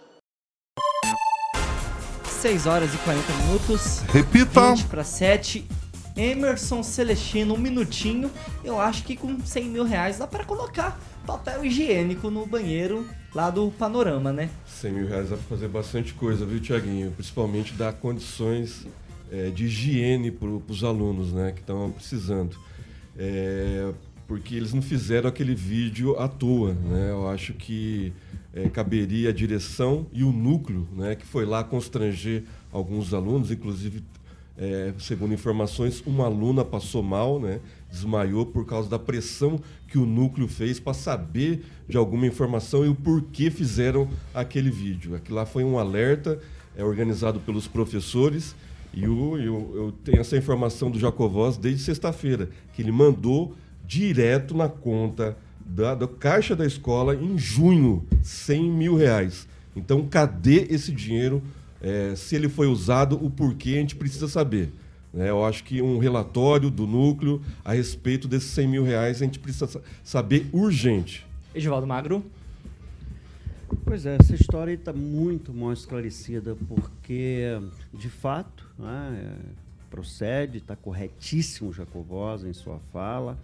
6 2.27 2.67
horas 2.67 2.93
e 2.93 2.99
40 2.99 3.33
minutos. 3.33 4.01
Repita. 4.13 4.75
20 4.75 4.85
para 4.85 5.05
7. 5.05 5.67
Emerson 6.17 6.83
Celestino, 6.83 7.55
um 7.55 7.59
minutinho. 7.59 8.31
Eu 8.63 8.81
acho 8.81 9.03
que 9.03 9.17
com 9.17 9.41
100 9.41 9.65
mil 9.65 9.85
reais 9.85 10.19
dá 10.19 10.27
para 10.27 10.45
colocar 10.45 10.99
papel 11.27 11.65
higiênico 11.65 12.31
no 12.31 12.47
banheiro 12.47 13.09
lá 13.35 13.51
do 13.51 13.71
Panorama, 13.71 14.33
né? 14.33 14.51
100 14.67 14.93
mil 14.93 15.09
reais 15.09 15.31
dá 15.31 15.37
pra 15.37 15.47
fazer 15.49 15.69
bastante 15.69 16.13
coisa, 16.15 16.45
viu, 16.45 16.61
Tiaguinho? 16.61 17.11
Principalmente 17.13 17.73
dar 17.73 17.95
condições 17.95 18.87
é, 19.31 19.51
de 19.51 19.65
higiene 19.65 20.31
para 20.31 20.49
os 20.49 20.85
alunos 20.85 21.33
né, 21.33 21.53
que 21.53 21.61
estão 21.61 21.91
precisando. 21.91 22.57
É, 23.17 23.93
porque 24.27 24.55
eles 24.55 24.73
não 24.73 24.83
fizeram 24.83 25.29
aquele 25.29 25.55
vídeo 25.55 26.19
à 26.19 26.29
toa. 26.29 26.73
Né? 26.73 27.11
Eu 27.11 27.29
acho 27.29 27.53
que 27.53 28.13
é, 28.55 28.69
caberia 28.69 29.31
a 29.31 29.33
direção 29.33 30.07
e 30.13 30.23
o 30.25 30.33
núcleo, 30.33 30.87
né, 30.93 31.15
que 31.15 31.27
foi 31.27 31.45
lá 31.45 31.63
constranger 31.63 32.45
alguns 32.73 33.13
alunos, 33.13 33.51
inclusive, 33.51 34.03
é, 34.57 34.93
segundo 34.99 35.35
informações, 35.35 36.03
uma 36.07 36.25
aluna 36.27 36.65
passou 36.65 37.03
mal, 37.03 37.41
né, 37.41 37.61
desmaiou 37.91 38.47
por 38.47 38.65
causa 38.65 38.89
da 38.89 38.99
pressão 38.99 39.61
que 39.89 39.99
o 39.99 40.07
núcleo 40.07 40.49
fez 40.49 40.81
para 40.81 40.95
saber 40.95 41.65
de 41.89 41.97
alguma 41.97 42.27
informação 42.27 42.85
e 42.85 42.89
o 42.89 42.95
porquê 42.95 43.51
fizeram 43.51 44.09
aquele 44.33 44.71
vídeo. 44.71 45.15
Aquilo 45.15 45.37
lá 45.37 45.47
foi 45.47 45.65
um 45.65 45.79
alerta 45.79 46.41
é 46.77 46.85
organizado 46.85 47.39
pelos 47.41 47.69
professores 47.69 48.55
e 48.97 49.07
o, 49.09 49.39
eu, 49.39 49.73
eu 49.75 49.93
tenho 50.05 50.21
essa 50.21 50.37
informação 50.37 50.91
do 50.91 50.99
Jacovós 50.99 51.57
desde 51.57 51.83
sexta-feira, 51.83 52.49
que 52.73 52.83
ele 52.83 52.93
mandou 52.93 53.55
direto 53.87 54.57
na 54.57 54.69
conta 54.69 55.37
da, 55.65 55.95
da 55.95 56.07
caixa 56.07 56.55
da 56.55 56.67
escola 56.67 57.15
em 57.15 57.39
junho, 57.39 58.07
100 58.23 58.71
mil 58.71 58.97
reais. 58.97 59.49
Então, 59.75 60.07
cadê 60.07 60.67
esse 60.71 60.93
dinheiro? 60.93 61.43
É, 61.81 62.15
se 62.17 62.35
ele 62.35 62.49
foi 62.49 62.67
usado, 62.67 63.23
o 63.23 63.29
porquê 63.29 63.71
a 63.71 63.81
gente 63.81 63.97
precisa 63.97 64.29
saber. 64.29 64.73
Né? 65.13 65.31
Eu 65.31 65.45
acho 65.45 65.65
que 65.65 65.83
um 65.83 65.99
relatório 65.99 66.71
do 66.71 66.87
núcleo 66.87 67.43
a 67.65 67.73
respeito 67.73 68.27
desses 68.27 68.51
100 68.51 68.69
mil 68.69 68.85
reais 68.85 69.21
a 69.21 69.25
gente 69.25 69.39
precisa 69.39 69.81
saber 70.03 70.47
urgente. 70.53 71.27
Edivaldo 71.55 71.87
Magro. 71.87 72.25
Pois 73.85 74.07
é, 74.07 74.17
essa 74.21 74.35
história 74.35 74.73
está 74.73 74.93
muito 74.93 75.53
mal 75.53 75.73
esclarecida, 75.73 76.57
porque, 76.69 77.59
de 77.93 78.09
fato, 78.09 78.64
né, 78.79 79.37
procede, 79.91 80.59
está 80.59 80.75
corretíssimo 80.75 81.71
o 81.71 81.73
Jacobós 81.73 82.45
em 82.45 82.53
sua 82.53 82.79
fala. 82.93 83.39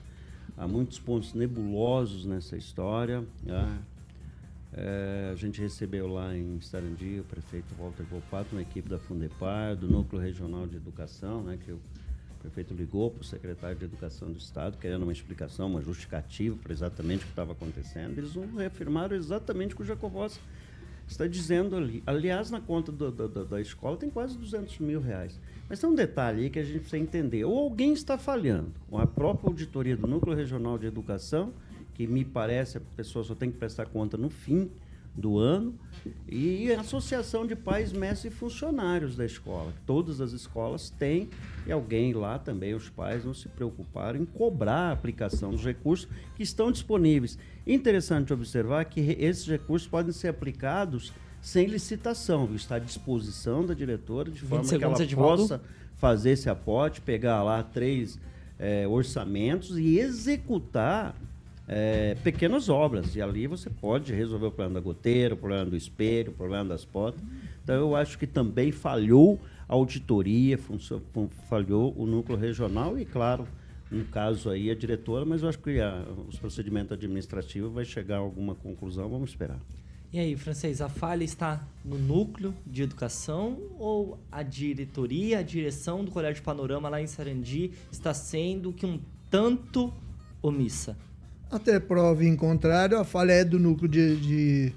Há 0.57 0.67
muitos 0.67 0.99
pontos 0.99 1.33
nebulosos 1.33 2.27
nessa 2.27 2.57
história. 2.57 3.25
Né? 3.43 3.79
É, 4.73 5.31
a 5.33 5.37
gente 5.37 5.61
recebeu 5.61 6.07
lá 6.07 6.37
em 6.37 6.61
Sarandi 6.61 7.21
o 7.21 7.25
prefeito 7.25 7.75
Walter 7.79 8.05
Volpato, 8.05 8.53
uma 8.53 8.63
equipe 8.63 8.89
da 8.89 8.99
Fundepar, 8.99 9.75
do 9.77 9.89
Núcleo 9.89 10.21
Regional 10.21 10.67
de 10.67 10.77
Educação, 10.77 11.43
né, 11.43 11.59
que 11.65 11.73
o 11.73 11.81
prefeito 12.41 12.73
ligou 12.73 13.11
para 13.11 13.21
o 13.21 13.25
secretário 13.25 13.77
de 13.77 13.85
Educação 13.85 14.31
do 14.31 14.39
Estado, 14.39 14.79
querendo 14.79 15.03
uma 15.03 15.13
explicação, 15.13 15.69
uma 15.69 15.83
justificativa 15.83 16.57
para 16.63 16.73
exatamente 16.73 17.23
o 17.23 17.27
que 17.27 17.33
estava 17.33 17.53
acontecendo. 17.53 18.17
Eles 18.17 18.33
reafirmaram 18.57 19.17
exatamente 19.17 19.75
o 19.75 19.77
que 19.77 19.83
o 19.83 19.87
Jacobós 19.87 20.41
está 21.11 21.27
dizendo 21.27 21.77
ali. 21.77 22.03
Aliás, 22.07 22.51
na 22.51 22.61
conta 22.61 22.93
do, 22.93 23.11
do, 23.11 23.45
da 23.45 23.61
escola 23.61 23.97
tem 23.97 24.09
quase 24.09 24.39
200 24.39 24.79
mil 24.79 25.01
reais. 25.01 25.39
Mas 25.69 25.81
tem 25.81 25.91
um 25.91 25.95
detalhe 25.95 26.45
aí 26.45 26.51
que 26.51 26.59
a 26.59 26.65
gente 26.65 26.81
precisa 26.81 26.99
entender. 26.99 27.45
Ou 27.45 27.59
alguém 27.59 27.93
está 27.93 28.17
falhando, 28.17 28.73
com 28.89 28.99
a 28.99 29.07
própria 29.07 29.49
auditoria 29.49 29.97
do 29.97 30.07
Núcleo 30.07 30.37
Regional 30.37 30.79
de 30.79 30.87
Educação, 30.87 31.53
que 31.95 32.07
me 32.07 32.25
parece 32.25 32.79
a 32.79 32.81
pessoa 32.97 33.25
só 33.25 33.35
tem 33.35 33.51
que 33.51 33.59
prestar 33.59 33.87
conta 33.87 34.17
no 34.17 34.31
fim 34.31 34.71
do 35.15 35.39
ano, 35.39 35.75
e 36.29 36.73
a 36.73 36.81
Associação 36.81 37.47
de 37.47 37.55
Pais, 37.57 37.93
Mestres 37.93 38.33
e 38.33 38.37
Funcionários 38.37 39.17
da 39.17 39.25
escola. 39.25 39.73
Todas 39.87 40.21
as 40.21 40.33
escolas 40.33 40.91
têm, 40.91 41.29
e 41.67 41.73
alguém 41.73 42.13
lá 42.13 42.39
também, 42.39 42.75
os 42.75 42.89
pais, 42.89 43.25
não 43.25 43.35
se 43.35 43.49
preocuparam 43.49 44.21
em 44.21 44.25
cobrar 44.25 44.89
a 44.89 44.93
aplicação 44.93 45.51
dos 45.51 45.65
recursos 45.65 46.09
que 46.37 46.43
estão 46.43 46.71
disponíveis. 46.71 47.39
Interessante 47.67 48.33
observar 48.33 48.85
que 48.85 49.01
esses 49.19 49.47
recursos 49.47 49.89
podem 49.89 50.13
ser 50.13 50.29
aplicados 50.29 51.13
sem 51.41 51.67
licitação, 51.67 52.47
viu? 52.47 52.57
está 52.57 52.77
à 52.77 52.79
disposição 52.79 53.65
da 53.65 53.75
diretora, 53.75 54.31
de 54.31 54.41
forma 54.41 54.69
que 54.69 54.85
ela 54.85 54.97
possa 55.17 55.61
fazer 55.97 56.31
esse 56.31 56.49
aporte, 56.49 57.01
pegar 57.01 57.43
lá 57.43 57.63
três 57.63 58.19
é, 58.59 58.87
orçamentos 58.87 59.79
e 59.79 59.99
executar 59.99 61.15
é, 61.73 62.17
pequenas 62.17 62.69
obras. 62.69 63.15
E 63.15 63.23
ali 63.23 63.47
você 63.47 63.71
pode 63.71 64.13
resolver 64.13 64.47
o 64.47 64.51
problema 64.51 64.75
da 64.75 64.81
goteira, 64.81 65.35
o 65.35 65.37
problema 65.37 65.67
do 65.67 65.77
espelho, 65.77 66.33
o 66.33 66.35
problema 66.35 66.65
das 66.65 66.85
portas. 66.85 67.23
Então 67.63 67.77
eu 67.77 67.95
acho 67.95 68.19
que 68.19 68.27
também 68.27 68.73
falhou 68.73 69.39
a 69.69 69.75
auditoria, 69.75 70.59
falhou 71.49 71.95
o 71.97 72.05
núcleo 72.07 72.37
regional 72.37 72.99
e, 72.99 73.05
claro, 73.05 73.47
no 73.89 74.05
caso 74.07 74.51
aí 74.51 74.69
a 74.69 74.75
diretora, 74.75 75.25
mas 75.25 75.43
eu 75.43 75.49
acho 75.49 75.61
que 75.61 75.81
a, 75.81 76.05
os 76.29 76.37
procedimentos 76.41 76.91
administrativos 76.93 77.73
vai 77.73 77.85
chegar 77.85 78.17
a 78.17 78.19
alguma 78.19 78.57
conclusão, 78.57 79.09
vamos 79.09 79.31
esperar. 79.31 79.61
E 80.13 80.19
aí, 80.19 80.37
francês, 80.37 80.81
a 80.81 80.89
falha 80.89 81.23
está 81.23 81.65
no 81.85 81.97
núcleo 81.97 82.53
de 82.67 82.83
educação 82.83 83.57
ou 83.79 84.19
a 84.33 84.43
diretoria, 84.43 85.39
a 85.39 85.43
direção 85.43 86.05
do 86.05 86.11
Colégio 86.11 86.43
Panorama 86.43 86.89
lá 86.89 87.01
em 87.01 87.07
Sarandi 87.07 87.71
está 87.93 88.13
sendo 88.13 88.73
que 88.73 88.85
um 88.85 88.99
tanto 89.31 89.95
omissa? 90.43 90.97
Até 91.51 91.81
prova 91.81 92.25
em 92.25 92.37
contrário, 92.37 92.97
a 92.97 93.05
falha 93.05 93.33
é 93.33 93.45
do 93.45 93.59
núcleo 93.59 93.89
de, 93.89 94.17
de, 94.17 94.73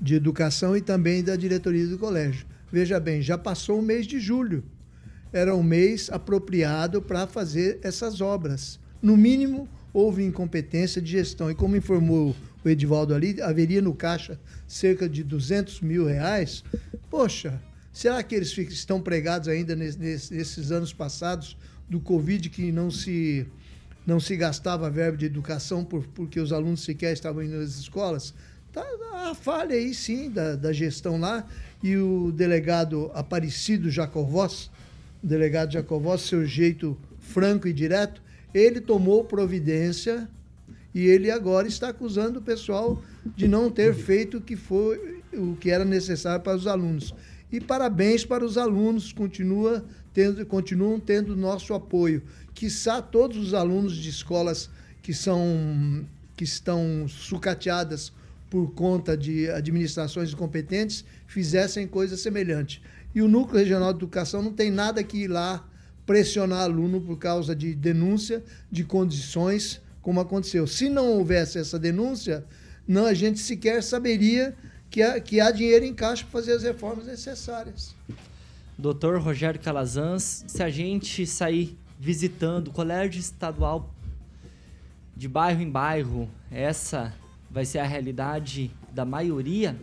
de 0.00 0.14
educação 0.14 0.76
e 0.76 0.80
também 0.80 1.24
da 1.24 1.34
diretoria 1.34 1.86
do 1.88 1.98
colégio. 1.98 2.46
Veja 2.70 3.00
bem, 3.00 3.20
já 3.20 3.36
passou 3.36 3.80
o 3.80 3.82
mês 3.82 4.06
de 4.06 4.20
julho. 4.20 4.62
Era 5.32 5.56
um 5.56 5.62
mês 5.62 6.08
apropriado 6.08 7.02
para 7.02 7.26
fazer 7.26 7.80
essas 7.82 8.20
obras. 8.20 8.78
No 9.02 9.16
mínimo, 9.16 9.68
houve 9.92 10.22
incompetência 10.22 11.02
de 11.02 11.10
gestão. 11.10 11.50
E 11.50 11.54
como 11.54 11.76
informou 11.76 12.36
o 12.64 12.68
Edivaldo 12.68 13.12
ali, 13.12 13.42
haveria 13.42 13.82
no 13.82 13.92
caixa 13.92 14.38
cerca 14.68 15.08
de 15.08 15.24
200 15.24 15.80
mil 15.80 16.06
reais. 16.06 16.62
Poxa, 17.10 17.60
será 17.92 18.22
que 18.22 18.36
eles 18.36 18.56
estão 18.56 19.00
pregados 19.00 19.48
ainda 19.48 19.74
nesses 19.74 20.70
anos 20.70 20.92
passados 20.92 21.56
do 21.88 21.98
Covid 21.98 22.48
que 22.48 22.70
não 22.70 22.88
se 22.88 23.46
não 24.06 24.18
se 24.18 24.36
gastava 24.36 24.90
verba 24.90 25.16
de 25.16 25.26
educação 25.26 25.84
por, 25.84 26.06
porque 26.08 26.40
os 26.40 26.52
alunos 26.52 26.82
sequer 26.84 27.12
estavam 27.12 27.42
indo 27.42 27.56
nas 27.56 27.76
escolas. 27.76 28.34
Tá 28.72 28.84
a 29.30 29.34
falha 29.34 29.74
aí 29.74 29.94
sim 29.94 30.30
da, 30.30 30.56
da 30.56 30.72
gestão 30.72 31.18
lá. 31.18 31.46
E 31.82 31.96
o 31.96 32.32
delegado 32.32 33.10
Aparecido 33.14 33.90
Jacovós, 33.90 34.70
o 35.22 35.26
delegado 35.26 35.72
Jacovós, 35.72 36.22
seu 36.22 36.44
jeito 36.46 36.96
franco 37.18 37.68
e 37.68 37.72
direto, 37.72 38.22
ele 38.52 38.80
tomou 38.80 39.24
providência 39.24 40.28
e 40.94 41.06
ele 41.06 41.30
agora 41.30 41.66
está 41.66 41.88
acusando 41.88 42.38
o 42.38 42.42
pessoal 42.42 43.02
de 43.24 43.48
não 43.48 43.70
ter 43.70 43.94
feito 43.94 44.38
o 44.38 44.40
que 44.40 44.56
foi 44.56 45.22
o 45.32 45.56
que 45.56 45.70
era 45.70 45.84
necessário 45.84 46.42
para 46.42 46.56
os 46.56 46.66
alunos. 46.66 47.14
E 47.50 47.60
parabéns 47.60 48.24
para 48.24 48.44
os 48.44 48.58
alunos, 48.58 49.12
continua 49.12 49.84
tendo, 50.12 50.44
continuam 50.46 51.00
tendo 51.00 51.36
nosso 51.36 51.74
apoio 51.74 52.22
quiçá 52.62 53.02
todos 53.02 53.36
os 53.38 53.54
alunos 53.54 53.96
de 53.96 54.08
escolas 54.08 54.70
que 55.02 55.12
são 55.12 56.06
que 56.36 56.44
estão 56.44 57.08
sucateadas 57.08 58.12
por 58.48 58.72
conta 58.72 59.16
de 59.16 59.50
administrações 59.50 60.32
incompetentes 60.32 61.04
fizessem 61.26 61.88
coisa 61.88 62.16
semelhante. 62.16 62.80
E 63.12 63.20
o 63.20 63.26
Núcleo 63.26 63.58
Regional 63.58 63.92
de 63.92 63.98
Educação 63.98 64.40
não 64.40 64.52
tem 64.52 64.70
nada 64.70 65.02
que 65.02 65.24
ir 65.24 65.26
lá 65.28 65.68
pressionar 66.06 66.60
aluno 66.60 67.00
por 67.00 67.18
causa 67.18 67.52
de 67.52 67.74
denúncia 67.74 68.44
de 68.70 68.84
condições 68.84 69.80
como 70.00 70.20
aconteceu. 70.20 70.64
Se 70.64 70.88
não 70.88 71.08
houvesse 71.14 71.58
essa 71.58 71.80
denúncia, 71.80 72.44
não 72.86 73.06
a 73.06 73.14
gente 73.14 73.40
sequer 73.40 73.82
saberia 73.82 74.54
que 74.88 75.02
há, 75.02 75.20
que 75.20 75.40
há 75.40 75.50
dinheiro 75.50 75.84
em 75.84 75.94
caixa 75.94 76.22
para 76.22 76.30
fazer 76.30 76.52
as 76.52 76.62
reformas 76.62 77.06
necessárias. 77.06 77.92
Doutor 78.78 79.20
Rogério 79.20 79.60
Calazans, 79.60 80.44
se 80.46 80.62
a 80.62 80.70
gente 80.70 81.26
sair 81.26 81.76
visitando 82.02 82.72
colégio 82.72 83.20
estadual 83.20 83.94
de 85.16 85.28
bairro 85.28 85.62
em 85.62 85.70
bairro, 85.70 86.28
essa 86.50 87.14
vai 87.48 87.64
ser 87.64 87.78
a 87.78 87.86
realidade 87.86 88.72
da 88.92 89.04
maioria 89.04 89.76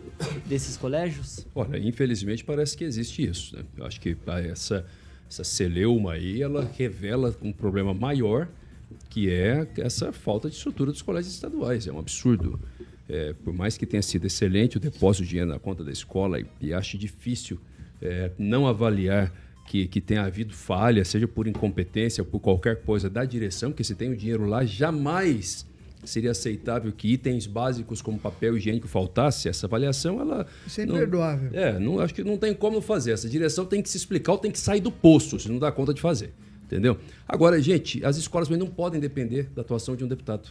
desses 0.44 0.76
colégios? 0.76 1.46
Olha, 1.54 1.78
infelizmente 1.78 2.44
parece 2.44 2.76
que 2.76 2.84
existe 2.84 3.26
isso. 3.26 3.56
Né? 3.56 3.64
Eu 3.74 3.86
acho 3.86 3.98
que 3.98 4.14
essa, 4.52 4.84
essa 5.30 5.42
celeuma 5.42 6.12
aí, 6.12 6.42
ela 6.42 6.70
revela 6.76 7.34
um 7.40 7.54
problema 7.54 7.94
maior, 7.94 8.48
que 9.08 9.30
é 9.30 9.66
essa 9.78 10.12
falta 10.12 10.50
de 10.50 10.56
estrutura 10.56 10.92
dos 10.92 11.00
colégios 11.00 11.32
estaduais. 11.32 11.86
É 11.86 11.92
um 11.92 11.98
absurdo. 11.98 12.60
É, 13.08 13.32
por 13.32 13.54
mais 13.54 13.78
que 13.78 13.86
tenha 13.86 14.02
sido 14.02 14.26
excelente 14.26 14.76
o 14.76 14.80
depósito 14.80 15.24
de 15.24 15.30
dinheiro 15.30 15.50
na 15.50 15.58
conta 15.58 15.82
da 15.82 15.90
escola, 15.90 16.38
e, 16.38 16.46
e 16.60 16.98
difícil 16.98 17.58
é, 18.02 18.30
não 18.38 18.66
avaliar 18.66 19.32
que, 19.70 19.86
que 19.86 20.00
tenha 20.00 20.22
havido 20.22 20.52
falha, 20.52 21.04
seja 21.04 21.28
por 21.28 21.46
incompetência 21.46 22.22
ou 22.22 22.26
por 22.26 22.40
qualquer 22.40 22.82
coisa 22.82 23.08
da 23.08 23.24
direção, 23.24 23.70
que 23.70 23.84
se 23.84 23.94
tem 23.94 24.10
o 24.10 24.16
dinheiro 24.16 24.44
lá, 24.44 24.64
jamais 24.64 25.64
seria 26.02 26.32
aceitável 26.32 26.90
que 26.90 27.12
itens 27.12 27.46
básicos 27.46 28.02
como 28.02 28.18
papel 28.18 28.56
higiênico 28.56 28.88
faltasse. 28.88 29.48
Essa 29.48 29.68
avaliação, 29.68 30.20
ela. 30.20 30.44
Isso 30.66 30.80
é 30.80 30.84
imperdoável. 30.84 31.50
É, 31.52 31.78
não, 31.78 32.00
acho 32.00 32.12
que 32.12 32.24
não 32.24 32.36
tem 32.36 32.52
como 32.52 32.80
fazer. 32.80 33.12
Essa 33.12 33.28
direção 33.28 33.64
tem 33.64 33.80
que 33.80 33.88
se 33.88 33.96
explicar 33.96 34.32
ou 34.32 34.38
tem 34.38 34.50
que 34.50 34.58
sair 34.58 34.80
do 34.80 34.90
poço, 34.90 35.38
se 35.38 35.48
não 35.48 35.60
dá 35.60 35.70
conta 35.70 35.94
de 35.94 36.00
fazer. 36.00 36.32
Entendeu? 36.64 36.98
Agora, 37.28 37.62
gente, 37.62 38.04
as 38.04 38.16
escolas 38.16 38.48
não 38.48 38.66
podem 38.66 39.00
depender 39.00 39.50
da 39.54 39.62
atuação 39.62 39.94
de 39.94 40.04
um 40.04 40.08
deputado. 40.08 40.48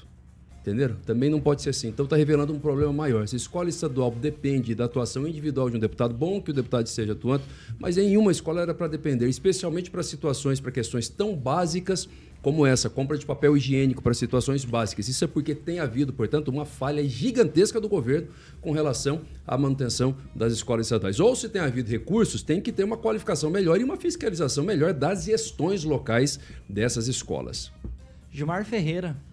Entenderam? 0.62 0.96
Também 1.06 1.30
não 1.30 1.40
pode 1.40 1.62
ser 1.62 1.70
assim. 1.70 1.88
Então 1.88 2.04
está 2.04 2.16
revelando 2.16 2.54
um 2.54 2.60
problema 2.60 2.92
maior. 2.92 3.28
Se 3.28 3.36
a 3.36 3.38
escola 3.38 3.70
estadual 3.70 4.12
depende 4.12 4.76
da 4.76 4.86
atuação 4.86 5.28
individual 5.28 5.70
de 5.70 5.78
um 5.78 5.80
deputado, 5.80 6.14
bom 6.14 6.42
que 6.42 6.52
o 6.52 6.54
deputado 6.54 6.88
seja 6.88 7.14
atuante, 7.14 7.46
mas 7.80 7.98
em 7.98 8.18
uma 8.18 8.32
escola 8.32 8.62
era 8.62 8.74
para 8.74 8.88
depender, 8.88 9.28
especialmente 9.28 9.90
para 9.90 10.04
situações, 10.04 10.60
para 10.60 10.72
questões 10.72 11.08
tão 11.08 11.36
básicas 11.36 12.08
como 12.42 12.66
essa, 12.66 12.90
compra 12.90 13.18
de 13.18 13.26
papel 13.26 13.56
higiênico 13.58 14.02
para 14.02 14.14
situações 14.14 14.64
básicas. 14.64 15.08
Isso 15.08 15.24
é 15.24 15.28
porque 15.28 15.54
tem 15.54 15.80
havido, 15.80 16.14
portanto, 16.14 16.48
uma 16.48 16.66
falha 16.66 17.04
gigantesca 17.08 17.82
do 17.82 17.90
governo 17.90 18.30
com 18.62 18.72
relação 18.72 19.22
à 19.46 19.58
manutenção 19.58 20.16
das 20.34 20.54
escolas 20.54 20.86
estaduais. 20.86 21.20
Ou 21.20 21.36
se 21.36 21.50
tem 21.50 21.62
havido 21.62 21.90
recursos, 21.90 22.42
tem 22.42 22.62
que 22.62 22.72
ter 22.72 22.84
uma 22.84 22.98
qualificação 22.98 23.50
melhor 23.50 23.80
e 23.80 23.84
uma 23.84 23.98
fiscalização 23.98 24.64
melhor 24.64 24.94
das 24.94 25.26
gestões 25.26 25.84
locais 25.84 26.40
dessas 26.68 27.08
escolas. 27.08 27.72
Gilmar 28.32 28.64
Ferreira. 28.64 29.29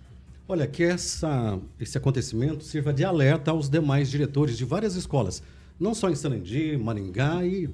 Olha, 0.49 0.64
que 0.64 0.84
essa, 0.84 1.59
esse 1.80 1.99
acontecimento 1.99 2.62
sirva 2.62 2.92
de 2.92 3.05
alerta 3.05 3.51
aos 3.51 3.68
demais 3.68 4.09
diretores 4.09 4.57
de 4.57 4.64
várias 4.64 4.94
escolas, 4.94 5.42
não 5.78 5.92
só 5.92 6.09
em 6.09 6.14
Sarandi, 6.14 6.76
Maringá 6.76 7.44
e 7.44 7.68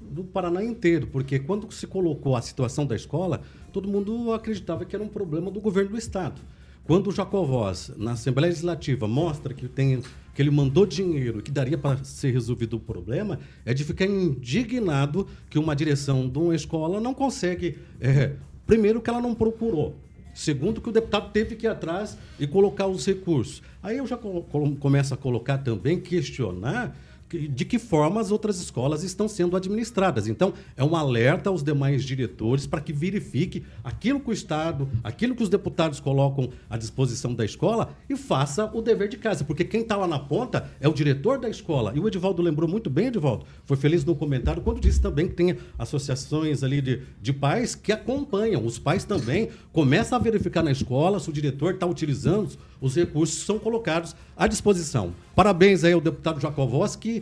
do 0.00 0.24
Paraná 0.24 0.62
inteiro, 0.64 1.06
porque 1.06 1.38
quando 1.38 1.70
se 1.72 1.86
colocou 1.86 2.34
a 2.34 2.42
situação 2.42 2.84
da 2.84 2.96
escola, 2.96 3.42
todo 3.72 3.88
mundo 3.88 4.32
acreditava 4.32 4.84
que 4.84 4.96
era 4.96 5.04
um 5.04 5.08
problema 5.08 5.52
do 5.52 5.60
governo 5.60 5.90
do 5.90 5.98
estado. 5.98 6.40
Quando 6.82 7.10
o 7.10 7.12
Jacovós, 7.12 7.92
na 7.96 8.12
Assembleia 8.12 8.50
Legislativa, 8.50 9.06
mostra 9.06 9.54
que, 9.54 9.68
tem, 9.68 10.02
que 10.34 10.42
ele 10.42 10.50
mandou 10.50 10.84
dinheiro 10.84 11.40
que 11.40 11.52
daria 11.52 11.78
para 11.78 12.02
ser 12.02 12.32
resolvido 12.32 12.76
o 12.76 12.80
problema, 12.80 13.38
é 13.64 13.72
de 13.72 13.84
ficar 13.84 14.04
indignado 14.04 15.28
que 15.48 15.60
uma 15.60 15.76
direção 15.76 16.28
de 16.28 16.38
uma 16.38 16.56
escola 16.56 17.00
não 17.00 17.14
consegue. 17.14 17.78
É, 18.00 18.32
primeiro, 18.66 19.00
que 19.00 19.10
ela 19.10 19.20
não 19.20 19.32
procurou. 19.32 19.94
Segundo, 20.36 20.82
que 20.82 20.90
o 20.90 20.92
deputado 20.92 21.32
teve 21.32 21.56
que 21.56 21.64
ir 21.64 21.70
atrás 21.70 22.18
e 22.38 22.46
colocar 22.46 22.86
os 22.86 23.06
recursos. 23.06 23.62
Aí 23.82 23.96
eu 23.96 24.06
já 24.06 24.18
começo 24.18 25.14
a 25.14 25.16
colocar 25.16 25.56
também, 25.56 25.98
questionar 25.98 26.94
de 27.28 27.64
que 27.64 27.78
forma 27.78 28.20
as 28.20 28.30
outras 28.30 28.60
escolas 28.60 29.02
estão 29.02 29.28
sendo 29.28 29.56
administradas. 29.56 30.28
Então, 30.28 30.52
é 30.76 30.84
um 30.84 30.94
alerta 30.94 31.50
aos 31.50 31.62
demais 31.62 32.04
diretores 32.04 32.66
para 32.66 32.80
que 32.80 32.92
verifique 32.92 33.64
aquilo 33.82 34.20
que 34.20 34.30
o 34.30 34.32
Estado, 34.32 34.88
aquilo 35.02 35.34
que 35.34 35.42
os 35.42 35.48
deputados 35.48 35.98
colocam 35.98 36.50
à 36.70 36.76
disposição 36.76 37.34
da 37.34 37.44
escola 37.44 37.94
e 38.08 38.16
faça 38.16 38.70
o 38.72 38.80
dever 38.80 39.08
de 39.08 39.16
casa. 39.16 39.44
Porque 39.44 39.64
quem 39.64 39.80
está 39.80 39.96
lá 39.96 40.06
na 40.06 40.18
ponta 40.18 40.70
é 40.80 40.88
o 40.88 40.92
diretor 40.92 41.38
da 41.38 41.48
escola. 41.48 41.92
E 41.94 42.00
o 42.00 42.06
Edivaldo 42.06 42.42
lembrou 42.42 42.68
muito 42.68 42.88
bem, 42.88 43.08
Edivaldo, 43.08 43.44
foi 43.64 43.76
feliz 43.76 44.04
no 44.04 44.14
comentário 44.14 44.62
quando 44.62 44.80
disse 44.80 45.00
também 45.00 45.26
que 45.26 45.34
tem 45.34 45.56
associações 45.78 46.62
ali 46.62 46.80
de, 46.80 47.02
de 47.20 47.32
pais 47.32 47.74
que 47.74 47.90
acompanham. 47.92 48.64
Os 48.64 48.78
pais 48.78 49.04
também 49.04 49.48
começam 49.72 50.16
a 50.16 50.22
verificar 50.22 50.62
na 50.62 50.70
escola 50.70 51.18
se 51.18 51.28
o 51.28 51.32
diretor 51.32 51.74
está 51.74 51.86
utilizando 51.86 52.56
os 52.80 52.94
recursos 52.94 53.40
que 53.40 53.46
são 53.46 53.58
colocados 53.58 54.14
à 54.36 54.46
disposição. 54.46 55.12
Parabéns 55.34 55.84
aí 55.84 55.92
ao 55.92 56.00
deputado 56.00 56.40
Jacovós, 56.40 56.94
que 56.94 57.15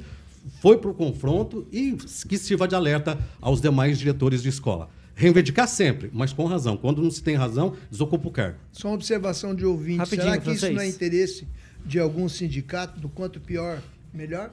foi 0.61 0.79
para 0.79 0.91
o 0.91 0.95
confronto 0.95 1.67
e 1.73 1.97
que 2.29 2.39
sirva 2.39 2.67
de 2.69 2.75
alerta 2.75 3.19
aos 3.41 3.61
demais 3.61 3.99
diretores 3.99 4.43
de 4.43 4.49
escola. 4.49 4.89
Reivindicar 5.17 5.69
sempre, 5.69 6.11
mas 6.13 6.33
com 6.33 6.45
razão. 6.45 6.77
Quando 6.77 7.01
não 7.03 7.11
se 7.11 7.23
tem 7.23 7.37
razão, 7.37 7.77
desocupa 7.91 8.29
o 8.29 8.31
cargo. 8.31 8.59
Só 8.73 8.89
uma 8.89 8.95
observação 8.95 9.55
de 9.55 9.65
ouvinte. 9.65 9.99
Rapidinho, 9.99 10.23
Será 10.23 10.39
que 10.39 10.51
isso 10.51 10.71
não 10.73 10.81
é 10.81 10.89
interesse 10.89 11.47
de 11.87 12.01
algum 12.01 12.29
sindicato? 12.29 12.99
Do 12.99 13.09
quanto 13.09 13.41
pior, 13.41 13.81
melhor? 14.13 14.51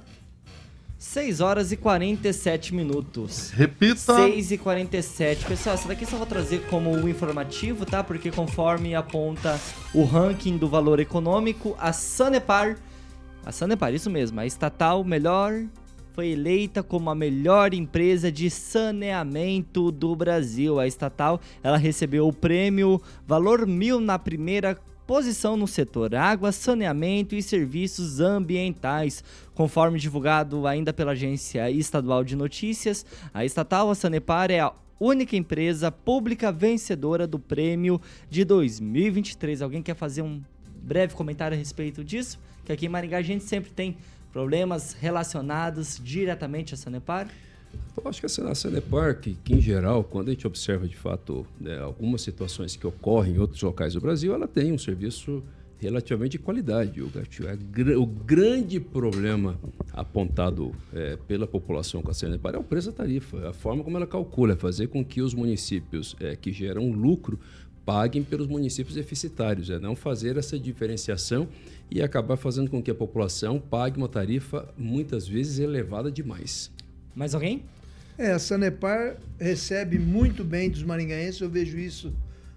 6 1.01 1.41
horas 1.41 1.71
e 1.71 1.77
47 1.77 2.75
minutos. 2.75 3.49
Repita. 3.49 4.15
6 4.17 4.51
e 4.51 4.57
47. 4.59 5.45
Pessoal, 5.45 5.73
essa 5.73 5.87
daqui 5.87 6.05
só 6.05 6.15
vou 6.15 6.27
trazer 6.27 6.61
como 6.69 6.91
um 6.91 7.09
informativo, 7.09 7.87
tá? 7.87 8.03
Porque 8.03 8.29
conforme 8.29 8.93
aponta 8.93 9.59
o 9.95 10.03
ranking 10.03 10.57
do 10.57 10.69
valor 10.69 10.99
econômico, 10.99 11.75
a 11.79 11.91
Sanepar, 11.91 12.77
a 13.43 13.51
Sanepar, 13.51 13.95
isso 13.95 14.11
mesmo, 14.11 14.39
a 14.39 14.45
estatal 14.45 15.03
melhor 15.03 15.65
foi 16.13 16.29
eleita 16.29 16.83
como 16.83 17.09
a 17.09 17.15
melhor 17.15 17.73
empresa 17.73 18.31
de 18.31 18.49
saneamento 18.49 19.91
do 19.91 20.15
Brasil. 20.15 20.79
A 20.79 20.85
estatal, 20.85 21.39
ela 21.63 21.77
recebeu 21.77 22.27
o 22.27 22.33
prêmio 22.33 23.01
Valor 23.25 23.65
Mil 23.65 23.99
na 23.99 24.19
primeira 24.19 24.77
posição 25.07 25.57
no 25.57 25.67
setor 25.67 26.15
água, 26.15 26.51
saneamento 26.51 27.35
e 27.35 27.41
serviços 27.41 28.19
ambientais. 28.19 29.23
Conforme 29.53 29.99
divulgado 29.99 30.67
ainda 30.67 30.93
pela 30.93 31.11
Agência 31.11 31.69
Estadual 31.71 32.23
de 32.23 32.35
Notícias, 32.35 33.05
a 33.33 33.43
estatal 33.43 33.89
a 33.89 33.95
Sanepar 33.95 34.51
é 34.51 34.59
a 34.59 34.73
única 34.99 35.35
empresa 35.35 35.91
pública 35.91 36.51
vencedora 36.51 37.25
do 37.25 37.39
prêmio 37.39 37.99
de 38.29 38.45
2023. 38.45 39.61
Alguém 39.61 39.81
quer 39.81 39.95
fazer 39.95 40.21
um 40.21 40.41
breve 40.81 41.15
comentário 41.15 41.55
a 41.55 41.57
respeito 41.57 42.03
disso? 42.03 42.39
Que 42.63 42.71
aqui 42.71 42.85
em 42.85 42.89
Maringá 42.89 43.17
a 43.17 43.21
gente 43.21 43.43
sempre 43.43 43.71
tem 43.71 43.97
problemas 44.31 44.93
relacionados 44.93 45.99
diretamente 46.03 46.73
à 46.73 46.77
Sanepar. 46.77 47.27
Eu 47.95 48.09
acho 48.09 48.19
que 48.19 48.25
a 48.25 48.55
Sanepar, 48.55 49.19
que, 49.19 49.33
que, 49.35 49.53
em 49.53 49.61
geral, 49.61 50.03
quando 50.03 50.29
a 50.29 50.31
gente 50.31 50.47
observa 50.47 50.87
de 50.87 50.95
fato 50.95 51.45
né, 51.59 51.79
algumas 51.79 52.21
situações 52.21 52.75
que 52.75 52.85
ocorrem 52.87 53.35
em 53.35 53.37
outros 53.39 53.61
locais 53.61 53.93
do 53.93 54.01
Brasil, 54.01 54.33
ela 54.33 54.47
tem 54.47 54.71
um 54.71 54.77
serviço 54.77 55.43
relativamente 55.81 56.33
de 56.33 56.39
qualidade. 56.39 57.01
O, 57.01 57.09
o 57.97 58.05
grande 58.05 58.79
problema 58.79 59.59
apontado 59.91 60.71
é, 60.93 61.17
pela 61.27 61.47
população 61.47 62.01
com 62.01 62.11
a 62.11 62.13
Sanepar 62.13 62.53
é 62.53 62.57
o 62.57 62.63
preço 62.63 62.91
da 62.91 62.97
tarifa, 62.97 63.49
a 63.49 63.53
forma 63.53 63.83
como 63.83 63.97
ela 63.97 64.07
calcula, 64.07 64.53
é 64.53 64.55
fazer 64.55 64.87
com 64.87 65.03
que 65.03 65.21
os 65.21 65.33
municípios 65.33 66.15
é, 66.19 66.35
que 66.35 66.53
geram 66.53 66.91
lucro 66.91 67.39
paguem 67.85 68.23
pelos 68.23 68.47
municípios 68.47 68.95
deficitários, 68.95 69.69
é 69.69 69.79
não 69.79 69.95
fazer 69.95 70.37
essa 70.37 70.57
diferenciação 70.57 71.47
e 71.89 72.01
acabar 72.01 72.37
fazendo 72.37 72.69
com 72.69 72.81
que 72.81 72.91
a 72.91 72.95
população 72.95 73.59
pague 73.59 73.97
uma 73.97 74.07
tarifa 74.07 74.73
muitas 74.77 75.27
vezes 75.27 75.59
elevada 75.59 76.11
demais. 76.11 76.71
Mais 77.15 77.33
alguém? 77.33 77.63
É, 78.17 78.31
a 78.31 78.39
Sanepar 78.39 79.17
recebe 79.39 79.97
muito 79.97 80.43
bem 80.43 80.69
dos 80.69 80.83
maringaenses, 80.83 81.41
eu 81.41 81.49
vejo 81.49 81.77
isso 81.77 82.13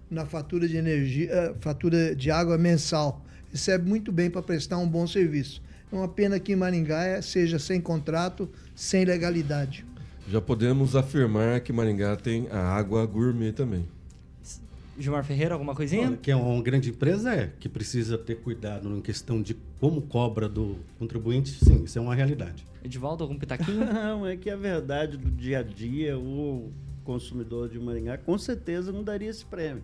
na 0.09 0.25
fatura 0.25 0.67
de 0.67 0.77
energia, 0.77 1.29
eh, 1.31 1.55
fatura 1.59 2.15
de 2.15 2.29
água 2.29 2.57
mensal. 2.57 3.25
Recebe 3.51 3.87
muito 3.87 4.11
bem 4.11 4.29
para 4.29 4.41
prestar 4.41 4.77
um 4.77 4.87
bom 4.87 5.07
serviço. 5.07 5.61
É 5.91 5.95
uma 5.95 6.07
pena 6.07 6.39
que 6.39 6.53
em 6.53 6.55
Maringá 6.55 7.03
é, 7.03 7.21
seja 7.21 7.57
sem 7.57 7.81
contrato, 7.81 8.49
sem 8.75 9.05
legalidade. 9.05 9.85
Já 10.29 10.41
podemos 10.41 10.95
afirmar 10.95 11.59
que 11.61 11.71
Maringá 11.71 12.15
tem 12.15 12.47
a 12.51 12.59
água 12.59 13.05
gourmet 13.05 13.51
também. 13.51 13.87
Gilmar 14.97 15.23
Ferreira, 15.23 15.53
alguma 15.53 15.75
coisinha? 15.75 16.07
Olha, 16.07 16.17
que 16.17 16.31
é 16.31 16.35
uma 16.35 16.61
grande 16.61 16.89
empresa, 16.89 17.33
é, 17.33 17.51
que 17.59 17.67
precisa 17.67 18.17
ter 18.17 18.35
cuidado 18.35 18.89
em 18.95 19.01
questão 19.01 19.41
de 19.41 19.55
como 19.79 20.01
cobra 20.01 20.47
do 20.47 20.77
contribuinte, 20.97 21.51
sim, 21.51 21.83
isso 21.83 21.97
é 21.97 22.01
uma 22.01 22.15
realidade. 22.15 22.65
Edivaldo, 22.83 23.23
algum 23.23 23.37
pitaquinho? 23.37 23.85
Não, 23.93 24.25
é 24.25 24.37
que 24.37 24.49
a 24.49 24.55
verdade 24.55 25.17
do 25.17 25.29
dia 25.29 25.59
a 25.59 25.63
dia, 25.63 26.17
o 26.17 26.71
consumidor 27.03 27.69
de 27.69 27.79
Maringá 27.79 28.17
com 28.17 28.37
certeza 28.37 28.91
não 28.91 29.03
daria 29.03 29.29
esse 29.29 29.45
prêmio. 29.45 29.83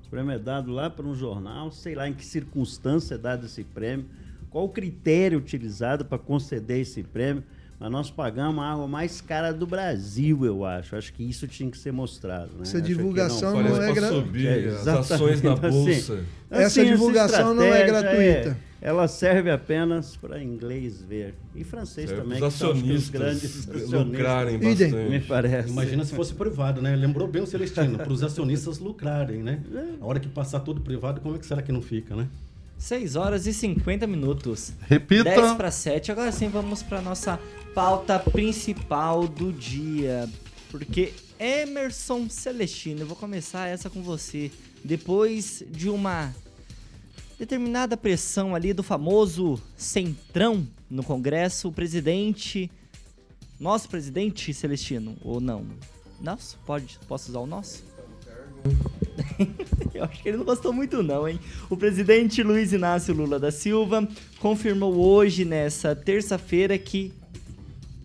Esse 0.00 0.10
prêmio 0.10 0.32
é 0.32 0.38
dado 0.38 0.72
lá 0.72 0.90
para 0.90 1.06
um 1.06 1.14
jornal, 1.14 1.70
sei 1.70 1.94
lá 1.94 2.08
em 2.08 2.14
que 2.14 2.24
circunstância 2.24 3.14
é 3.14 3.18
dado 3.18 3.46
esse 3.46 3.62
prêmio, 3.62 4.06
qual 4.50 4.64
o 4.64 4.68
critério 4.68 5.38
utilizado 5.38 6.04
para 6.04 6.18
conceder 6.18 6.80
esse 6.80 7.02
prêmio. 7.02 7.44
Mas 7.78 7.90
nós 7.90 8.10
pagamos 8.10 8.64
a 8.64 8.72
água 8.72 8.88
mais 8.88 9.20
cara 9.20 9.52
do 9.52 9.66
Brasil, 9.66 10.46
eu 10.46 10.64
acho. 10.64 10.96
Acho 10.96 11.12
que 11.12 11.22
isso 11.22 11.46
tinha 11.46 11.70
que 11.70 11.76
ser 11.76 11.92
mostrado. 11.92 12.50
Né? 12.54 12.62
Essa 12.62 12.80
divulgação 12.80 13.62
não, 13.62 13.70
não, 13.70 13.82
é 13.82 13.92
gratuita. 13.92 14.48
É, 14.48 14.68
as 14.68 14.88
ações 14.88 15.42
na 15.42 15.52
assim, 15.60 15.70
bolsa. 15.70 16.14
Assim, 16.50 16.62
essa 16.62 16.84
divulgação 16.84 17.40
essa 17.40 17.54
não 17.54 17.64
é 17.64 17.84
gratuita. 17.84 18.56
É, 18.80 18.88
ela 18.88 19.06
serve 19.08 19.50
apenas 19.50 20.16
para 20.16 20.42
inglês 20.42 21.02
ver. 21.02 21.34
E 21.54 21.64
francês 21.64 22.08
serve 22.08 22.22
também. 22.22 22.38
Os 22.38 22.44
acionistas, 22.44 23.10
grandes 23.10 23.66
lucrarem 23.90 24.58
bastante. 24.58 24.94
Me 24.94 25.20
parece. 25.20 25.68
Imagina 25.68 26.04
se 26.04 26.14
fosse 26.14 26.34
privado, 26.34 26.80
né? 26.80 26.96
Lembrou 26.96 27.28
bem 27.28 27.42
o 27.42 27.46
Celestino, 27.46 27.98
para 27.98 28.12
os 28.12 28.22
acionistas 28.22 28.78
lucrarem, 28.78 29.42
né? 29.42 29.62
É. 29.74 30.02
A 30.02 30.06
hora 30.06 30.18
que 30.18 30.28
passar 30.28 30.60
tudo 30.60 30.80
privado, 30.80 31.20
como 31.20 31.36
é 31.36 31.38
que 31.38 31.44
será 31.44 31.60
que 31.60 31.72
não 31.72 31.82
fica, 31.82 32.16
né? 32.16 32.26
6 32.78 33.16
horas 33.16 33.46
e 33.46 33.54
50 33.54 34.06
minutos. 34.06 34.72
Repita. 34.82 35.24
10 35.24 35.54
para 35.54 35.70
7. 35.70 36.12
Agora 36.12 36.30
sim, 36.32 36.48
vamos 36.48 36.82
para 36.82 37.00
nossa 37.00 37.40
pauta 37.74 38.18
principal 38.18 39.26
do 39.26 39.52
dia. 39.52 40.28
Porque 40.70 41.12
Emerson 41.38 42.28
Celestino, 42.28 43.00
eu 43.00 43.06
vou 43.06 43.16
começar 43.16 43.66
essa 43.66 43.88
com 43.90 44.02
você. 44.02 44.50
Depois 44.84 45.62
de 45.68 45.88
uma 45.88 46.34
determinada 47.38 47.96
pressão 47.96 48.54
ali 48.54 48.72
do 48.72 48.82
famoso 48.82 49.60
centrão 49.76 50.66
no 50.88 51.02
Congresso, 51.02 51.68
o 51.68 51.72
presidente. 51.72 52.70
Nosso 53.58 53.88
presidente 53.88 54.52
Celestino, 54.52 55.16
ou 55.22 55.40
não? 55.40 55.66
Nosso? 56.20 56.58
Pode, 56.66 56.98
posso 57.08 57.30
usar 57.30 57.40
o 57.40 57.46
nosso? 57.46 57.82
Eu 59.94 60.04
acho 60.04 60.22
que 60.22 60.28
ele 60.28 60.38
não 60.38 60.44
gostou 60.44 60.72
muito 60.72 61.02
não, 61.02 61.26
hein? 61.26 61.40
O 61.70 61.76
presidente 61.76 62.42
Luiz 62.42 62.72
Inácio 62.72 63.14
Lula 63.14 63.38
da 63.38 63.50
Silva 63.50 64.06
confirmou 64.40 64.94
hoje, 64.94 65.44
nessa 65.44 65.96
terça-feira, 65.96 66.76
que 66.76 67.12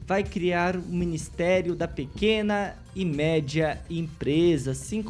vai 0.07 0.23
criar 0.23 0.75
o 0.75 0.81
Ministério 0.81 1.75
da 1.75 1.87
Pequena 1.87 2.75
e 2.95 3.05
Média 3.05 3.79
Empresa. 3.89 4.73
Se, 4.73 5.03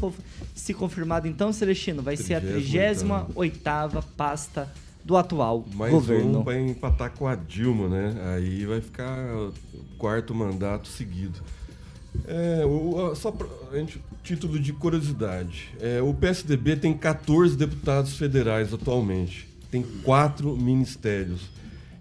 se 0.53 0.73
confirmado 0.73 1.27
então, 1.27 1.51
Celestino, 1.51 2.01
vai 2.01 2.17
ser 2.17 2.35
a 2.35 2.41
38ª 2.41 4.03
pasta 4.15 4.71
do 5.03 5.17
atual 5.17 5.65
Mais 5.73 5.91
governo. 5.91 6.39
um 6.39 6.43
vai 6.43 6.59
empatar 6.59 7.11
com 7.11 7.27
a 7.27 7.35
Dilma, 7.35 7.87
né? 7.89 8.35
Aí 8.35 8.65
vai 8.65 8.81
ficar 8.81 9.17
o 9.35 9.53
quarto 9.97 10.33
mandato 10.35 10.87
seguido. 10.87 11.41
É, 12.27 12.65
o, 12.65 13.15
só 13.15 13.31
pra, 13.31 13.47
a 13.71 13.77
gente, 13.77 14.01
título 14.23 14.59
de 14.59 14.73
curiosidade. 14.73 15.69
É, 15.79 16.01
o 16.01 16.13
PSDB 16.13 16.75
tem 16.75 16.93
14 16.93 17.55
deputados 17.55 18.17
federais 18.17 18.73
atualmente. 18.73 19.47
Tem 19.69 19.81
quatro 20.03 20.55
ministérios. 20.57 21.49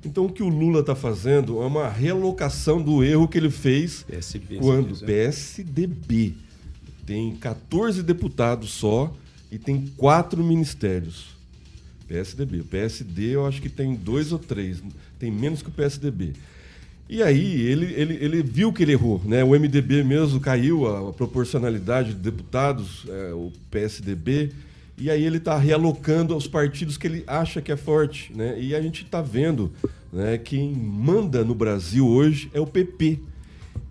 Então 0.05 0.27
o 0.27 0.33
que 0.33 0.43
o 0.43 0.49
Lula 0.49 0.81
está 0.81 0.95
fazendo 0.95 1.63
é 1.63 1.67
uma 1.67 1.89
realocação 1.89 2.83
do 2.83 3.05
erro 3.05 3.29
que 3.29 3.39
ele 3.39 3.51
fez 3.51 4.03
PSB, 4.05 4.57
quando 4.59 4.97
sim, 4.97 5.05
PSDB 5.05 6.35
tem 7.07 7.37
14 7.37 8.03
deputados 8.03 8.71
só 8.71 9.13
e 9.51 9.59
tem 9.59 9.87
quatro 9.97 10.43
ministérios. 10.43 11.37
PSDB. 12.09 12.61
O 12.61 12.65
PSD 12.65 13.37
eu 13.37 13.47
acho 13.47 13.61
que 13.61 13.69
tem 13.69 13.95
dois 13.95 14.33
ou 14.33 14.39
três, 14.39 14.83
tem 15.19 15.31
menos 15.31 15.63
que 15.63 15.69
o 15.69 15.73
PSDB. 15.73 16.33
E 17.13 17.25
aí 17.25 17.63
ele, 17.63 17.93
ele, 17.93 18.19
ele 18.25 18.41
viu 18.41 18.73
que 18.73 18.85
ele 18.85 18.93
errou, 18.93 19.21
né? 19.25 19.43
O 19.43 19.49
MDB 19.49 20.05
mesmo 20.05 20.39
caiu 20.39 20.87
a, 20.87 21.13
proporcionalidade 21.13 22.15
de 22.15 22.21
deputados, 22.21 23.05
é, 23.09 23.33
o 23.33 23.51
PSDB, 23.69 24.53
e 24.97 25.11
aí 25.11 25.25
ele 25.25 25.39
está 25.39 25.59
realocando 25.59 26.37
os 26.37 26.47
partidos 26.47 26.97
que 26.97 27.09
ele 27.09 27.25
acha 27.27 27.61
que 27.61 27.73
é 27.73 27.77
forte, 27.77 28.33
né? 28.33 28.57
E 28.61 28.77
a 28.77 28.81
gente 28.81 29.03
está 29.03 29.21
vendo, 29.21 29.73
né? 30.13 30.39
Quem 30.39 30.73
manda 30.73 31.43
no 31.43 31.53
Brasil 31.53 32.07
hoje 32.07 32.49
é 32.55 32.61
o 32.61 32.67
PP. 32.67 33.19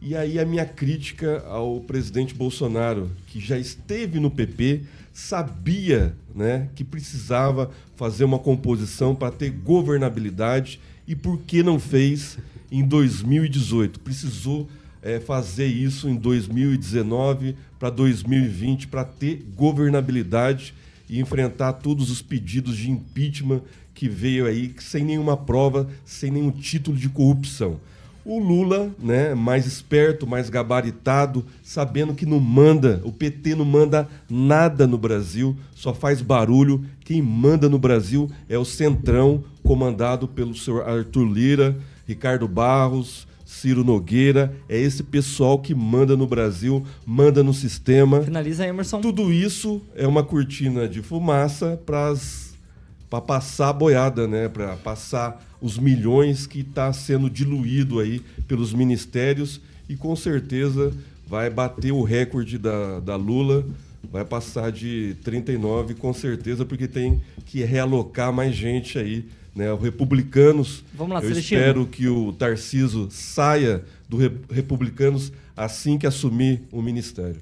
E 0.01 0.15
aí 0.15 0.39
a 0.39 0.45
minha 0.45 0.65
crítica 0.65 1.43
ao 1.45 1.81
presidente 1.81 2.33
Bolsonaro, 2.33 3.11
que 3.27 3.41
já 3.41 3.59
esteve 3.59 4.17
no 4.17 4.31
PP, 4.31 4.83
sabia, 5.11 6.15
né, 6.33 6.69
que 6.73 6.85
precisava 6.85 7.69
fazer 7.97 8.23
uma 8.23 8.39
composição 8.39 9.13
para 9.13 9.29
ter 9.29 9.49
governabilidade 9.49 10.79
e 11.05 11.17
por 11.17 11.37
que 11.39 11.61
não 11.61 11.77
fez 11.77 12.37
em 12.71 12.83
2018. 12.83 13.99
Precisou 13.99 14.67
é, 15.01 15.19
fazer 15.19 15.67
isso 15.67 16.09
em 16.09 16.15
2019 16.15 17.55
para 17.79 17.89
2020 17.89 18.87
para 18.87 19.03
ter 19.03 19.45
governabilidade 19.55 20.73
e 21.09 21.19
enfrentar 21.19 21.73
todos 21.73 22.11
os 22.11 22.21
pedidos 22.21 22.77
de 22.77 22.91
impeachment 22.91 23.61
que 23.93 24.07
veio 24.07 24.45
aí 24.45 24.73
sem 24.79 25.03
nenhuma 25.03 25.35
prova, 25.35 25.89
sem 26.05 26.31
nenhum 26.31 26.51
título 26.51 26.95
de 26.95 27.09
corrupção. 27.09 27.79
O 28.23 28.37
Lula, 28.37 28.91
né, 28.99 29.33
mais 29.33 29.65
esperto, 29.65 30.27
mais 30.27 30.49
gabaritado, 30.49 31.43
sabendo 31.63 32.13
que 32.13 32.25
não 32.25 32.39
manda, 32.39 33.01
o 33.03 33.11
PT 33.11 33.55
não 33.55 33.65
manda 33.65 34.07
nada 34.29 34.85
no 34.85 34.97
Brasil, 34.97 35.57
só 35.73 35.93
faz 35.93 36.21
barulho. 36.21 36.85
Quem 37.03 37.21
manda 37.21 37.67
no 37.67 37.79
Brasil 37.79 38.29
é 38.47 38.57
o 38.57 38.65
Centrão, 38.65 39.43
comandado 39.63 40.27
pelo 40.27 40.55
senhor 40.55 40.87
Arthur 40.87 41.25
Lira, 41.25 41.77
Ricardo 42.09 42.47
Barros, 42.47 43.27
Ciro 43.45 43.83
Nogueira, 43.83 44.51
é 44.67 44.75
esse 44.75 45.03
pessoal 45.03 45.59
que 45.59 45.75
manda 45.75 46.17
no 46.17 46.25
Brasil, 46.25 46.83
manda 47.05 47.43
no 47.43 47.53
sistema. 47.53 48.23
Finaliza 48.23 48.65
Emerson. 48.65 48.99
Tudo 48.99 49.31
isso 49.31 49.79
é 49.95 50.07
uma 50.07 50.23
cortina 50.23 50.87
de 50.87 51.03
fumaça 51.03 51.79
para 51.85 53.21
passar 53.21 53.69
a 53.69 53.73
boiada, 53.73 54.27
né? 54.27 54.49
Para 54.49 54.75
passar 54.77 55.39
os 55.61 55.77
milhões 55.77 56.47
que 56.47 56.61
está 56.61 56.91
sendo 56.91 57.29
diluído 57.29 57.99
aí 57.99 58.23
pelos 58.47 58.73
ministérios 58.73 59.61
e 59.87 59.95
com 59.95 60.15
certeza 60.15 60.91
vai 61.27 61.47
bater 61.47 61.91
o 61.91 62.01
recorde 62.01 62.57
da, 62.57 62.99
da 62.99 63.15
Lula, 63.15 63.63
vai 64.11 64.25
passar 64.25 64.71
de 64.71 65.15
39 65.23 65.93
com 65.93 66.11
certeza, 66.11 66.65
porque 66.65 66.87
tem 66.87 67.21
que 67.45 67.63
realocar 67.63 68.33
mais 68.33 68.55
gente 68.55 68.97
aí 68.97 69.27
né, 69.59 69.71
os 69.73 69.81
republicanos. 69.81 70.83
Vamos 70.93 71.13
lá, 71.13 71.19
eu 71.21 71.27
Celestino. 71.29 71.59
espero 71.61 71.85
que 71.85 72.07
o 72.07 72.31
Tarciso 72.33 73.07
saia 73.11 73.83
do 74.07 74.17
Re- 74.17 74.31
Republicanos 74.51 75.31
assim 75.55 75.97
que 75.97 76.07
assumir 76.07 76.61
o 76.71 76.81
ministério. 76.81 77.35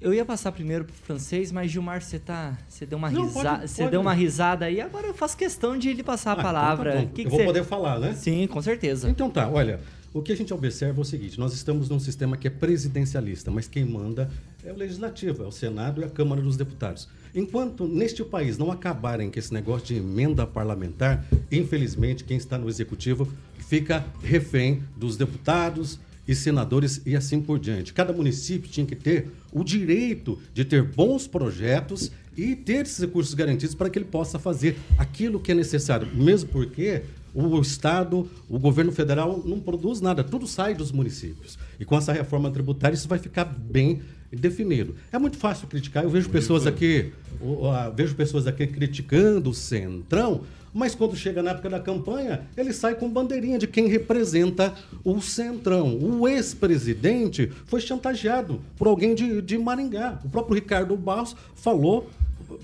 Eu 0.00 0.12
ia 0.12 0.24
passar 0.24 0.52
primeiro 0.52 0.84
pro 0.84 0.94
francês, 0.94 1.50
mas 1.50 1.70
Gilmar, 1.70 2.02
você 2.02 2.18
tá, 2.18 2.56
você 2.68 2.84
deu 2.84 2.98
uma 2.98 3.08
risada, 3.08 3.66
você 3.66 3.88
deu 3.88 4.00
uma 4.02 4.12
risada 4.12 4.64
aí. 4.66 4.78
Agora 4.80 5.06
eu 5.06 5.14
faço 5.14 5.34
questão 5.36 5.78
de 5.78 5.92
lhe 5.94 6.02
passar 6.02 6.30
a 6.30 6.32
Ah, 6.32 6.34
então 6.34 6.42
tá 6.44 6.52
palavra. 6.52 7.06
Que 7.14 7.22
que 7.22 7.26
Eu 7.26 7.30
vou 7.30 7.38
você- 7.38 7.44
poder 7.46 7.64
falar, 7.64 7.98
né? 7.98 8.12
Sim, 8.14 8.46
com 8.46 8.60
certeza. 8.60 9.08
Então 9.08 9.30
tá, 9.30 9.48
olha, 9.48 9.80
o 10.14 10.22
que 10.22 10.30
a 10.30 10.36
gente 10.36 10.54
observa 10.54 11.00
é 11.00 11.02
o 11.02 11.04
seguinte: 11.04 11.38
nós 11.38 11.52
estamos 11.52 11.88
num 11.88 11.98
sistema 11.98 12.36
que 12.36 12.46
é 12.46 12.50
presidencialista, 12.50 13.50
mas 13.50 13.66
quem 13.66 13.84
manda 13.84 14.30
é 14.64 14.72
o 14.72 14.76
legislativo, 14.76 15.42
é 15.42 15.46
o 15.46 15.50
Senado 15.50 16.00
e 16.00 16.04
a 16.04 16.08
Câmara 16.08 16.40
dos 16.40 16.56
Deputados. 16.56 17.08
Enquanto 17.34 17.88
neste 17.88 18.22
país 18.22 18.56
não 18.56 18.70
acabarem 18.70 19.28
com 19.28 19.38
esse 19.38 19.52
negócio 19.52 19.88
de 19.88 19.96
emenda 19.96 20.46
parlamentar, 20.46 21.26
infelizmente 21.50 22.22
quem 22.22 22.36
está 22.36 22.56
no 22.56 22.68
executivo 22.68 23.30
fica 23.58 24.06
refém 24.22 24.84
dos 24.96 25.16
deputados 25.16 25.98
e 26.26 26.34
senadores 26.34 27.02
e 27.04 27.16
assim 27.16 27.40
por 27.40 27.58
diante. 27.58 27.92
Cada 27.92 28.12
município 28.12 28.70
tinha 28.70 28.86
que 28.86 28.94
ter 28.94 29.28
o 29.52 29.64
direito 29.64 30.38
de 30.54 30.64
ter 30.64 30.82
bons 30.82 31.26
projetos 31.26 32.12
e 32.36 32.54
ter 32.54 32.86
esses 32.86 32.98
recursos 32.98 33.34
garantidos 33.34 33.74
para 33.74 33.90
que 33.90 33.98
ele 33.98 34.06
possa 34.06 34.38
fazer 34.38 34.76
aquilo 34.96 35.40
que 35.40 35.52
é 35.52 35.54
necessário, 35.54 36.08
mesmo 36.14 36.48
porque 36.50 37.02
o 37.34 37.60
Estado, 37.60 38.28
o 38.48 38.58
governo 38.58 38.92
federal 38.92 39.42
não 39.44 39.58
produz 39.58 40.00
nada, 40.00 40.22
tudo 40.22 40.46
sai 40.46 40.74
dos 40.74 40.92
municípios. 40.92 41.58
E 41.80 41.84
com 41.84 41.96
essa 41.96 42.12
reforma 42.12 42.50
tributária 42.50 42.94
isso 42.94 43.08
vai 43.08 43.18
ficar 43.18 43.44
bem 43.44 44.00
definido. 44.30 44.94
É 45.12 45.18
muito 45.18 45.36
fácil 45.36 45.66
criticar, 45.68 46.04
eu 46.04 46.10
vejo 46.10 46.28
pessoas 46.30 46.66
aqui, 46.66 47.12
o- 47.40 47.66
a- 47.68 47.90
vejo 47.90 48.14
pessoas 48.14 48.46
aqui 48.46 48.66
criticando 48.66 49.50
o 49.50 49.54
Centrão, 49.54 50.42
mas 50.72 50.92
quando 50.94 51.14
chega 51.14 51.40
na 51.42 51.50
época 51.52 51.70
da 51.70 51.78
campanha, 51.78 52.42
ele 52.56 52.72
sai 52.72 52.96
com 52.96 53.08
bandeirinha 53.08 53.58
de 53.58 53.66
quem 53.68 53.86
representa 53.86 54.74
o 55.04 55.20
Centrão. 55.20 55.96
O 55.96 56.26
ex-presidente 56.28 57.50
foi 57.66 57.80
chantageado 57.80 58.60
por 58.76 58.88
alguém 58.88 59.14
de, 59.14 59.40
de 59.40 59.56
Maringá. 59.58 60.20
O 60.24 60.28
próprio 60.28 60.54
Ricardo 60.56 60.96
Barros 60.96 61.36
falou 61.54 62.10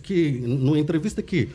que, 0.03 0.41
numa 0.45 0.79
entrevista 0.79 1.23
que 1.23 1.51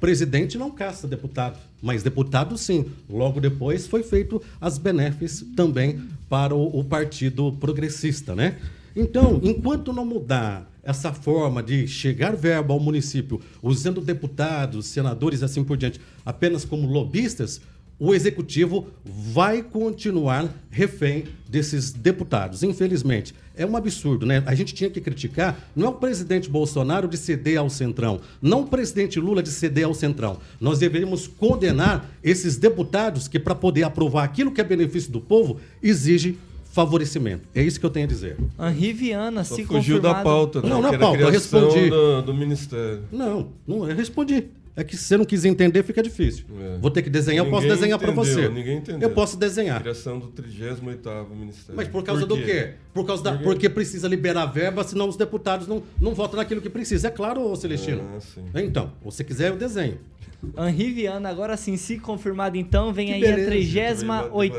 presidente 0.00 0.56
não 0.56 0.70
caça 0.70 1.06
deputado, 1.06 1.58
mas 1.82 2.02
deputado 2.02 2.56
sim. 2.56 2.86
Logo 3.08 3.40
depois 3.40 3.86
foi 3.86 4.02
feito 4.02 4.40
as 4.60 4.78
benéficas 4.78 5.44
também 5.56 6.00
para 6.28 6.54
o, 6.54 6.78
o 6.78 6.84
Partido 6.84 7.52
Progressista, 7.52 8.34
né? 8.34 8.58
Então, 8.94 9.40
enquanto 9.42 9.92
não 9.92 10.04
mudar 10.04 10.68
essa 10.82 11.12
forma 11.12 11.62
de 11.62 11.86
chegar 11.86 12.34
verba 12.34 12.72
ao 12.72 12.80
município, 12.80 13.40
usando 13.62 14.00
deputados, 14.00 14.86
senadores 14.86 15.42
assim 15.42 15.62
por 15.62 15.76
diante, 15.76 16.00
apenas 16.24 16.64
como 16.64 16.88
lobistas, 16.88 17.60
o 17.98 18.14
executivo 18.14 18.86
vai 19.04 19.62
continuar 19.62 20.48
refém 20.70 21.24
desses 21.48 21.90
deputados. 21.90 22.62
Infelizmente, 22.62 23.34
é 23.56 23.66
um 23.66 23.76
absurdo, 23.76 24.24
né? 24.24 24.42
A 24.46 24.54
gente 24.54 24.72
tinha 24.72 24.88
que 24.88 25.00
criticar 25.00 25.68
não 25.74 25.86
é 25.86 25.90
o 25.90 25.94
presidente 25.94 26.48
Bolsonaro 26.48 27.08
de 27.08 27.16
ceder 27.16 27.58
ao 27.58 27.68
Centrão, 27.68 28.20
não 28.40 28.60
o 28.62 28.66
presidente 28.66 29.18
Lula 29.18 29.42
de 29.42 29.50
ceder 29.50 29.84
ao 29.84 29.94
Centrão. 29.94 30.38
Nós 30.60 30.78
deveríamos 30.78 31.26
condenar 31.26 32.08
esses 32.22 32.56
deputados 32.56 33.26
que, 33.26 33.38
para 33.38 33.54
poder 33.54 33.82
aprovar 33.82 34.24
aquilo 34.24 34.52
que 34.52 34.60
é 34.60 34.64
benefício 34.64 35.10
do 35.10 35.20
povo, 35.20 35.58
exige 35.82 36.38
favorecimento. 36.70 37.42
É 37.52 37.62
isso 37.62 37.80
que 37.80 37.86
eu 37.86 37.90
tenho 37.90 38.06
a 38.06 38.08
dizer. 38.08 38.36
Henri 38.60 38.92
Viana, 38.92 39.42
Só 39.42 39.56
se 39.56 39.64
fugiu 39.64 39.96
confirmado... 39.96 40.18
da 40.18 40.22
pauta, 40.22 40.62
né? 40.62 40.68
Não, 40.68 40.82
não 40.82 40.90
que 40.90 40.94
é 40.94 40.98
era 40.98 41.04
a 41.04 41.08
pauta, 41.08 41.22
eu 41.22 41.30
respondi. 41.30 41.90
Do, 41.90 42.22
do 42.22 42.34
ministério. 42.34 43.02
Não, 43.10 43.48
não, 43.66 43.88
eu 43.88 43.96
respondi. 43.96 44.44
É 44.78 44.84
que 44.84 44.96
se 44.96 45.02
você 45.02 45.16
não 45.16 45.24
quis 45.24 45.44
entender, 45.44 45.82
fica 45.82 46.00
difícil. 46.00 46.44
É. 46.56 46.78
Vou 46.78 46.88
ter 46.88 47.02
que 47.02 47.10
desenhar, 47.10 47.44
eu 47.44 47.50
posso 47.50 47.66
desenhar 47.66 47.98
para 47.98 48.12
você. 48.12 48.48
Ninguém 48.48 48.78
entendeu. 48.78 49.08
Eu 49.08 49.12
posso 49.12 49.36
desenhar. 49.36 49.80
Criação 49.80 50.20
do 50.20 50.28
38º 50.28 51.28
Ministério. 51.30 51.74
Mas 51.74 51.88
por 51.88 52.04
causa 52.04 52.24
do 52.24 52.36
quê? 52.36 52.74
Por 52.94 53.04
causa 53.04 53.24
da, 53.24 53.38
porque 53.38 53.68
precisa 53.68 54.06
liberar 54.06 54.46
verba, 54.46 54.84
senão 54.84 55.08
os 55.08 55.16
deputados 55.16 55.66
não, 55.66 55.82
não 56.00 56.14
votam 56.14 56.36
naquilo 56.36 56.60
que 56.60 56.70
precisa. 56.70 57.08
É 57.08 57.10
claro, 57.10 57.56
Celestino? 57.56 58.02
Ah, 58.16 58.20
sim. 58.20 58.44
Então, 58.54 58.92
se 59.00 59.04
você 59.04 59.24
quiser, 59.24 59.48
eu 59.48 59.56
desenho. 59.56 59.98
Henri 60.56 60.92
Viana, 60.92 61.28
agora 61.28 61.56
sim, 61.56 61.76
se 61.76 61.98
confirmado 61.98 62.56
então, 62.56 62.92
vem 62.92 63.08
Que 63.08 63.14
aí 63.14 63.20
beleza. 63.20 63.42
a 63.42 63.46
38 63.46 64.54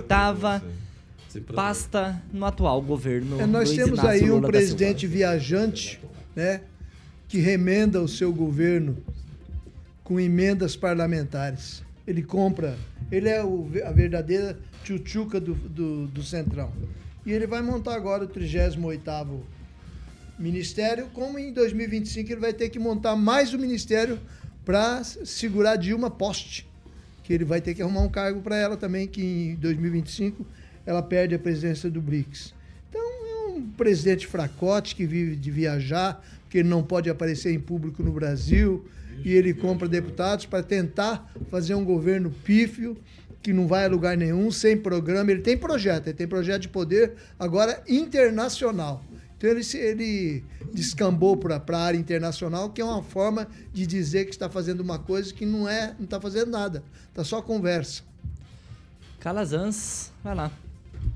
Sem 1.30 1.42
problema. 1.42 1.70
pasta 1.70 2.22
no 2.34 2.46
atual 2.46 2.82
governo. 2.82 3.40
É, 3.40 3.46
nós 3.46 3.70
Luiz 3.70 3.82
temos 3.82 4.00
Inácio 4.00 4.26
aí 4.26 4.30
um 4.30 4.42
presidente 4.42 5.00
Silva. 5.08 5.16
viajante, 5.16 6.02
né, 6.36 6.60
que 7.30 7.40
remenda 7.40 8.02
o 8.02 8.08
seu 8.10 8.34
governo 8.34 8.98
com 10.10 10.20
emendas 10.20 10.76
parlamentares. 10.76 11.84
Ele 12.06 12.24
compra, 12.24 12.76
ele 13.12 13.30
é 13.30 13.44
o 13.44 13.70
a 13.86 13.92
verdadeira 13.92 14.58
tchutchuca 14.84 15.40
do, 15.40 15.54
do, 15.54 16.08
do 16.08 16.24
Centrão. 16.24 16.74
E 17.24 17.32
ele 17.32 17.46
vai 17.46 17.62
montar 17.62 17.94
agora 17.94 18.26
o 18.26 18.28
38º 18.28 19.40
ministério, 20.40 21.08
como 21.14 21.38
em 21.38 21.54
2025 21.54 22.32
ele 22.32 22.42
vai 22.42 22.54
ter 22.54 22.70
que 22.70 22.80
montar 22.80 23.16
mais 23.16 23.54
um 23.54 23.60
ministério 23.60 24.20
para 24.66 25.04
segurar 25.04 25.76
Dilma 25.76 26.10
poste 26.10 26.68
que 27.30 27.34
ele 27.34 27.46
vai 27.46 27.62
ter 27.62 27.76
que 27.76 27.82
arrumar 27.84 28.02
um 28.02 28.10
cargo 28.10 28.42
para 28.42 28.58
ela 28.58 28.76
também, 28.76 29.08
que 29.08 29.22
em 29.22 29.56
2025 29.58 30.44
ela 30.84 31.04
perde 31.04 31.36
a 31.36 31.40
presidência 31.40 31.88
do 31.88 32.02
BRICS. 32.02 32.56
Então 32.90 33.00
é 33.00 33.50
um 33.50 33.70
presidente 33.78 34.26
fracote 34.26 34.96
que 34.96 35.06
vive 35.06 35.36
de 35.36 35.52
viajar, 35.52 36.26
que 36.50 36.58
ele 36.58 36.68
não 36.68 36.82
pode 36.82 37.08
aparecer 37.08 37.54
em 37.54 37.60
público 37.60 38.02
no 38.02 38.12
Brasil. 38.12 38.84
E 39.24 39.34
ele 39.34 39.54
compra 39.54 39.88
deputados 39.88 40.46
para 40.46 40.64
tentar 40.64 41.32
fazer 41.50 41.76
um 41.76 41.84
governo 41.84 42.32
pífio 42.44 42.98
que 43.42 43.54
não 43.54 43.68
vai 43.68 43.86
a 43.86 43.88
lugar 43.88 44.18
nenhum, 44.18 44.52
sem 44.52 44.78
programa. 44.78 45.32
Ele 45.32 45.42
tem 45.42 45.58
projeto, 45.58 46.08
ele 46.08 46.18
tem 46.18 46.28
projeto 46.28 46.64
de 46.64 46.70
poder 46.70 47.14
agora 47.38 47.82
internacional. 47.88 49.04
Então 49.38 49.50
ele, 49.50 49.62
ele 49.76 50.44
descambou 50.74 51.38
para 51.38 51.56
a 51.56 51.82
área 51.82 51.98
internacional, 51.98 52.70
que 52.70 52.82
é 52.82 52.86
uma 52.86 53.02
forma 53.02 53.48
de 53.74 53.88
dizer 53.88 54.26
que 54.26 54.32
está 54.32 54.50
fazendo 54.50 54.82
uma 54.82 55.00
coisa 55.00 55.34
que 55.34 55.46
não 55.46 55.68
é, 55.68 55.96
não 55.98 56.04
está 56.04 56.20
fazendo 56.20 56.52
nada, 56.52 56.84
está 57.08 57.24
só 57.24 57.42
conversa. 57.42 58.04
Calazans, 59.20 60.12
vai 60.24 60.36
lá. 60.36 60.52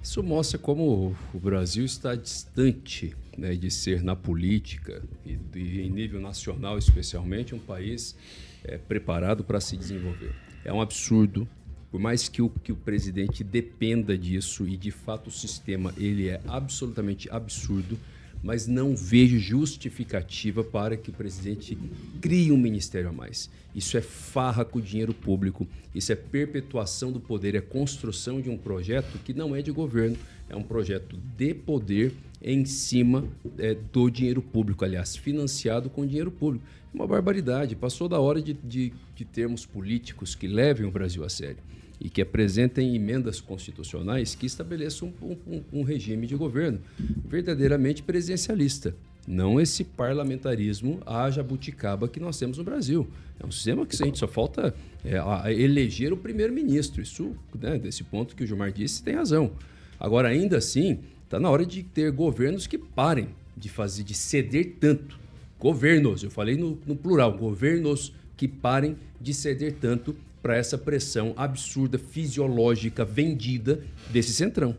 Isso 0.01 0.23
mostra 0.23 0.57
como 0.57 1.15
o 1.33 1.39
Brasil 1.39 1.83
está 1.83 2.15
distante 2.15 3.15
né, 3.37 3.55
de 3.55 3.69
ser 3.69 4.03
na 4.03 4.15
política 4.15 5.03
e, 5.25 5.35
de, 5.35 5.81
em 5.81 5.89
nível 5.89 6.19
nacional 6.19 6.77
especialmente 6.77 7.53
um 7.55 7.59
país 7.59 8.15
é, 8.63 8.77
preparado 8.77 9.43
para 9.43 9.59
se 9.59 9.75
desenvolver. 9.77 10.33
É 10.63 10.71
um 10.71 10.81
absurdo 10.81 11.47
por 11.93 11.99
mais 11.99 12.27
que 12.27 12.41
o, 12.41 12.49
que 12.49 12.71
o 12.71 12.75
presidente 12.75 13.43
dependa 13.43 14.17
disso 14.17 14.67
e 14.67 14.75
de 14.75 14.89
fato 14.89 15.27
o 15.27 15.31
sistema 15.31 15.93
ele 15.95 16.27
é 16.27 16.41
absolutamente 16.47 17.29
absurdo, 17.29 17.99
mas 18.43 18.67
não 18.67 18.93
vejo 18.93 19.39
justificativa 19.39 20.63
para 20.63 20.97
que 20.97 21.09
o 21.09 21.13
presidente 21.13 21.77
crie 22.19 22.51
um 22.51 22.57
ministério 22.57 23.09
a 23.09 23.13
mais. 23.13 23.49
Isso 23.73 23.97
é 23.97 24.01
farra 24.01 24.65
com 24.65 24.79
o 24.79 24.81
dinheiro 24.81 25.13
público, 25.13 25.65
isso 25.95 26.11
é 26.11 26.15
perpetuação 26.15 27.11
do 27.11 27.19
poder, 27.21 27.55
é 27.55 27.61
construção 27.61 28.41
de 28.41 28.49
um 28.49 28.57
projeto 28.57 29.17
que 29.23 29.33
não 29.33 29.55
é 29.55 29.61
de 29.61 29.71
governo, 29.71 30.17
é 30.49 30.55
um 30.55 30.61
projeto 30.61 31.17
de 31.37 31.53
poder 31.53 32.13
em 32.41 32.65
cima 32.65 33.25
é, 33.57 33.73
do 33.73 34.09
dinheiro 34.09 34.41
público, 34.41 34.83
aliás, 34.83 35.15
financiado 35.15 35.89
com 35.89 36.05
dinheiro 36.05 36.29
público. 36.29 36.65
É 36.93 36.95
uma 36.95 37.07
barbaridade. 37.07 37.75
Passou 37.75 38.09
da 38.09 38.19
hora 38.19 38.41
de, 38.41 38.53
de, 38.53 38.91
de 39.15 39.25
termos 39.25 39.65
políticos 39.65 40.35
que 40.35 40.45
levem 40.45 40.85
o 40.85 40.91
Brasil 40.91 41.23
a 41.23 41.29
sério 41.29 41.63
e 41.99 42.09
que 42.09 42.21
apresentem 42.21 42.95
emendas 42.95 43.39
constitucionais 43.39 44.35
que 44.35 44.45
estabeleçam 44.45 45.13
um, 45.21 45.37
um, 45.47 45.63
um 45.71 45.83
regime 45.83 46.27
de 46.27 46.35
governo 46.35 46.79
verdadeiramente 47.27 48.03
presidencialista. 48.03 48.95
Não 49.25 49.59
esse 49.59 49.85
parlamentarismo 49.85 50.99
a 51.05 51.29
jabuticaba 51.31 52.09
que 52.09 52.19
nós 52.19 52.37
temos 52.37 52.57
no 52.57 52.63
Brasil. 52.63 53.07
É 53.39 53.45
um 53.45 53.51
sistema 53.51 53.85
que 53.85 53.95
a 53.95 54.05
gente 54.05 54.19
só 54.19 54.27
falta 54.27 54.75
é, 55.03 55.53
eleger 55.53 56.11
o 56.11 56.17
primeiro-ministro. 56.17 57.01
Isso, 57.01 57.33
né, 57.59 57.79
desse 57.79 58.03
ponto 58.03 58.35
que 58.35 58.43
o 58.43 58.47
Gilmar 58.47 58.73
disse, 58.73 59.01
tem 59.01 59.15
razão. 59.15 59.51
Agora, 59.97 60.27
ainda 60.27 60.57
assim, 60.57 60.99
está 61.23 61.39
na 61.39 61.49
hora 61.49 61.65
de 61.65 61.83
ter 61.83 62.11
governos 62.11 62.67
que 62.67 62.77
parem 62.77 63.29
de 63.55 63.69
fazer, 63.69 64.03
de 64.03 64.13
ceder 64.13 64.75
tanto. 64.79 65.17
Governos, 65.57 66.21
eu 66.21 66.29
falei 66.29 66.57
no, 66.57 66.77
no 66.85 66.95
plural, 66.95 67.37
governos 67.37 68.13
que 68.35 68.47
parem 68.47 68.97
de 69.21 69.33
ceder 69.33 69.75
tanto 69.79 70.13
para 70.43 70.57
essa 70.57 70.77
pressão 70.77 71.33
absurda, 71.37 71.97
fisiológica, 71.97 73.05
vendida 73.05 73.81
desse 74.11 74.33
centrão. 74.33 74.75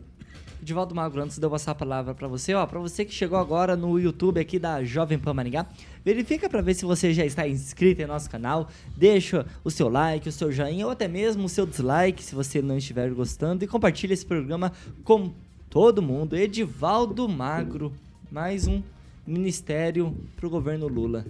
Divaldo 0.61 0.95
Magro, 0.95 1.21
antes 1.21 1.37
de 1.37 1.45
eu 1.45 1.49
passar 1.49 1.71
a 1.71 1.75
palavra 1.75 2.13
para 2.13 2.27
você, 2.27 2.53
ó, 2.53 2.65
para 2.65 2.79
você 2.79 3.03
que 3.03 3.13
chegou 3.13 3.37
agora 3.37 3.75
no 3.75 3.99
YouTube 3.99 4.39
aqui 4.39 4.57
da 4.57 4.83
Jovem 4.83 5.17
Pan 5.17 5.33
Maringá, 5.33 5.65
verifica 6.03 6.47
para 6.47 6.61
ver 6.61 6.75
se 6.75 6.85
você 6.85 7.13
já 7.13 7.25
está 7.25 7.47
inscrito 7.47 8.01
em 8.01 8.05
nosso 8.05 8.29
canal, 8.29 8.69
deixa 8.95 9.45
o 9.63 9.71
seu 9.71 9.89
like, 9.89 10.29
o 10.29 10.31
seu 10.31 10.51
joinha 10.51 10.85
ou 10.85 10.91
até 10.91 11.07
mesmo 11.07 11.45
o 11.45 11.49
seu 11.49 11.65
dislike 11.65 12.23
se 12.23 12.33
você 12.33 12.61
não 12.61 12.77
estiver 12.77 13.11
gostando 13.11 13.63
e 13.63 13.67
compartilha 13.67 14.13
esse 14.13 14.25
programa 14.25 14.71
com 15.03 15.33
todo 15.69 16.01
mundo. 16.01 16.35
Edivaldo 16.35 17.27
Magro, 17.27 17.91
mais 18.31 18.65
um 18.65 18.81
ministério 19.25 20.15
para 20.35 20.47
o 20.47 20.49
governo 20.49 20.87
Lula. 20.87 21.25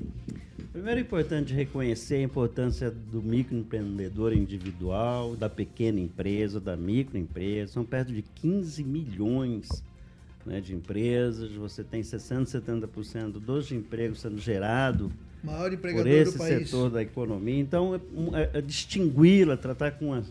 Primeiro 0.76 0.99
é 0.99 1.03
importante 1.03 1.53
reconhecer 1.53 2.15
a 2.15 2.21
importância 2.21 2.91
do 2.91 3.23
microempreendedor 3.23 4.34
individual, 4.34 5.34
da 5.34 5.49
pequena 5.49 6.01
empresa, 6.01 6.59
da 6.59 6.76
microempresa. 6.76 7.71
São 7.71 7.86
perto 7.86 8.11
de 8.11 8.21
15 8.21 8.84
milhões 8.84 9.82
né, 10.45 10.59
de 10.59 10.76
empresas. 10.76 11.53
Você 11.53 11.82
tem 11.82 12.01
60%, 12.01 12.61
70% 12.61 13.32
dos 13.39 13.71
empregos 13.71 14.19
sendo 14.19 14.38
gerado 14.38 15.09
por 15.93 16.05
esse 16.05 16.38
setor 16.38 16.89
da 16.89 17.01
economia. 17.01 17.57
Então, 17.57 17.95
é, 17.95 18.41
é, 18.41 18.57
é 18.57 18.61
distingui-la, 18.61 19.55
tratar 19.55 19.91
com 19.91 20.13
a, 20.13 20.21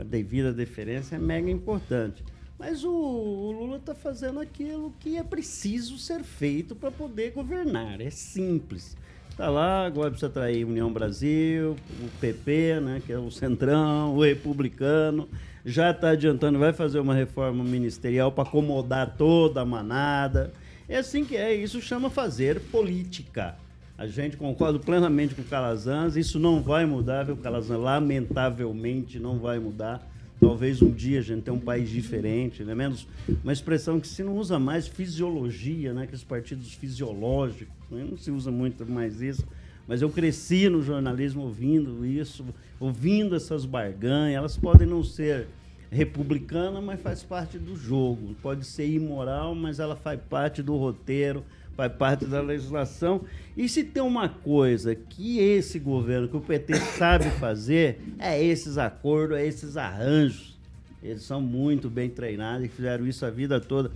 a 0.00 0.02
devida 0.02 0.52
deferência 0.52 1.14
é 1.14 1.18
mega 1.20 1.48
importante. 1.48 2.24
Mas 2.58 2.82
o, 2.82 2.90
o 2.90 3.52
Lula 3.52 3.76
está 3.76 3.94
fazendo 3.94 4.40
aquilo 4.40 4.92
que 4.98 5.16
é 5.16 5.22
preciso 5.22 5.96
ser 5.96 6.24
feito 6.24 6.74
para 6.74 6.90
poder 6.90 7.30
governar. 7.30 8.00
É 8.00 8.10
simples. 8.10 8.96
Está 9.38 9.50
lá, 9.50 9.86
agora 9.86 10.10
precisa 10.10 10.26
atrair 10.26 10.64
União 10.64 10.92
Brasil, 10.92 11.76
o 12.04 12.08
PP, 12.20 12.80
né, 12.80 13.00
que 13.06 13.12
é 13.12 13.18
o 13.18 13.30
Centrão, 13.30 14.16
o 14.16 14.24
Republicano. 14.24 15.28
Já 15.64 15.92
está 15.92 16.10
adiantando, 16.10 16.58
vai 16.58 16.72
fazer 16.72 16.98
uma 16.98 17.14
reforma 17.14 17.62
ministerial 17.62 18.32
para 18.32 18.42
acomodar 18.42 19.14
toda 19.16 19.60
a 19.60 19.64
manada. 19.64 20.52
É 20.88 20.96
assim 20.96 21.24
que 21.24 21.36
é, 21.36 21.54
isso 21.54 21.80
chama 21.80 22.10
fazer 22.10 22.58
política. 22.62 23.54
A 23.96 24.08
gente 24.08 24.36
concorda 24.36 24.80
plenamente 24.80 25.36
com 25.36 25.42
o 25.42 25.44
Calazans, 25.44 26.16
isso 26.16 26.40
não 26.40 26.60
vai 26.60 26.84
mudar, 26.84 27.22
viu, 27.22 27.36
Calazans? 27.36 27.80
Lamentavelmente 27.80 29.20
não 29.20 29.38
vai 29.38 29.60
mudar. 29.60 30.04
Talvez 30.40 30.80
um 30.80 30.90
dia 30.90 31.18
a 31.18 31.22
gente 31.22 31.42
tenha 31.42 31.56
um 31.56 31.60
país 31.60 31.90
diferente, 31.90 32.62
né? 32.62 32.74
Menos 32.74 33.06
uma 33.42 33.52
expressão 33.52 33.98
que 33.98 34.06
se 34.06 34.22
não 34.22 34.36
usa 34.36 34.58
mais 34.58 34.86
fisiologia, 34.86 35.92
né? 35.92 36.04
Aqueles 36.04 36.22
partidos 36.22 36.72
fisiológicos, 36.72 37.74
né? 37.90 38.06
não 38.08 38.16
se 38.16 38.30
usa 38.30 38.50
muito 38.50 38.86
mais 38.86 39.20
isso. 39.20 39.44
Mas 39.86 40.02
eu 40.02 40.10
cresci 40.10 40.68
no 40.68 40.82
jornalismo 40.82 41.42
ouvindo 41.42 42.04
isso, 42.04 42.44
ouvindo 42.78 43.34
essas 43.34 43.64
barganhas. 43.64 44.36
Elas 44.36 44.56
podem 44.56 44.86
não 44.86 45.02
ser 45.02 45.48
republicanas, 45.90 46.84
mas 46.84 47.00
faz 47.00 47.22
parte 47.22 47.58
do 47.58 47.74
jogo. 47.74 48.36
Pode 48.42 48.66
ser 48.66 48.86
imoral, 48.86 49.54
mas 49.54 49.80
ela 49.80 49.96
faz 49.96 50.20
parte 50.28 50.62
do 50.62 50.76
roteiro 50.76 51.42
faz 51.78 51.92
parte 51.92 52.26
da 52.26 52.40
legislação. 52.40 53.22
E 53.56 53.68
se 53.68 53.84
tem 53.84 54.02
uma 54.02 54.28
coisa 54.28 54.96
que 54.96 55.38
esse 55.38 55.78
governo, 55.78 56.26
que 56.26 56.36
o 56.36 56.40
PT 56.40 56.74
sabe 56.74 57.30
fazer, 57.38 58.00
é 58.18 58.42
esses 58.42 58.76
acordos, 58.76 59.38
é 59.38 59.46
esses 59.46 59.76
arranjos. 59.76 60.58
Eles 61.00 61.22
são 61.22 61.40
muito 61.40 61.88
bem 61.88 62.10
treinados 62.10 62.66
e 62.66 62.68
fizeram 62.68 63.06
isso 63.06 63.24
a 63.24 63.30
vida 63.30 63.60
toda. 63.60 63.92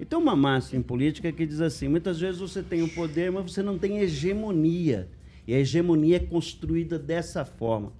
E 0.00 0.04
tem 0.06 0.18
uma 0.18 0.34
máxima 0.34 0.80
em 0.80 0.82
política 0.82 1.30
que 1.30 1.44
diz 1.44 1.60
assim: 1.60 1.88
muitas 1.88 2.18
vezes 2.18 2.40
você 2.40 2.62
tem 2.62 2.80
o 2.80 2.88
poder, 2.88 3.30
mas 3.30 3.52
você 3.52 3.62
não 3.62 3.76
tem 3.76 3.98
hegemonia. 3.98 5.06
E 5.46 5.52
a 5.52 5.58
hegemonia 5.58 6.16
é 6.16 6.20
construída 6.20 6.98
dessa 6.98 7.44
forma. 7.44 7.92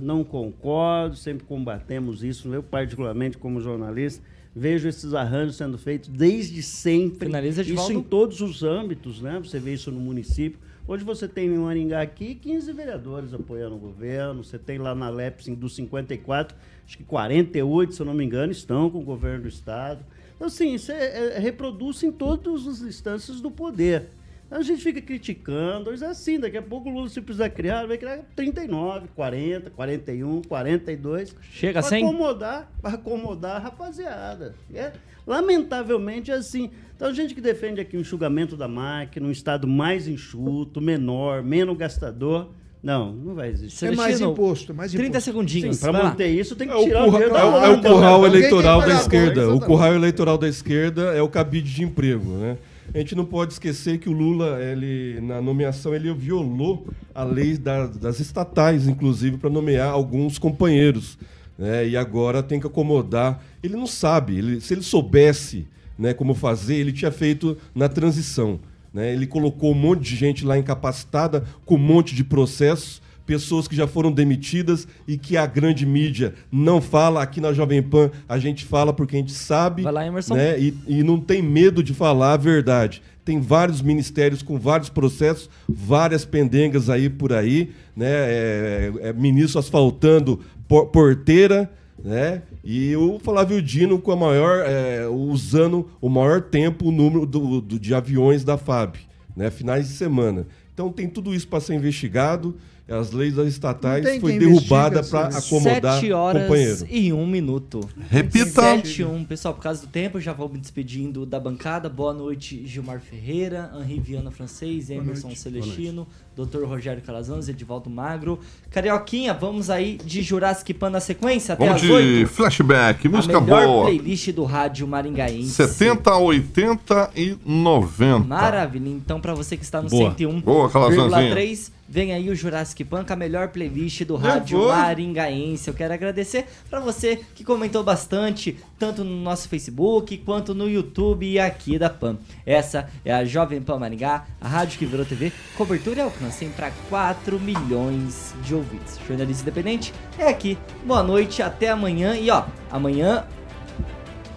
Não 0.00 0.24
concordo, 0.24 1.14
sempre 1.14 1.44
combatemos 1.44 2.24
isso. 2.24 2.52
Eu, 2.54 2.62
particularmente, 2.62 3.36
como 3.36 3.60
jornalista, 3.60 4.24
vejo 4.56 4.88
esses 4.88 5.12
arranjos 5.12 5.56
sendo 5.56 5.76
feitos 5.76 6.08
desde 6.08 6.62
sempre. 6.62 7.26
Finaliza 7.26 7.62
de 7.62 7.74
isso 7.74 7.82
volta. 7.82 7.92
em 7.92 8.02
todos 8.02 8.40
os 8.40 8.62
âmbitos, 8.62 9.20
né? 9.20 9.38
Você 9.38 9.60
vê 9.60 9.74
isso 9.74 9.90
no 9.90 10.00
município. 10.00 10.58
Hoje 10.88 11.04
você 11.04 11.28
tem 11.28 11.48
em 11.48 11.58
Maringá 11.58 12.00
aqui 12.00 12.34
15 12.36 12.72
vereadores 12.72 13.34
apoiando 13.34 13.74
o 13.74 13.78
governo. 13.78 14.42
Você 14.42 14.58
tem 14.58 14.78
lá 14.78 14.94
na 14.94 15.10
Lepsin 15.10 15.52
dos 15.52 15.74
54, 15.74 16.56
acho 16.86 16.96
que 16.96 17.04
48, 17.04 17.94
se 17.94 18.00
eu 18.00 18.06
não 18.06 18.14
me 18.14 18.24
engano, 18.24 18.50
estão 18.50 18.88
com 18.88 19.00
o 19.00 19.04
governo 19.04 19.42
do 19.42 19.48
estado. 19.48 20.02
Então, 20.36 20.46
assim, 20.46 20.74
isso 20.74 20.90
é, 20.90 21.34
é, 21.34 21.38
reproduz 21.38 22.02
em 22.02 22.10
todas 22.10 22.66
as 22.66 22.80
instâncias 22.80 23.40
do 23.40 23.50
poder. 23.50 24.08
A 24.48 24.62
gente 24.62 24.80
fica 24.82 25.00
criticando, 25.00 25.90
mas 25.90 26.02
é 26.02 26.06
assim, 26.06 26.38
daqui 26.38 26.56
a 26.56 26.62
pouco 26.62 26.88
o 26.88 26.92
Lula 26.92 27.08
se 27.08 27.20
precisar 27.20 27.50
criar, 27.50 27.84
vai 27.86 27.98
criar 27.98 28.20
39, 28.36 29.08
40, 29.16 29.70
41, 29.70 30.42
42. 30.42 31.34
Chega 31.50 31.80
a 31.80 31.82
pra 31.82 31.88
100? 31.90 32.04
acomodar, 32.04 32.72
para 32.80 32.94
acomodar 32.94 33.56
a 33.56 33.58
rapaziada. 33.58 34.54
É, 34.72 34.92
lamentavelmente 35.26 36.30
é 36.30 36.34
assim. 36.34 36.70
Então 36.94 37.08
a 37.08 37.12
gente 37.12 37.34
que 37.34 37.40
defende 37.40 37.80
aqui 37.80 37.96
o 37.96 38.00
enxugamento 38.00 38.56
da 38.56 38.68
máquina, 38.68 39.26
um 39.26 39.30
estado 39.30 39.66
mais 39.66 40.06
enxuto, 40.08 40.80
menor, 40.80 41.42
menos 41.42 41.76
gastador, 41.76 42.50
não, 42.82 43.12
não 43.12 43.34
vai 43.34 43.48
existir. 43.50 43.86
É 43.86 43.90
mais 43.96 44.20
imposto, 44.20 44.72
mais 44.72 44.92
30 44.92 45.08
imposto. 45.08 45.24
segundinhos. 45.24 45.80
Para 45.80 45.92
manter 45.92 46.28
isso 46.28 46.54
tem 46.54 46.68
que 46.68 46.72
É 46.72 46.76
o, 46.76 46.84
tirar 46.84 47.02
o 47.02 47.04
curra- 47.06 47.18
dinheiro 47.18 47.34
da 47.34 47.40
é 47.40 47.44
o- 47.44 47.64
é 47.64 47.70
o 47.70 47.82
curral 47.82 48.26
eleitoral 48.26 48.80
da 48.80 48.94
esquerda. 48.94 49.52
O 49.54 49.60
curral 49.60 49.94
eleitoral 49.94 50.38
da 50.38 50.48
esquerda 50.48 51.02
é 51.14 51.20
o 51.20 51.28
cabide 51.28 51.74
de 51.74 51.82
emprego, 51.82 52.30
né? 52.30 52.56
A 52.94 52.98
gente 52.98 53.14
não 53.14 53.24
pode 53.24 53.52
esquecer 53.52 53.98
que 53.98 54.08
o 54.08 54.12
Lula, 54.12 54.58
ele, 54.62 55.20
na 55.20 55.40
nomeação, 55.42 55.94
ele 55.94 56.12
violou 56.14 56.86
a 57.14 57.22
lei 57.24 57.56
da- 57.58 57.86
das 57.86 58.20
estatais, 58.20 58.86
inclusive, 58.88 59.36
para 59.36 59.50
nomear 59.50 59.90
alguns 59.90 60.38
companheiros. 60.38 61.18
Né? 61.58 61.88
E 61.88 61.96
agora 61.96 62.42
tem 62.42 62.60
que 62.60 62.66
acomodar. 62.66 63.42
Ele 63.62 63.74
não 63.76 63.86
sabe. 63.86 64.36
ele- 64.38 64.60
se 64.60 64.74
ele 64.74 64.82
soubesse 64.82 65.66
né, 65.98 66.12
como 66.12 66.34
fazer, 66.34 66.74
ele 66.76 66.92
tinha 66.92 67.10
feito 67.10 67.56
na 67.74 67.88
transição. 67.88 68.60
Né? 68.92 69.14
Ele 69.14 69.26
colocou 69.26 69.72
um 69.72 69.74
monte 69.74 70.02
de 70.02 70.14
gente 70.16 70.44
lá 70.44 70.58
incapacitada, 70.58 71.44
com 71.64 71.76
um 71.76 71.78
monte 71.78 72.14
de 72.14 72.22
processos, 72.22 73.00
pessoas 73.26 73.66
que 73.66 73.74
já 73.74 73.86
foram 73.86 74.12
demitidas 74.12 74.86
e 75.06 75.18
que 75.18 75.36
a 75.36 75.44
grande 75.46 75.84
mídia 75.84 76.34
não 76.50 76.80
fala. 76.80 77.22
Aqui 77.22 77.40
na 77.40 77.52
Jovem 77.52 77.82
Pan 77.82 78.10
a 78.28 78.38
gente 78.38 78.64
fala 78.64 78.92
porque 78.92 79.16
a 79.16 79.18
gente 79.18 79.32
sabe 79.32 79.82
Vai 79.82 79.92
lá, 79.92 80.06
Emerson. 80.06 80.34
né? 80.34 80.58
e, 80.58 80.74
e 80.86 81.02
não 81.02 81.18
tem 81.20 81.42
medo 81.42 81.82
de 81.82 81.92
falar 81.92 82.34
a 82.34 82.36
verdade. 82.36 83.02
Tem 83.24 83.40
vários 83.40 83.82
ministérios 83.82 84.40
com 84.40 84.56
vários 84.56 84.88
processos, 84.88 85.50
várias 85.68 86.24
pendengas 86.24 86.88
aí 86.88 87.10
por 87.10 87.32
aí, 87.32 87.72
né? 87.96 88.06
É, 88.08 88.92
é, 89.00 89.12
ministro 89.12 89.58
asfaltando 89.58 90.40
por- 90.68 90.86
porteira, 90.86 91.68
né? 92.04 92.42
E 92.64 92.94
o 92.94 93.18
Flávio 93.18 93.60
Dino 93.60 93.98
com 93.98 94.12
a 94.12 94.16
maior, 94.16 94.64
é, 94.64 95.08
usando 95.08 95.90
o 96.00 96.08
maior 96.08 96.40
tempo 96.40 96.86
o 96.88 96.92
número 96.92 97.26
do, 97.26 97.60
do- 97.60 97.80
de 97.80 97.92
aviões 97.94 98.44
da 98.44 98.56
FAB, 98.56 98.94
né? 99.36 99.50
Finais 99.50 99.88
de 99.88 99.94
semana. 99.94 100.46
Então 100.72 100.92
tem 100.92 101.08
tudo 101.08 101.34
isso 101.34 101.48
para 101.48 101.58
ser 101.60 101.74
investigado. 101.74 102.54
As 102.88 103.10
leis 103.10 103.34
das 103.34 103.48
estatais 103.48 104.20
foi 104.20 104.38
derrubada 104.38 105.02
para 105.02 105.36
acomodar 105.36 105.94
Sete 105.94 106.12
horas 106.12 106.42
companheiro. 106.44 106.86
e 106.88 107.12
um 107.12 107.26
minuto. 107.26 107.80
Repita. 108.08 108.60
Sete 108.62 109.02
e 109.02 109.04
um. 109.04 109.24
Pessoal, 109.24 109.54
por 109.54 109.60
causa 109.62 109.80
do 109.80 109.88
tempo, 109.88 110.20
já 110.20 110.32
vou 110.32 110.48
me 110.48 110.56
despedindo 110.56 111.26
da 111.26 111.40
bancada. 111.40 111.88
Boa 111.88 112.12
noite, 112.14 112.64
Gilmar 112.64 113.00
Ferreira, 113.00 113.72
Henri 113.76 113.98
Viana 113.98 114.30
Francês, 114.30 114.88
Emerson 114.88 115.34
Celestino, 115.34 116.06
Dr. 116.36 116.62
Rogério 116.64 117.02
Calazans, 117.02 117.48
Edivaldo 117.48 117.90
Magro. 117.90 118.38
Carioquinha, 118.70 119.34
vamos 119.34 119.68
aí 119.68 119.98
de 120.04 120.22
Jurassic 120.22 120.72
Pan 120.72 120.90
na 120.90 121.00
sequência 121.00 121.54
até 121.54 121.66
Vamos 121.66 121.82
as 121.82 121.88
de 121.88 121.92
oito. 121.92 122.28
flashback, 122.30 123.08
música 123.08 123.38
a 123.38 123.40
melhor 123.40 123.66
boa. 123.66 123.84
playlist 123.86 124.30
do 124.30 124.44
rádio 124.44 124.86
maringaense. 124.86 125.50
70, 125.50 126.16
80 126.18 127.10
e 127.16 127.36
90. 127.44 128.20
Maravilha. 128.20 128.88
Então, 128.90 129.20
pra 129.20 129.34
você 129.34 129.56
que 129.56 129.64
está 129.64 129.82
no 129.82 129.88
Boa. 129.90 130.14
101,3, 130.14 130.40
Boa, 130.44 130.70
Calazanzinho. 130.70 131.75
Vem 131.88 132.12
aí 132.12 132.28
o 132.30 132.34
Jurassic 132.34 132.84
com 132.84 132.96
a 133.12 133.16
melhor 133.16 133.48
playlist 133.48 134.04
do 134.04 134.16
rádio 134.16 134.68
maringaense. 134.68 135.68
Eu 135.68 135.74
quero 135.74 135.94
agradecer 135.94 136.46
pra 136.68 136.80
você 136.80 137.20
que 137.34 137.44
comentou 137.44 137.82
bastante, 137.82 138.58
tanto 138.78 139.04
no 139.04 139.16
nosso 139.22 139.48
Facebook 139.48 140.16
quanto 140.18 140.54
no 140.54 140.68
YouTube 140.68 141.26
e 141.26 141.38
aqui 141.38 141.78
da 141.78 141.90
Pan. 141.90 142.18
Essa 142.44 142.88
é 143.04 143.12
a 143.12 143.24
Jovem 143.24 143.60
Pan 143.60 143.78
Maringá, 143.78 144.26
a 144.40 144.48
rádio 144.48 144.78
que 144.78 144.86
virou 144.86 145.04
TV, 145.04 145.32
cobertura 145.56 145.98
e 145.98 146.02
alcance 146.02 146.44
para 146.56 146.70
4 146.88 147.38
milhões 147.40 148.34
de 148.42 148.54
ouvintes. 148.54 148.98
Jornalista 149.06 149.42
independente 149.42 149.92
é 150.18 150.28
aqui. 150.28 150.58
Boa 150.84 151.02
noite, 151.02 151.42
até 151.42 151.68
amanhã. 151.68 152.16
E 152.16 152.30
ó, 152.30 152.44
amanhã 152.70 153.26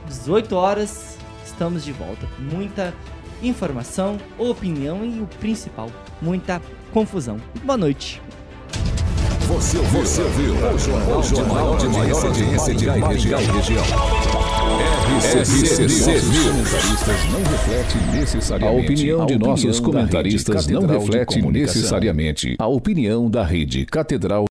18 0.07 0.55
horas, 0.55 1.17
estamos 1.45 1.83
de 1.83 1.91
volta. 1.91 2.27
Muita 2.39 2.93
informação, 3.41 4.17
opinião 4.37 5.05
e 5.05 5.21
o 5.21 5.27
principal, 5.39 5.89
muita 6.21 6.61
confusão. 6.89 7.37
Boa 7.63 7.77
noite. 7.77 8.21
Você 9.49 9.77
ouviu, 9.79 10.01
você 10.01 10.21
ouviu 10.21 10.53
o 10.53 10.77
jornal 10.77 11.21
de 11.21 11.41
maior, 11.41 11.77
de 11.77 11.87
maior 11.87 12.25
audiência 12.27 12.75
de 12.75 12.85
Maringá 12.85 13.41
e 13.41 13.45
região. 13.45 13.83
RCC 15.19 15.81
News. 15.83 16.69
Comentaristas 16.69 17.29
não 17.31 17.43
reflete 17.43 17.97
necessariamente. 18.15 18.63
A 18.63 18.71
opinião 18.71 19.25
de 19.25 19.37
nossos 19.39 19.79
comentaristas 19.79 20.67
não 20.67 20.85
reflete 20.85 21.41
necessariamente 21.41 22.55
a 22.59 22.67
opinião 22.67 23.29
da 23.29 23.43
Rede 23.43 23.87
Catedral 23.87 24.47